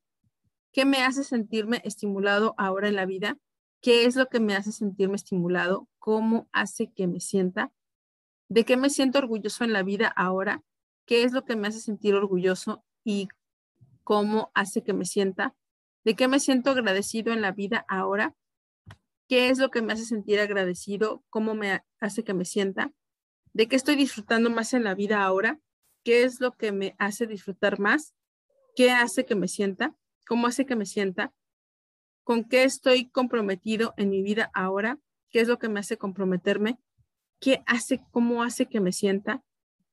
qué 0.72 0.86
me 0.86 1.04
hace 1.04 1.24
sentirme 1.24 1.82
estimulado 1.84 2.54
ahora 2.58 2.88
en 2.88 2.96
la 2.96 3.06
vida, 3.06 3.38
qué 3.82 4.06
es 4.06 4.16
lo 4.16 4.28
que 4.28 4.40
me 4.40 4.56
hace 4.56 4.72
sentirme 4.72 5.16
estimulado, 5.16 5.88
cómo 6.00 6.48
hace 6.52 6.92
que 6.92 7.08
me 7.08 7.20
sienta, 7.20 7.72
de 8.50 8.66
qué 8.66 8.78
me 8.78 8.90
siento 8.90 9.20
orgulloso 9.20 9.64
en 9.64 9.74
la 9.74 9.84
vida 9.84 10.08
ahora, 10.08 10.64
qué 11.06 11.24
es 11.24 11.32
lo 11.32 11.46
que 11.46 11.56
me 11.56 11.68
hace 11.68 11.80
sentir 11.80 12.16
orgulloso 12.16 12.84
y 13.04 13.28
cómo 14.04 14.52
hace 14.54 14.84
que 14.84 14.94
me 14.94 15.06
sienta, 15.06 15.56
de 16.04 16.16
qué 16.16 16.28
me 16.28 16.40
siento 16.40 16.72
agradecido 16.72 17.34
en 17.34 17.42
la 17.42 17.52
vida 17.52 17.86
ahora, 17.88 18.36
qué 19.28 19.50
es 19.50 19.60
lo 19.60 19.70
que 19.70 19.82
me 19.82 19.94
hace 19.94 20.06
sentir 20.06 20.40
agradecido, 20.40 21.24
cómo 21.30 21.56
me 21.56 21.84
hace 22.00 22.24
que 22.24 22.34
me 22.34 22.46
sienta, 22.46 22.94
de 23.54 23.68
qué 23.68 23.76
estoy 23.76 23.96
disfrutando 23.96 24.50
más 24.50 24.74
en 24.74 24.84
la 24.84 24.96
vida 24.96 25.24
ahora, 25.24 25.60
qué 26.04 26.24
es 26.24 26.40
lo 26.40 26.54
que 26.54 26.72
me 26.72 26.96
hace 27.00 27.28
disfrutar 27.28 27.80
más 27.80 28.14
¿Qué 28.78 28.92
hace 28.92 29.26
que 29.26 29.34
me 29.34 29.48
sienta? 29.48 29.96
¿Cómo 30.28 30.46
hace 30.46 30.68
que 30.68 30.76
me 30.76 30.86
sienta? 30.86 31.34
¿Con 32.24 32.44
qué 32.44 32.64
estoy 32.64 33.10
comprometido 33.10 33.96
en 33.98 34.12
mi 34.12 34.22
vida 34.22 34.52
ahora? 34.54 35.00
¿Qué 35.32 35.40
es 35.40 35.48
lo 35.48 35.58
que 35.58 35.68
me 35.68 35.80
hace 35.80 35.98
comprometerme? 35.98 36.80
¿Qué 37.40 37.64
hace, 37.66 38.06
cómo 38.12 38.44
hace 38.44 38.68
que 38.68 38.80
me 38.80 38.92
sienta? 38.92 39.44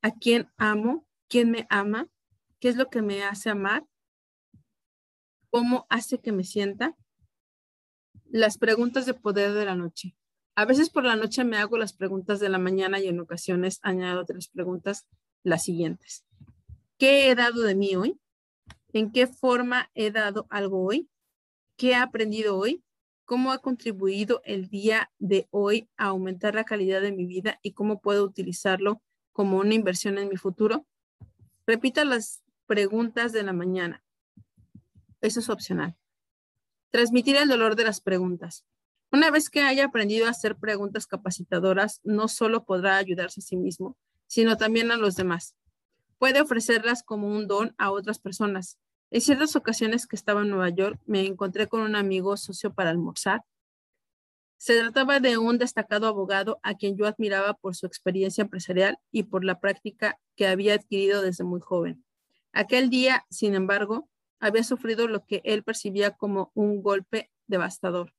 ¿A 0.02 0.10
quién 0.10 0.50
amo? 0.58 1.08
¿Quién 1.28 1.50
me 1.50 1.66
ama? 1.70 2.08
¿Qué 2.60 2.68
es 2.68 2.76
lo 2.76 2.90
que 2.90 3.00
me 3.00 3.24
hace 3.24 3.48
amar? 3.48 3.86
¿Cómo 5.48 5.86
hace 5.88 6.18
que 6.18 6.32
me 6.32 6.44
sienta? 6.44 6.94
Las 8.26 8.58
preguntas 8.58 9.06
de 9.06 9.14
poder 9.14 9.54
de 9.54 9.64
la 9.64 9.76
noche. 9.76 10.14
A 10.56 10.66
veces 10.66 10.90
por 10.90 11.04
la 11.04 11.16
noche 11.16 11.42
me 11.44 11.56
hago 11.56 11.78
las 11.78 11.94
preguntas 11.94 12.38
de 12.38 12.50
la 12.50 12.58
mañana 12.58 13.00
y 13.00 13.08
en 13.08 13.18
ocasiones 13.18 13.80
añado 13.82 14.26
tres 14.26 14.48
preguntas, 14.48 15.06
las 15.42 15.64
siguientes. 15.64 16.26
¿Qué 16.98 17.30
he 17.30 17.34
dado 17.34 17.62
de 17.62 17.74
mí 17.74 17.96
hoy? 17.96 18.20
¿En 18.94 19.10
qué 19.10 19.26
forma 19.26 19.90
he 19.94 20.12
dado 20.12 20.46
algo 20.50 20.84
hoy? 20.84 21.10
¿Qué 21.76 21.90
he 21.90 21.94
aprendido 21.96 22.56
hoy? 22.56 22.84
¿Cómo 23.24 23.50
ha 23.50 23.58
contribuido 23.58 24.40
el 24.44 24.68
día 24.68 25.10
de 25.18 25.48
hoy 25.50 25.88
a 25.96 26.06
aumentar 26.06 26.54
la 26.54 26.62
calidad 26.62 27.00
de 27.00 27.10
mi 27.10 27.26
vida 27.26 27.58
y 27.60 27.72
cómo 27.72 28.00
puedo 28.00 28.22
utilizarlo 28.22 29.02
como 29.32 29.58
una 29.58 29.74
inversión 29.74 30.16
en 30.16 30.28
mi 30.28 30.36
futuro? 30.36 30.86
Repita 31.66 32.04
las 32.04 32.44
preguntas 32.66 33.32
de 33.32 33.42
la 33.42 33.52
mañana. 33.52 34.04
Eso 35.20 35.40
es 35.40 35.48
opcional. 35.48 35.96
Transmitir 36.90 37.34
el 37.34 37.48
dolor 37.48 37.74
de 37.74 37.82
las 37.82 38.00
preguntas. 38.00 38.64
Una 39.10 39.32
vez 39.32 39.50
que 39.50 39.62
haya 39.62 39.86
aprendido 39.86 40.28
a 40.28 40.30
hacer 40.30 40.54
preguntas 40.54 41.08
capacitadoras, 41.08 42.00
no 42.04 42.28
solo 42.28 42.64
podrá 42.64 42.98
ayudarse 42.98 43.40
a 43.40 43.42
sí 43.42 43.56
mismo, 43.56 43.96
sino 44.28 44.56
también 44.56 44.92
a 44.92 44.96
los 44.96 45.16
demás. 45.16 45.56
Puede 46.18 46.40
ofrecerlas 46.40 47.02
como 47.02 47.26
un 47.26 47.48
don 47.48 47.74
a 47.76 47.90
otras 47.90 48.20
personas. 48.20 48.78
En 49.14 49.20
ciertas 49.20 49.54
ocasiones 49.54 50.08
que 50.08 50.16
estaba 50.16 50.42
en 50.42 50.48
Nueva 50.48 50.70
York, 50.70 50.98
me 51.06 51.24
encontré 51.24 51.68
con 51.68 51.82
un 51.82 51.94
amigo 51.94 52.36
socio 52.36 52.74
para 52.74 52.90
almorzar. 52.90 53.42
Se 54.56 54.76
trataba 54.76 55.20
de 55.20 55.38
un 55.38 55.56
destacado 55.56 56.08
abogado 56.08 56.58
a 56.64 56.74
quien 56.74 56.96
yo 56.96 57.06
admiraba 57.06 57.54
por 57.54 57.76
su 57.76 57.86
experiencia 57.86 58.42
empresarial 58.42 58.98
y 59.12 59.22
por 59.22 59.44
la 59.44 59.60
práctica 59.60 60.18
que 60.34 60.48
había 60.48 60.74
adquirido 60.74 61.22
desde 61.22 61.44
muy 61.44 61.60
joven. 61.60 62.04
Aquel 62.52 62.90
día, 62.90 63.24
sin 63.30 63.54
embargo, 63.54 64.08
había 64.40 64.64
sufrido 64.64 65.06
lo 65.06 65.24
que 65.24 65.42
él 65.44 65.62
percibía 65.62 66.10
como 66.10 66.50
un 66.54 66.82
golpe 66.82 67.30
devastador. 67.46 68.12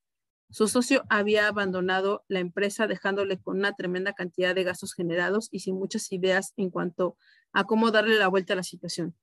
Su 0.50 0.70
socio 0.70 1.04
había 1.10 1.50
abandonado 1.50 2.24
la 2.30 2.39
empresa 2.39 2.88
dejándole 2.88 3.38
con 3.38 3.58
una 3.58 3.74
tremenda 3.74 4.14
cantidad 4.14 4.56
de 4.56 4.64
gastos 4.64 4.93
generados 4.93 5.50
y 5.52 5.60
sin 5.60 5.76
muchas 5.76 6.10
ideas 6.14 6.54
en 6.56 6.70
cuanto 6.70 7.18
a 7.52 7.66
cómo 7.66 7.91
darle 7.91 8.16
la 8.16 8.30
vuelta 8.30 8.54
a 8.54 8.56
la 8.56 8.64
situación. 8.64 9.14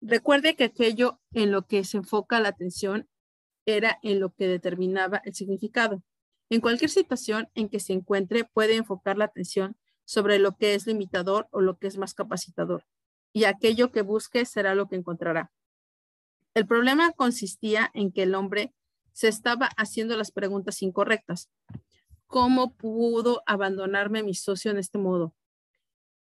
Recuerde 0.00 0.56
que 0.56 0.64
aquello 0.64 1.20
en 1.32 1.52
lo 1.52 1.66
que 1.66 1.84
se 1.84 1.98
enfoca 1.98 2.40
la 2.40 2.48
atención 2.48 3.08
era 3.66 3.98
en 4.02 4.20
lo 4.20 4.32
que 4.32 4.48
determinaba 4.48 5.20
el 5.24 5.34
significado. 5.34 6.02
En 6.48 6.60
cualquier 6.60 6.90
situación 6.90 7.48
en 7.54 7.68
que 7.68 7.80
se 7.80 7.92
encuentre, 7.92 8.44
puede 8.44 8.76
enfocar 8.76 9.18
la 9.18 9.26
atención 9.26 9.76
sobre 10.04 10.38
lo 10.38 10.56
que 10.56 10.74
es 10.74 10.86
limitador 10.86 11.48
o 11.52 11.60
lo 11.60 11.78
que 11.78 11.86
es 11.86 11.96
más 11.96 12.14
capacitador, 12.14 12.84
y 13.32 13.44
aquello 13.44 13.92
que 13.92 14.02
busque 14.02 14.44
será 14.44 14.74
lo 14.74 14.88
que 14.88 14.96
encontrará. 14.96 15.52
El 16.54 16.66
problema 16.66 17.12
consistía 17.12 17.90
en 17.94 18.10
que 18.10 18.24
el 18.24 18.34
hombre 18.34 18.74
se 19.12 19.28
estaba 19.28 19.66
haciendo 19.76 20.16
las 20.16 20.32
preguntas 20.32 20.82
incorrectas. 20.82 21.48
¿Cómo 22.26 22.74
pudo 22.74 23.42
abandonarme 23.46 24.22
mi 24.22 24.34
socio 24.34 24.70
en 24.70 24.78
este 24.78 24.98
modo? 24.98 25.34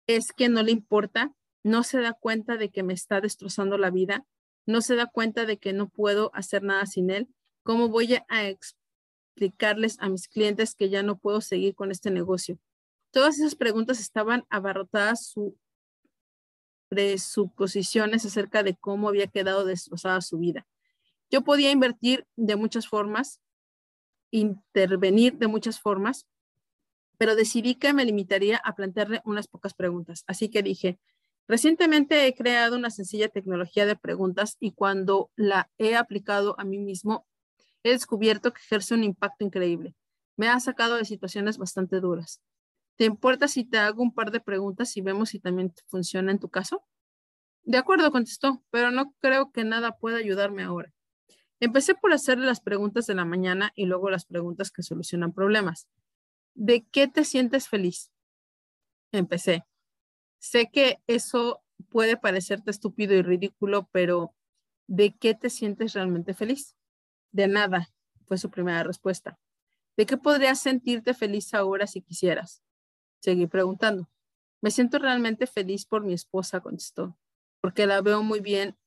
¿Es 0.08 0.32
que 0.32 0.50
no 0.50 0.64
le 0.64 0.72
importa? 0.72 1.36
No 1.68 1.84
se 1.84 2.00
da 2.00 2.14
cuenta 2.14 2.58
de 2.58 2.70
que 2.70 2.84
me 2.84 2.94
está 2.94 3.22
destrozando 3.22 3.78
la 3.78 3.92
vida, 3.92 4.26
no 4.66 4.82
se 4.82 4.96
da 4.96 5.06
cuenta 5.06 5.46
de 5.46 5.58
que 5.58 5.74
no 5.74 5.90
puedo 5.90 6.32
hacer 6.34 6.64
nada 6.64 6.86
sin 6.86 7.10
él, 7.10 7.28
¿cómo 7.64 7.90
voy 7.90 8.18
a 8.28 8.48
explicarles 8.48 9.98
a 10.00 10.10
mis 10.10 10.28
clientes 10.28 10.76
que 10.76 10.90
ya 10.90 11.04
no 11.04 11.18
puedo 11.18 11.42
seguir 11.42 11.76
con 11.76 11.92
este 11.92 12.10
negocio? 12.10 12.58
Todas 13.12 13.38
esas 13.40 13.56
preguntas 13.56 14.00
estaban 14.00 14.46
abarrotadas 14.50 15.28
su 15.28 15.58
presuposiciones 16.90 18.26
acerca 18.26 18.64
de 18.64 18.76
cómo 18.76 19.10
había 19.10 19.28
quedado 19.28 19.66
destrozada 19.66 20.22
su 20.22 20.38
vida. 20.38 20.66
Yo 21.30 21.42
podía 21.42 21.72
invertir 21.72 22.26
de 22.38 22.56
muchas 22.56 22.88
formas, 22.88 23.42
intervenir 24.32 25.38
de 25.38 25.48
muchas 25.48 25.82
formas, 25.82 26.26
pero 27.18 27.36
decidí 27.36 27.76
que 27.76 27.92
me 27.92 28.06
limitaría 28.06 28.58
a 28.58 28.74
plantearle 28.74 29.22
unas 29.26 29.48
pocas 29.48 29.74
preguntas. 29.74 30.24
Así 30.28 30.50
que 30.50 30.64
dije, 30.64 30.98
recientemente 31.48 32.28
he 32.28 32.34
creado 32.36 32.76
una 32.78 32.90
sencilla 32.90 33.30
tecnología 33.30 33.86
de 33.86 33.96
preguntas 33.96 34.58
y 34.60 34.74
cuando 34.74 35.32
la 35.36 35.70
he 35.78 35.96
aplicado 35.96 36.60
a 36.60 36.64
mí 36.64 36.80
mismo, 36.80 37.26
he 37.84 37.92
descubierto 37.92 38.54
que 38.54 38.62
ejerce 38.62 38.94
un 38.94 39.04
impacto 39.04 39.46
increíble. 39.46 39.96
Me 40.36 40.50
ha 40.50 40.60
sacado 40.60 40.96
de 40.96 41.06
situaciones 41.06 41.58
bastante 41.58 42.00
duras. 42.00 42.42
¿Te 42.98 43.06
importa 43.06 43.48
si 43.48 43.64
te 43.64 43.78
hago 43.78 44.02
un 44.02 44.14
par 44.14 44.32
de 44.32 44.40
preguntas 44.40 44.96
y 44.98 45.02
vemos 45.02 45.30
si 45.30 45.40
también 45.40 45.74
funciona 45.88 46.32
en 46.32 46.40
tu 46.40 46.50
caso? 46.50 46.84
De 47.64 47.78
acuerdo, 47.78 48.12
contestó, 48.12 48.64
pero 48.72 48.92
no 48.92 49.14
creo 49.20 49.52
que 49.52 49.64
nada 49.64 49.98
pueda 49.98 50.18
ayudarme 50.18 50.64
ahora. 50.64 50.94
Empecé 51.60 51.96
por 51.96 52.14
hacerle 52.14 52.46
las 52.46 52.62
preguntas 52.62 53.08
de 53.08 53.16
la 53.16 53.26
mañana 53.26 53.72
y 53.76 53.86
luego 53.86 54.10
las 54.10 54.26
preguntas 54.26 54.72
que 54.72 54.84
solucionan 54.84 55.34
problemas. 55.34 55.88
¿De 56.54 56.86
qué 56.92 57.08
te 57.08 57.24
sientes 57.24 57.68
feliz? 57.68 58.12
Empecé. 59.12 59.64
Sé 60.40 60.70
que 60.72 61.00
eso 61.08 61.64
puede 61.90 62.18
parecerte 62.18 62.72
estúpido 62.72 63.14
y 63.16 63.22
ridículo, 63.22 63.90
pero 63.92 64.34
¿de 64.88 65.16
qué 65.16 65.36
te 65.36 65.50
sientes 65.50 65.94
realmente 65.94 66.34
feliz? 66.34 66.76
De 67.32 67.48
nada, 67.48 67.90
fue 68.28 68.38
su 68.38 68.50
primera 68.50 68.84
respuesta. 68.84 69.40
¿De 69.98 70.06
qué 70.06 70.18
podrías 70.18 70.60
sentirte 70.60 71.14
feliz 71.14 71.54
ahora 71.54 71.88
si 71.88 72.02
quisieras? 72.02 72.62
Seguí 73.20 73.48
preguntando. 73.48 74.10
Me 74.62 74.72
siento 74.72 75.00
realmente 75.00 75.48
feliz 75.48 75.86
por 75.86 76.04
mi 76.04 76.14
esposa, 76.14 76.62
contestó, 76.62 77.18
porque 77.62 77.86
la 77.86 78.02
veo 78.02 78.24
muy 78.24 78.40
bien 78.40 78.78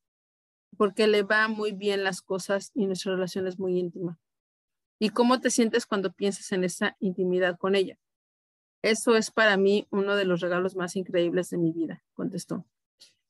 porque 0.76 1.06
le 1.06 1.22
va 1.22 1.48
muy 1.48 1.72
bien 1.72 2.04
las 2.04 2.22
cosas 2.22 2.70
y 2.74 2.86
nuestra 2.86 3.12
relación 3.12 3.46
es 3.46 3.58
muy 3.58 3.78
íntima. 3.78 4.18
¿Y 4.98 5.10
cómo 5.10 5.40
te 5.40 5.50
sientes 5.50 5.86
cuando 5.86 6.12
piensas 6.12 6.52
en 6.52 6.64
esa 6.64 6.96
intimidad 7.00 7.58
con 7.58 7.74
ella? 7.74 7.98
Eso 8.82 9.16
es 9.16 9.30
para 9.30 9.56
mí 9.56 9.86
uno 9.90 10.16
de 10.16 10.24
los 10.24 10.40
regalos 10.40 10.74
más 10.74 10.96
increíbles 10.96 11.50
de 11.50 11.58
mi 11.58 11.72
vida, 11.72 12.02
contestó. 12.14 12.64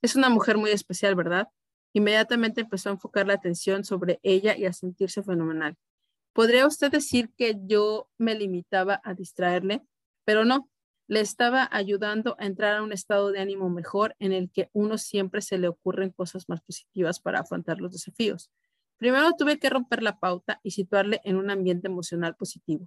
Es 0.03 0.17
una 0.17 0.29
mujer 0.29 0.57
muy 0.57 0.71
especial, 0.71 1.15
¿verdad? 1.15 1.49
Inmediatamente 1.93 2.61
empezó 2.61 2.89
a 2.89 2.93
enfocar 2.93 3.27
la 3.27 3.35
atención 3.35 3.85
sobre 3.85 4.21
ella 4.23 4.57
y 4.57 4.65
a 4.65 4.73
sentirse 4.73 5.23
fenomenal. 5.23 5.77
¿Podría 6.33 6.67
usted 6.67 6.93
decir 6.93 7.31
que 7.37 7.57
yo 7.67 8.09
me 8.17 8.35
limitaba 8.37 9.01
a 9.03 9.15
distraerle? 9.15 9.83
Pero 10.25 10.45
no, 10.45 10.71
le 11.09 11.21
estaba 11.21 11.69
ayudando 11.73 12.37
a 12.39 12.47
entrar 12.47 12.77
a 12.77 12.83
un 12.85 12.93
estado 12.93 13.33
de 13.33 13.41
ánimo 13.41 13.69
mejor 13.69 14.15
en 14.21 14.33
el 14.33 14.49
que 14.49 14.71
uno 14.73 14.97
siempre 14.97 15.43
se 15.43 15.59
le 15.59 15.67
ocurren 15.67 16.11
cosas 16.11 16.49
más 16.49 16.61
positivas 16.61 17.19
para 17.19 17.41
afrontar 17.41 17.81
los 17.81 17.91
desafíos. 17.93 18.49
Primero 18.97 19.33
tuve 19.33 19.59
que 19.59 19.71
romper 19.71 20.05
la 20.05 20.21
pauta 20.21 20.61
y 20.63 20.71
situarle 20.71 21.21
en 21.25 21.35
un 21.35 21.51
ambiente 21.51 21.89
emocional 21.89 22.37
positivo. 22.37 22.87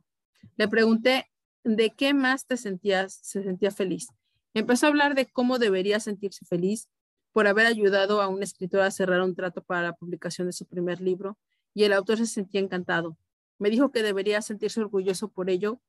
Le 0.55 0.69
pregunté 0.69 1.32
de 1.63 1.91
qué 1.91 2.13
más 2.13 2.45
te 2.45 2.57
sentías, 2.57 3.19
se 3.21 3.43
sentía 3.43 3.71
feliz. 3.71 4.07
Empezó 4.53 4.85
a 4.85 4.89
hablar 4.89 5.15
de 5.15 5.25
cómo 5.25 5.59
debería 5.59 5.99
sentirse 5.99 6.45
feliz 6.45 6.89
por 7.31 7.47
haber 7.47 7.65
ayudado 7.65 8.21
a 8.21 8.27
un 8.27 8.43
escritor 8.43 8.81
a 8.81 8.91
cerrar 8.91 9.21
un 9.21 9.35
trato 9.35 9.63
para 9.63 9.81
la 9.81 9.93
publicación 9.93 10.47
de 10.47 10.53
su 10.53 10.65
primer 10.65 11.01
libro 11.01 11.37
y 11.73 11.83
el 11.83 11.93
autor 11.93 12.17
se 12.17 12.27
sentía 12.27 12.61
encantado. 12.61 13.17
Me 13.57 13.69
dijo 13.69 13.91
que 13.91 14.03
debería 14.03 14.41
sentirse 14.41 14.81
orgulloso 14.81 15.29
por 15.29 15.49
ello 15.49 15.81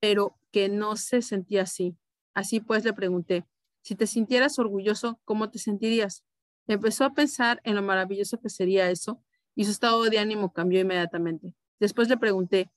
pero 0.00 0.38
que 0.50 0.68
no 0.68 0.96
se 0.96 1.22
sentía 1.22 1.62
así. 1.62 1.96
Así 2.34 2.60
pues 2.60 2.84
le 2.84 2.92
pregunté, 2.92 3.46
si 3.82 3.94
te 3.94 4.06
sintieras 4.06 4.58
orgulloso, 4.58 5.20
¿cómo 5.24 5.50
te 5.50 5.58
sentirías? 5.58 6.24
Empezó 6.66 7.04
a 7.04 7.14
pensar 7.14 7.60
en 7.64 7.76
lo 7.76 7.82
maravilloso 7.82 8.40
que 8.40 8.50
sería 8.50 8.90
eso 8.90 9.22
y 9.54 9.64
su 9.64 9.70
estado 9.70 10.02
de 10.04 10.18
ánimo 10.18 10.52
cambió 10.52 10.80
inmediatamente. 10.80 11.54
Después 11.78 12.08
le 12.08 12.16
pregunté, 12.16 12.70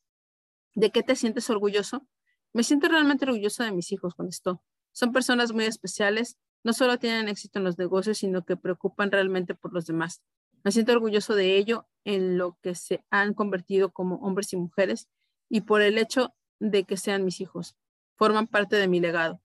¿de 0.76 0.92
qué 0.92 1.04
te 1.04 1.16
sientes 1.16 1.50
orgulloso? 1.50 2.08
Me 2.54 2.64
siento 2.64 2.88
realmente 2.88 3.26
orgulloso 3.26 3.64
de 3.64 3.72
mis 3.72 3.92
hijos, 3.92 4.16
contestó. 4.16 4.64
Son 4.92 5.12
personas 5.12 5.54
muy 5.54 5.66
especiales, 5.66 6.38
no 6.64 6.74
solo 6.74 6.98
tienen 6.98 7.30
éxito 7.30 7.60
en 7.60 7.66
los 7.66 7.78
negocios, 7.78 8.18
sino 8.18 8.44
que 8.44 8.58
preocupan 8.58 9.12
realmente 9.12 9.56
por 9.56 9.74
los 9.74 9.86
demás. 9.86 10.22
Me 10.64 10.72
siento 10.72 10.92
orgulloso 10.92 11.36
de 11.36 11.58
ello 11.58 11.88
en 12.04 12.38
lo 12.38 12.58
que 12.62 12.76
se 12.76 13.06
han 13.10 13.34
convertido 13.34 13.92
como 13.92 14.16
hombres 14.16 14.52
y 14.54 14.58
mujeres 14.58 15.08
y 15.48 15.62
por 15.62 15.82
el 15.82 15.98
hecho 15.98 16.36
de 16.60 16.84
que 16.84 16.98
sean 16.98 17.24
mis 17.24 17.40
hijos. 17.40 17.76
Forman 18.16 18.48
parte 18.48 18.76
de 18.76 18.88
mi 18.88 19.00
legado. 19.00 19.42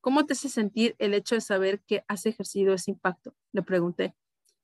¿Cómo 0.00 0.24
te 0.24 0.32
hace 0.32 0.48
sentir 0.48 0.94
el 0.98 1.14
hecho 1.14 1.34
de 1.34 1.40
saber 1.40 1.82
que 1.82 2.04
has 2.08 2.26
ejercido 2.26 2.72
ese 2.74 2.92
impacto? 2.92 3.34
Le 3.52 3.62
pregunté. 3.62 4.14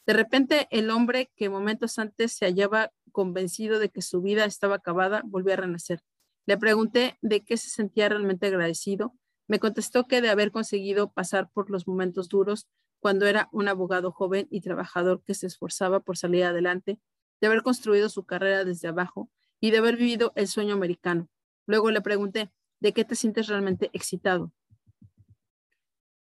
De 0.07 0.13
repente, 0.13 0.67
el 0.71 0.91
hombre 0.91 1.31
que 1.37 1.49
momentos 1.49 1.99
antes 1.99 2.33
se 2.33 2.47
hallaba 2.47 2.91
convencido 3.13 3.79
de 3.79 3.91
que 3.91 4.03
su 4.03 4.21
vida 4.21 4.45
estaba 4.45 4.77
acabada, 4.77 5.23
volvió 5.25 5.53
a 5.53 5.57
renacer. 5.57 6.01
Le 6.47 6.59
pregunté 6.59 7.19
de 7.23 7.45
qué 7.45 7.57
se 7.57 7.71
sentía 7.71 8.09
realmente 8.09 8.47
agradecido. 8.47 9.15
Me 9.47 9.61
contestó 9.61 10.09
que 10.09 10.21
de 10.21 10.31
haber 10.31 10.51
conseguido 10.51 11.13
pasar 11.13 11.51
por 11.53 11.71
los 11.71 11.87
momentos 11.87 12.29
duros 12.29 12.67
cuando 12.99 13.27
era 13.27 13.49
un 13.53 13.69
abogado 13.69 14.11
joven 14.13 14.49
y 14.51 14.61
trabajador 14.61 15.23
que 15.25 15.35
se 15.35 15.47
esforzaba 15.47 16.01
por 16.01 16.17
salir 16.17 16.45
adelante, 16.45 16.99
de 17.41 17.47
haber 17.47 17.63
construido 17.63 18.09
su 18.09 18.25
carrera 18.25 18.65
desde 18.65 18.89
abajo 18.89 19.31
y 19.61 19.71
de 19.71 19.79
haber 19.79 19.97
vivido 19.97 20.33
el 20.35 20.49
sueño 20.49 20.75
americano. 20.75 21.29
Luego 21.67 21.91
le 21.91 22.01
pregunté, 22.01 22.51
¿de 22.81 22.93
qué 22.93 23.05
te 23.05 23.15
sientes 23.15 23.47
realmente 23.47 23.91
excitado? 23.93 24.53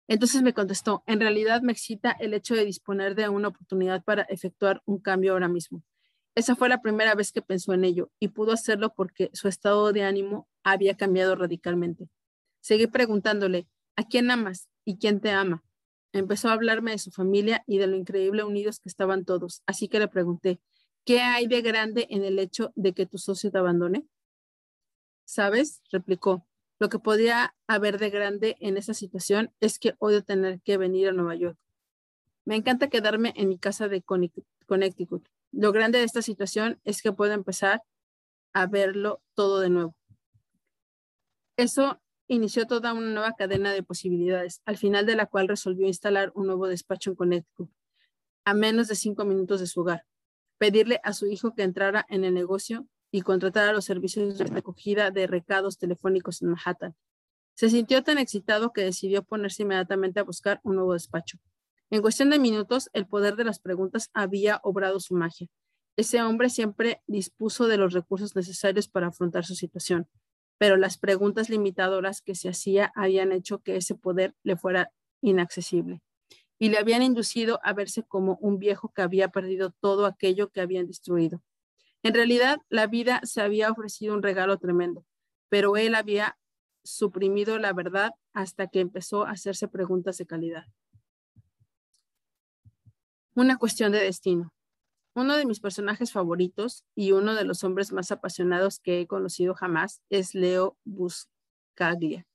Entonces 0.08 0.42
me 0.42 0.54
contestó, 0.54 1.04
en 1.06 1.20
realidad 1.20 1.62
me 1.62 1.74
excita 1.74 2.12
el 2.12 2.34
hecho 2.34 2.56
de 2.56 2.66
disponer 2.66 3.14
de 3.16 3.28
una 3.28 3.50
oportunidad 3.50 4.04
para 4.04 4.24
efectuar 4.24 4.82
un 4.86 5.00
cambio 5.00 5.34
ahora 5.34 5.50
mismo. 5.50 5.84
Esa 6.34 6.56
fue 6.56 6.70
la 6.70 6.82
primera 6.82 7.16
vez 7.16 7.32
que 7.32 7.42
pensó 7.42 7.74
en 7.74 7.84
ello 7.84 8.12
y 8.20 8.30
pudo 8.30 8.52
hacerlo 8.54 8.94
porque 8.96 9.30
su 9.34 9.48
estado 9.48 9.92
de 9.92 10.04
ánimo 10.04 10.48
había 10.64 10.96
cambiado 10.96 11.36
radicalmente. 11.36 12.10
Seguí 12.62 12.88
preguntándole, 12.88 13.68
¿a 13.96 14.04
quién 14.04 14.32
amas 14.32 14.70
y 14.86 14.98
quién 14.98 15.20
te 15.20 15.32
ama? 15.32 15.64
Empezó 16.14 16.50
a 16.50 16.54
hablarme 16.54 16.92
de 16.92 17.00
su 17.00 17.12
familia 17.12 17.64
y 17.68 17.80
de 17.80 17.88
lo 17.88 17.98
increíble 17.98 18.44
unidos 18.44 18.80
que 18.80 18.88
estaban 18.90 19.26
todos, 19.26 19.62
así 19.66 19.88
que 19.88 20.00
le 20.00 20.08
pregunté, 20.08 20.60
¿qué 21.06 21.22
hay 21.22 21.48
de 21.48 21.62
grande 21.62 22.08
en 22.10 22.24
el 22.24 22.40
hecho 22.40 22.72
de 22.76 22.94
que 22.94 23.06
tu 23.06 23.18
socio 23.18 23.52
te 23.52 23.58
abandone? 23.58 24.06
¿Sabes? 25.26 25.82
replicó. 25.92 26.46
Lo 26.80 26.90
que 26.90 27.00
podía 27.00 27.56
haber 27.66 27.98
de 27.98 28.10
grande 28.10 28.56
en 28.60 28.78
esa 28.78 28.94
situación 28.94 29.52
es 29.60 29.80
que 29.80 29.96
odio 30.00 30.24
tener 30.24 30.62
que 30.62 30.78
venir 30.78 31.10
a 31.10 31.12
Nueva 31.12 31.36
York. 31.36 31.58
Me 32.46 32.56
encanta 32.56 32.90
quedarme 32.90 33.34
en 33.36 33.50
mi 33.50 33.58
casa 33.58 33.88
de 33.88 34.02
Connecticut. 34.02 35.28
Lo 35.52 35.72
grande 35.72 35.98
de 36.00 36.06
esta 36.06 36.22
situación 36.22 36.80
es 36.84 37.02
que 37.02 37.12
puedo 37.12 37.34
empezar 37.34 37.82
a 38.54 38.68
verlo 38.68 39.22
todo 39.34 39.60
de 39.60 39.70
nuevo. 39.70 39.96
Eso 41.58 42.00
inició 42.28 42.68
toda 42.68 42.94
una 42.94 43.08
nueva 43.08 43.34
cadena 43.34 43.72
de 43.72 43.82
posibilidades, 43.84 44.62
al 44.66 44.78
final 44.78 45.06
de 45.06 45.16
la 45.16 45.26
cual 45.26 45.48
resolvió 45.48 45.88
instalar 45.88 46.32
un 46.36 46.46
nuevo 46.46 46.68
despacho 46.68 47.10
en 47.10 47.16
Connecticut, 47.16 47.72
a 48.46 48.54
menos 48.54 48.88
de 48.88 48.96
cinco 48.96 49.26
minutos 49.26 49.60
de 49.60 49.68
su 49.68 49.82
hogar, 49.82 50.06
pedirle 50.58 51.00
a 51.04 51.14
su 51.14 51.28
hijo 51.28 51.56
que 51.56 51.64
entrara 51.64 52.06
en 52.10 52.24
el 52.24 52.34
negocio 52.34 52.88
y 53.12 53.22
contratar 53.22 53.70
a 53.70 53.74
los 53.74 53.86
servicios 53.86 54.38
de 54.38 54.46
recogida 54.46 55.12
de 55.12 55.28
recados 55.28 55.78
telefónicos 55.78 56.42
en 56.42 56.50
Manhattan. 56.50 56.96
Se 57.56 57.70
sintió 57.70 58.04
tan 58.04 58.18
excitado 58.18 58.74
que 58.74 58.84
decidió 58.84 59.24
ponerse 59.24 59.64
inmediatamente 59.64 60.20
a 60.20 60.24
buscar 60.24 60.60
un 60.64 60.76
nuevo 60.76 60.94
despacho. 60.94 61.40
En 61.90 62.02
cuestión 62.02 62.30
de 62.30 62.40
minutos, 62.40 62.90
el 62.94 63.08
poder 63.08 63.36
de 63.36 63.46
las 63.46 63.60
preguntas 63.60 64.10
había 64.14 64.60
obrado 64.64 65.00
su 65.00 65.16
magia. 65.16 65.48
Ese 65.96 66.22
hombre 66.22 66.50
siempre 66.50 67.02
dispuso 67.08 67.68
de 67.68 67.78
los 67.78 67.94
recursos 67.94 68.36
necesarios 68.36 68.88
para 68.88 69.08
afrontar 69.08 69.46
su 69.46 69.56
situación, 69.56 70.08
pero 70.58 70.78
las 70.78 70.98
preguntas 70.98 71.50
limitadoras 71.50 72.22
que 72.22 72.36
se 72.36 72.50
hacía 72.50 72.92
habían 72.94 73.32
hecho 73.32 73.60
que 73.60 73.78
ese 73.78 73.96
poder 73.96 74.36
le 74.44 74.58
fuera 74.58 74.92
inaccesible 75.22 76.02
y 76.60 76.70
le 76.70 76.78
habían 76.78 77.04
inducido 77.04 77.60
a 77.64 77.74
verse 77.74 78.04
como 78.04 78.38
un 78.42 78.60
viejo 78.60 78.92
que 78.94 79.02
había 79.02 79.30
perdido 79.30 79.72
todo 79.80 80.06
aquello 80.06 80.50
que 80.50 80.62
habían 80.62 80.88
destruido. 80.88 81.42
En 82.08 82.14
realidad, 82.14 82.60
la 82.70 82.88
vida 82.88 83.20
se 83.24 83.42
había 83.42 83.70
ofrecido 83.70 84.14
un 84.14 84.24
regalo 84.24 84.58
tremendo, 84.60 85.06
pero 85.50 85.76
él 85.76 85.94
había 85.94 86.40
suprimido 86.86 87.60
la 87.60 87.74
verdad 87.74 88.12
hasta 88.32 88.68
que 88.68 88.80
empezó 88.80 89.26
a 89.26 89.32
hacerse 89.32 89.68
preguntas 89.68 90.18
de 90.18 90.26
calidad. 90.26 90.64
Una 93.36 93.58
cuestión 93.58 93.92
de 93.92 94.00
destino. 94.00 94.54
Uno 95.16 95.36
de 95.36 95.46
mis 95.46 95.60
personajes 95.60 96.14
favoritos 96.14 96.86
y 96.96 97.12
uno 97.12 97.36
de 97.36 97.44
los 97.44 97.66
hombres 97.66 97.92
más 97.92 98.10
apasionados 98.10 98.80
que 98.80 99.02
he 99.02 99.08
conocido 99.08 99.54
jamás 99.54 100.02
es 100.10 100.34
Leo 100.34 100.78
Buscaglia, 100.86 102.26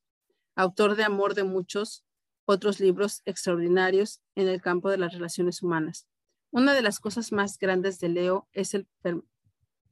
autor 0.55 0.97
de 0.97 1.05
Amor 1.05 1.33
de 1.33 1.45
muchos 1.45 2.05
otros 2.45 2.79
libros 2.79 3.23
extraordinarios 3.25 4.21
en 4.35 4.49
el 4.49 4.61
campo 4.61 4.91
de 4.91 4.99
las 4.99 5.15
relaciones 5.15 5.63
humanas. 5.63 6.07
Una 6.51 6.75
de 6.75 6.83
las 6.83 7.01
cosas 7.01 7.33
más 7.33 7.57
grandes 7.59 7.99
de 8.01 8.11
Leo 8.11 8.47
es 8.53 8.75
el 8.75 8.87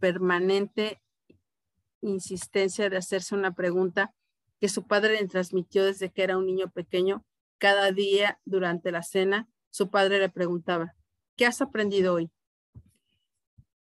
permanente 0.01 1.01
insistencia 2.03 2.89
de 2.89 2.97
hacerse 2.97 3.35
una 3.35 3.55
pregunta 3.55 4.15
que 4.61 4.69
su 4.69 4.87
padre 4.87 5.21
le 5.21 5.29
transmitió 5.29 5.85
desde 5.85 6.11
que 6.11 6.23
era 6.23 6.37
un 6.37 6.47
niño 6.47 6.71
pequeño 6.71 7.25
Cada 7.59 7.93
día 7.93 8.41
durante 8.47 8.91
la 8.91 9.03
cena, 9.03 9.47
su 9.71 9.91
padre 9.91 10.19
le 10.19 10.31
preguntaba, 10.31 10.95
¿qué 11.37 11.45
has 11.45 11.61
aprendido 11.61 12.15
hoy? 12.15 12.31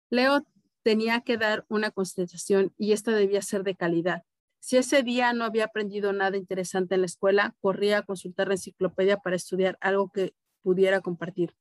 Leo 0.09 0.45
tenía 0.83 1.21
que 1.21 1.37
dar 1.37 1.65
una 1.69 1.89
concentración 1.89 2.73
y 2.77 2.91
esta 2.91 3.11
debía 3.11 3.41
ser 3.41 3.63
de 3.63 3.75
calidad. 3.75 4.23
Si 4.59 4.75
ese 4.75 5.01
día 5.01 5.31
no 5.31 5.45
había 5.45 5.65
aprendido 5.65 6.11
nada 6.11 6.35
interesante 6.35 6.95
en 6.95 7.01
la 7.01 7.05
escuela, 7.05 7.55
corría 7.61 7.99
a 7.99 8.01
consultar 8.03 8.49
la 8.49 8.55
enciclopedia 8.55 9.17
para 9.17 9.37
estudiar 9.37 9.77
algo 9.79 10.09
que 10.11 10.33
pudiera 10.61 10.99
compartir. 10.99 11.55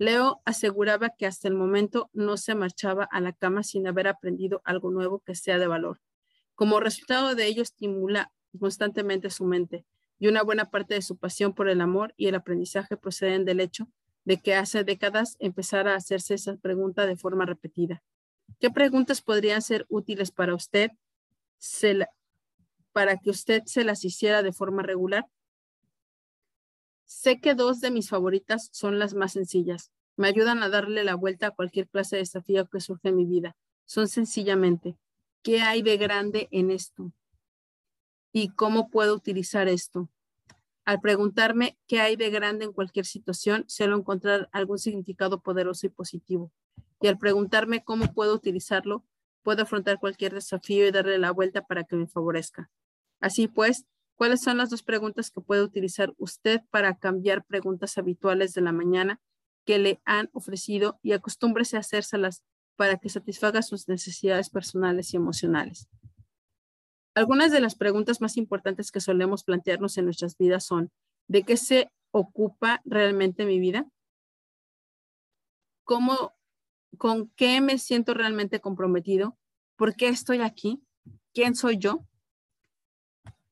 Leo 0.00 0.40
aseguraba 0.46 1.10
que 1.10 1.26
hasta 1.26 1.46
el 1.46 1.52
momento 1.52 2.08
no 2.14 2.38
se 2.38 2.54
marchaba 2.54 3.04
a 3.04 3.20
la 3.20 3.34
cama 3.34 3.62
sin 3.62 3.86
haber 3.86 4.08
aprendido 4.08 4.62
algo 4.64 4.90
nuevo 4.90 5.20
que 5.20 5.34
sea 5.34 5.58
de 5.58 5.66
valor. 5.66 6.00
Como 6.54 6.80
resultado 6.80 7.34
de 7.34 7.44
ello, 7.44 7.62
estimula 7.62 8.32
constantemente 8.58 9.28
su 9.28 9.44
mente 9.44 9.84
y 10.18 10.28
una 10.28 10.42
buena 10.42 10.70
parte 10.70 10.94
de 10.94 11.02
su 11.02 11.18
pasión 11.18 11.52
por 11.52 11.68
el 11.68 11.82
amor 11.82 12.14
y 12.16 12.28
el 12.28 12.34
aprendizaje 12.34 12.96
proceden 12.96 13.44
del 13.44 13.60
hecho 13.60 13.90
de 14.24 14.40
que 14.40 14.54
hace 14.54 14.84
décadas 14.84 15.36
empezara 15.38 15.92
a 15.92 15.96
hacerse 15.96 16.32
esa 16.32 16.56
pregunta 16.56 17.04
de 17.04 17.16
forma 17.18 17.44
repetida. 17.44 18.02
¿Qué 18.58 18.70
preguntas 18.70 19.20
podrían 19.20 19.60
ser 19.60 19.84
útiles 19.90 20.30
para 20.30 20.54
usted 20.54 20.92
para 22.92 23.18
que 23.18 23.28
usted 23.28 23.64
se 23.66 23.84
las 23.84 24.02
hiciera 24.06 24.42
de 24.42 24.54
forma 24.54 24.82
regular? 24.82 25.26
Sé 27.10 27.40
que 27.40 27.54
dos 27.54 27.80
de 27.80 27.90
mis 27.90 28.08
favoritas 28.08 28.68
son 28.72 28.98
las 28.98 29.14
más 29.14 29.32
sencillas. 29.32 29.90
Me 30.16 30.28
ayudan 30.28 30.62
a 30.62 30.68
darle 30.68 31.02
la 31.02 31.16
vuelta 31.16 31.48
a 31.48 31.50
cualquier 31.50 31.88
clase 31.88 32.16
de 32.16 32.22
desafío 32.22 32.68
que 32.68 32.80
surge 32.80 33.08
en 33.08 33.16
mi 33.16 33.24
vida. 33.24 33.56
Son 33.84 34.06
sencillamente, 34.06 34.96
¿qué 35.42 35.60
hay 35.60 35.82
de 35.82 35.96
grande 35.96 36.48
en 36.52 36.70
esto? 36.70 37.12
y 38.32 38.50
cómo 38.50 38.90
puedo 38.90 39.14
utilizar 39.14 39.68
esto. 39.68 40.08
Al 40.84 41.00
preguntarme 41.00 41.78
qué 41.86 42.00
hay 42.00 42.16
de 42.16 42.30
grande 42.30 42.64
en 42.64 42.72
cualquier 42.72 43.04
situación, 43.04 43.64
suelo 43.68 43.96
encontrar 43.96 44.48
algún 44.52 44.78
significado 44.78 45.40
poderoso 45.40 45.86
y 45.86 45.90
positivo. 45.90 46.52
Y 47.00 47.08
al 47.08 47.18
preguntarme 47.18 47.82
cómo 47.84 48.12
puedo 48.12 48.34
utilizarlo, 48.34 49.04
puedo 49.42 49.62
afrontar 49.62 49.98
cualquier 49.98 50.34
desafío 50.34 50.86
y 50.86 50.90
darle 50.90 51.18
la 51.18 51.32
vuelta 51.32 51.66
para 51.66 51.84
que 51.84 51.96
me 51.96 52.06
favorezca. 52.06 52.70
Así 53.20 53.48
pues, 53.48 53.84
¿cuáles 54.20 54.42
son 54.42 54.58
las 54.58 54.68
dos 54.68 54.82
preguntas 54.82 55.30
que 55.30 55.40
puede 55.40 55.62
utilizar 55.62 56.12
usted 56.18 56.60
para 56.68 56.98
cambiar 56.98 57.42
preguntas 57.46 57.96
habituales 57.96 58.52
de 58.52 58.60
la 58.60 58.70
mañana 58.70 59.18
que 59.64 59.78
le 59.78 60.02
han 60.04 60.28
ofrecido 60.34 61.00
y 61.02 61.12
acostúmbrese 61.12 61.78
a 61.78 61.80
hacérselas 61.80 62.44
para 62.76 62.98
que 62.98 63.08
satisfaga 63.08 63.62
sus 63.62 63.88
necesidades 63.88 64.50
personales 64.50 65.14
y 65.14 65.16
emocionales? 65.16 65.88
Algunas 67.14 67.50
de 67.50 67.62
las 67.62 67.76
preguntas 67.76 68.20
más 68.20 68.36
importantes 68.36 68.92
que 68.92 69.00
solemos 69.00 69.42
plantearnos 69.42 69.96
en 69.96 70.04
nuestras 70.04 70.36
vidas 70.36 70.66
son, 70.66 70.90
¿de 71.26 71.42
qué 71.44 71.56
se 71.56 71.90
ocupa 72.10 72.82
realmente 72.84 73.46
mi 73.46 73.58
vida? 73.58 73.88
¿Cómo, 75.82 76.34
con 76.98 77.30
qué 77.36 77.62
me 77.62 77.78
siento 77.78 78.12
realmente 78.12 78.60
comprometido? 78.60 79.38
¿Por 79.76 79.96
qué 79.96 80.08
estoy 80.08 80.42
aquí? 80.42 80.82
¿Quién 81.32 81.54
soy 81.54 81.78
yo? 81.78 82.04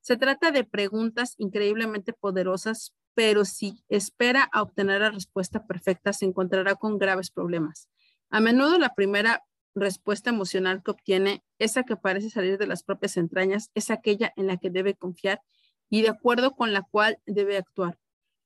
Se 0.09 0.17
trata 0.17 0.53
de 0.53 0.65
preguntas 0.65 1.35
increíblemente 1.37 2.15
poderosas, 2.15 2.95
pero 3.13 3.45
si 3.45 3.85
espera 3.91 4.49
a 4.55 4.63
obtener 4.63 5.03
la 5.03 5.11
respuesta 5.11 5.67
perfecta, 5.67 6.15
se 6.15 6.25
encontrará 6.25 6.77
con 6.77 6.97
graves 6.97 7.31
problemas. 7.31 7.91
A 8.31 8.41
menudo 8.41 8.79
la 8.79 8.95
primera 8.95 9.45
respuesta 9.75 10.31
emocional 10.31 10.83
que 10.83 10.93
obtiene, 10.93 11.45
esa 11.59 11.83
que 11.83 11.97
parece 11.97 12.31
salir 12.31 12.57
de 12.57 12.67
las 12.67 12.85
propias 12.85 13.19
entrañas, 13.19 13.71
es 13.75 13.91
aquella 13.91 14.33
en 14.37 14.47
la 14.47 14.57
que 14.57 14.71
debe 14.71 14.95
confiar 14.95 15.43
y 15.91 16.01
de 16.01 16.09
acuerdo 16.09 16.57
con 16.57 16.73
la 16.73 16.81
cual 16.91 17.19
debe 17.27 17.59
actuar. 17.59 17.99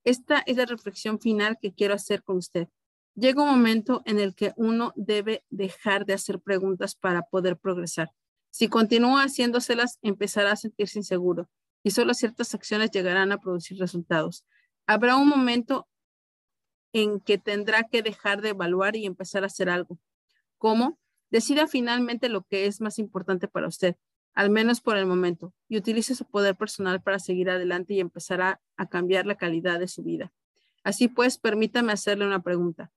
Esta 0.03 0.43
es 0.45 0.57
la 0.57 0.65
reflexión 0.65 1.17
final 1.17 1.59
que 1.61 1.73
quiero 1.73 1.93
hacer 1.93 2.23
con 2.23 2.35
usted. 2.35 2.67
Llega 3.15 3.41
un 3.41 3.47
momento 3.47 4.01
en 4.03 4.19
el 4.19 4.35
que 4.35 4.51
uno 4.57 4.91
debe 4.97 5.45
dejar 5.49 6.05
de 6.05 6.15
hacer 6.15 6.41
preguntas 6.41 6.93
para 6.93 7.21
poder 7.21 7.55
progresar. 7.55 8.11
Si 8.53 8.67
continúa 8.67 9.23
haciéndoselas, 9.23 9.97
empezará 10.03 10.51
a 10.51 10.55
sentirse 10.55 10.99
inseguro 10.99 11.49
y 11.81 11.89
solo 11.89 12.13
ciertas 12.13 12.53
acciones 12.53 12.91
llegarán 12.91 13.31
a 13.31 13.39
producir 13.39 13.79
resultados. 13.79 14.45
Habrá 14.85 15.15
un 15.15 15.27
momento 15.27 15.87
en 16.93 17.19
que 17.19 17.39
tendrá 17.39 17.81
que 17.85 18.03
dejar 18.03 18.43
de 18.43 18.49
evaluar 18.49 18.95
y 18.95 19.07
empezar 19.07 19.41
a 19.41 19.47
hacer 19.47 19.71
algo. 19.71 19.97
¿Cómo? 20.59 20.99
Decida 21.31 21.65
finalmente 21.65 22.29
lo 22.29 22.43
que 22.43 22.67
es 22.67 22.79
más 22.79 22.99
importante 22.99 23.47
para 23.47 23.67
usted, 23.67 23.95
al 24.35 24.51
menos 24.51 24.81
por 24.81 24.97
el 24.97 25.07
momento, 25.07 25.51
y 25.67 25.77
utilice 25.77 26.13
su 26.13 26.25
poder 26.25 26.55
personal 26.55 27.01
para 27.01 27.17
seguir 27.17 27.49
adelante 27.49 27.95
y 27.95 28.01
empezar 28.01 28.39
a, 28.43 28.61
cambiar 28.91 29.25
la 29.25 29.33
calidad 29.33 29.79
de 29.79 29.87
su 29.87 30.03
vida. 30.03 30.31
Así 30.83 31.07
pues, 31.07 31.39
permítame 31.39 31.91
hacerle 31.91 32.27
una 32.27 32.43
pregunta. 32.43 32.91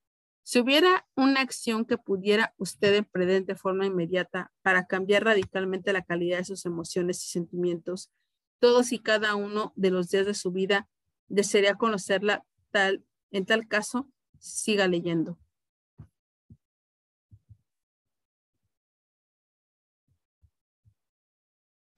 Si 0.48 0.60
hubiera 0.60 1.04
una 1.16 1.40
acción 1.40 1.84
que 1.84 1.98
pudiera 1.98 2.54
usted 2.56 2.94
emprender 2.94 3.44
de 3.46 3.56
forma 3.56 3.84
inmediata 3.84 4.52
para 4.62 4.86
cambiar 4.86 5.24
radicalmente 5.24 5.92
la 5.92 6.04
calidad 6.04 6.38
de 6.38 6.44
sus 6.44 6.64
emociones 6.66 7.20
y 7.24 7.28
sentimientos, 7.30 8.12
todos 8.60 8.92
y 8.92 9.00
cada 9.00 9.34
uno 9.34 9.72
de 9.74 9.90
los 9.90 10.08
días 10.08 10.24
de 10.24 10.34
su 10.34 10.52
vida, 10.52 10.88
desearía 11.26 11.74
conocerla 11.74 12.44
tal, 12.70 13.04
en 13.32 13.44
tal 13.44 13.66
caso, 13.66 14.08
siga 14.38 14.86
leyendo. 14.86 15.36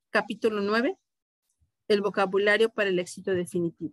Capítulo 0.08 0.62
9. 0.62 0.96
El 1.88 2.00
vocabulario 2.00 2.70
para 2.70 2.88
el 2.88 2.98
éxito 2.98 3.32
definitivo. 3.32 3.92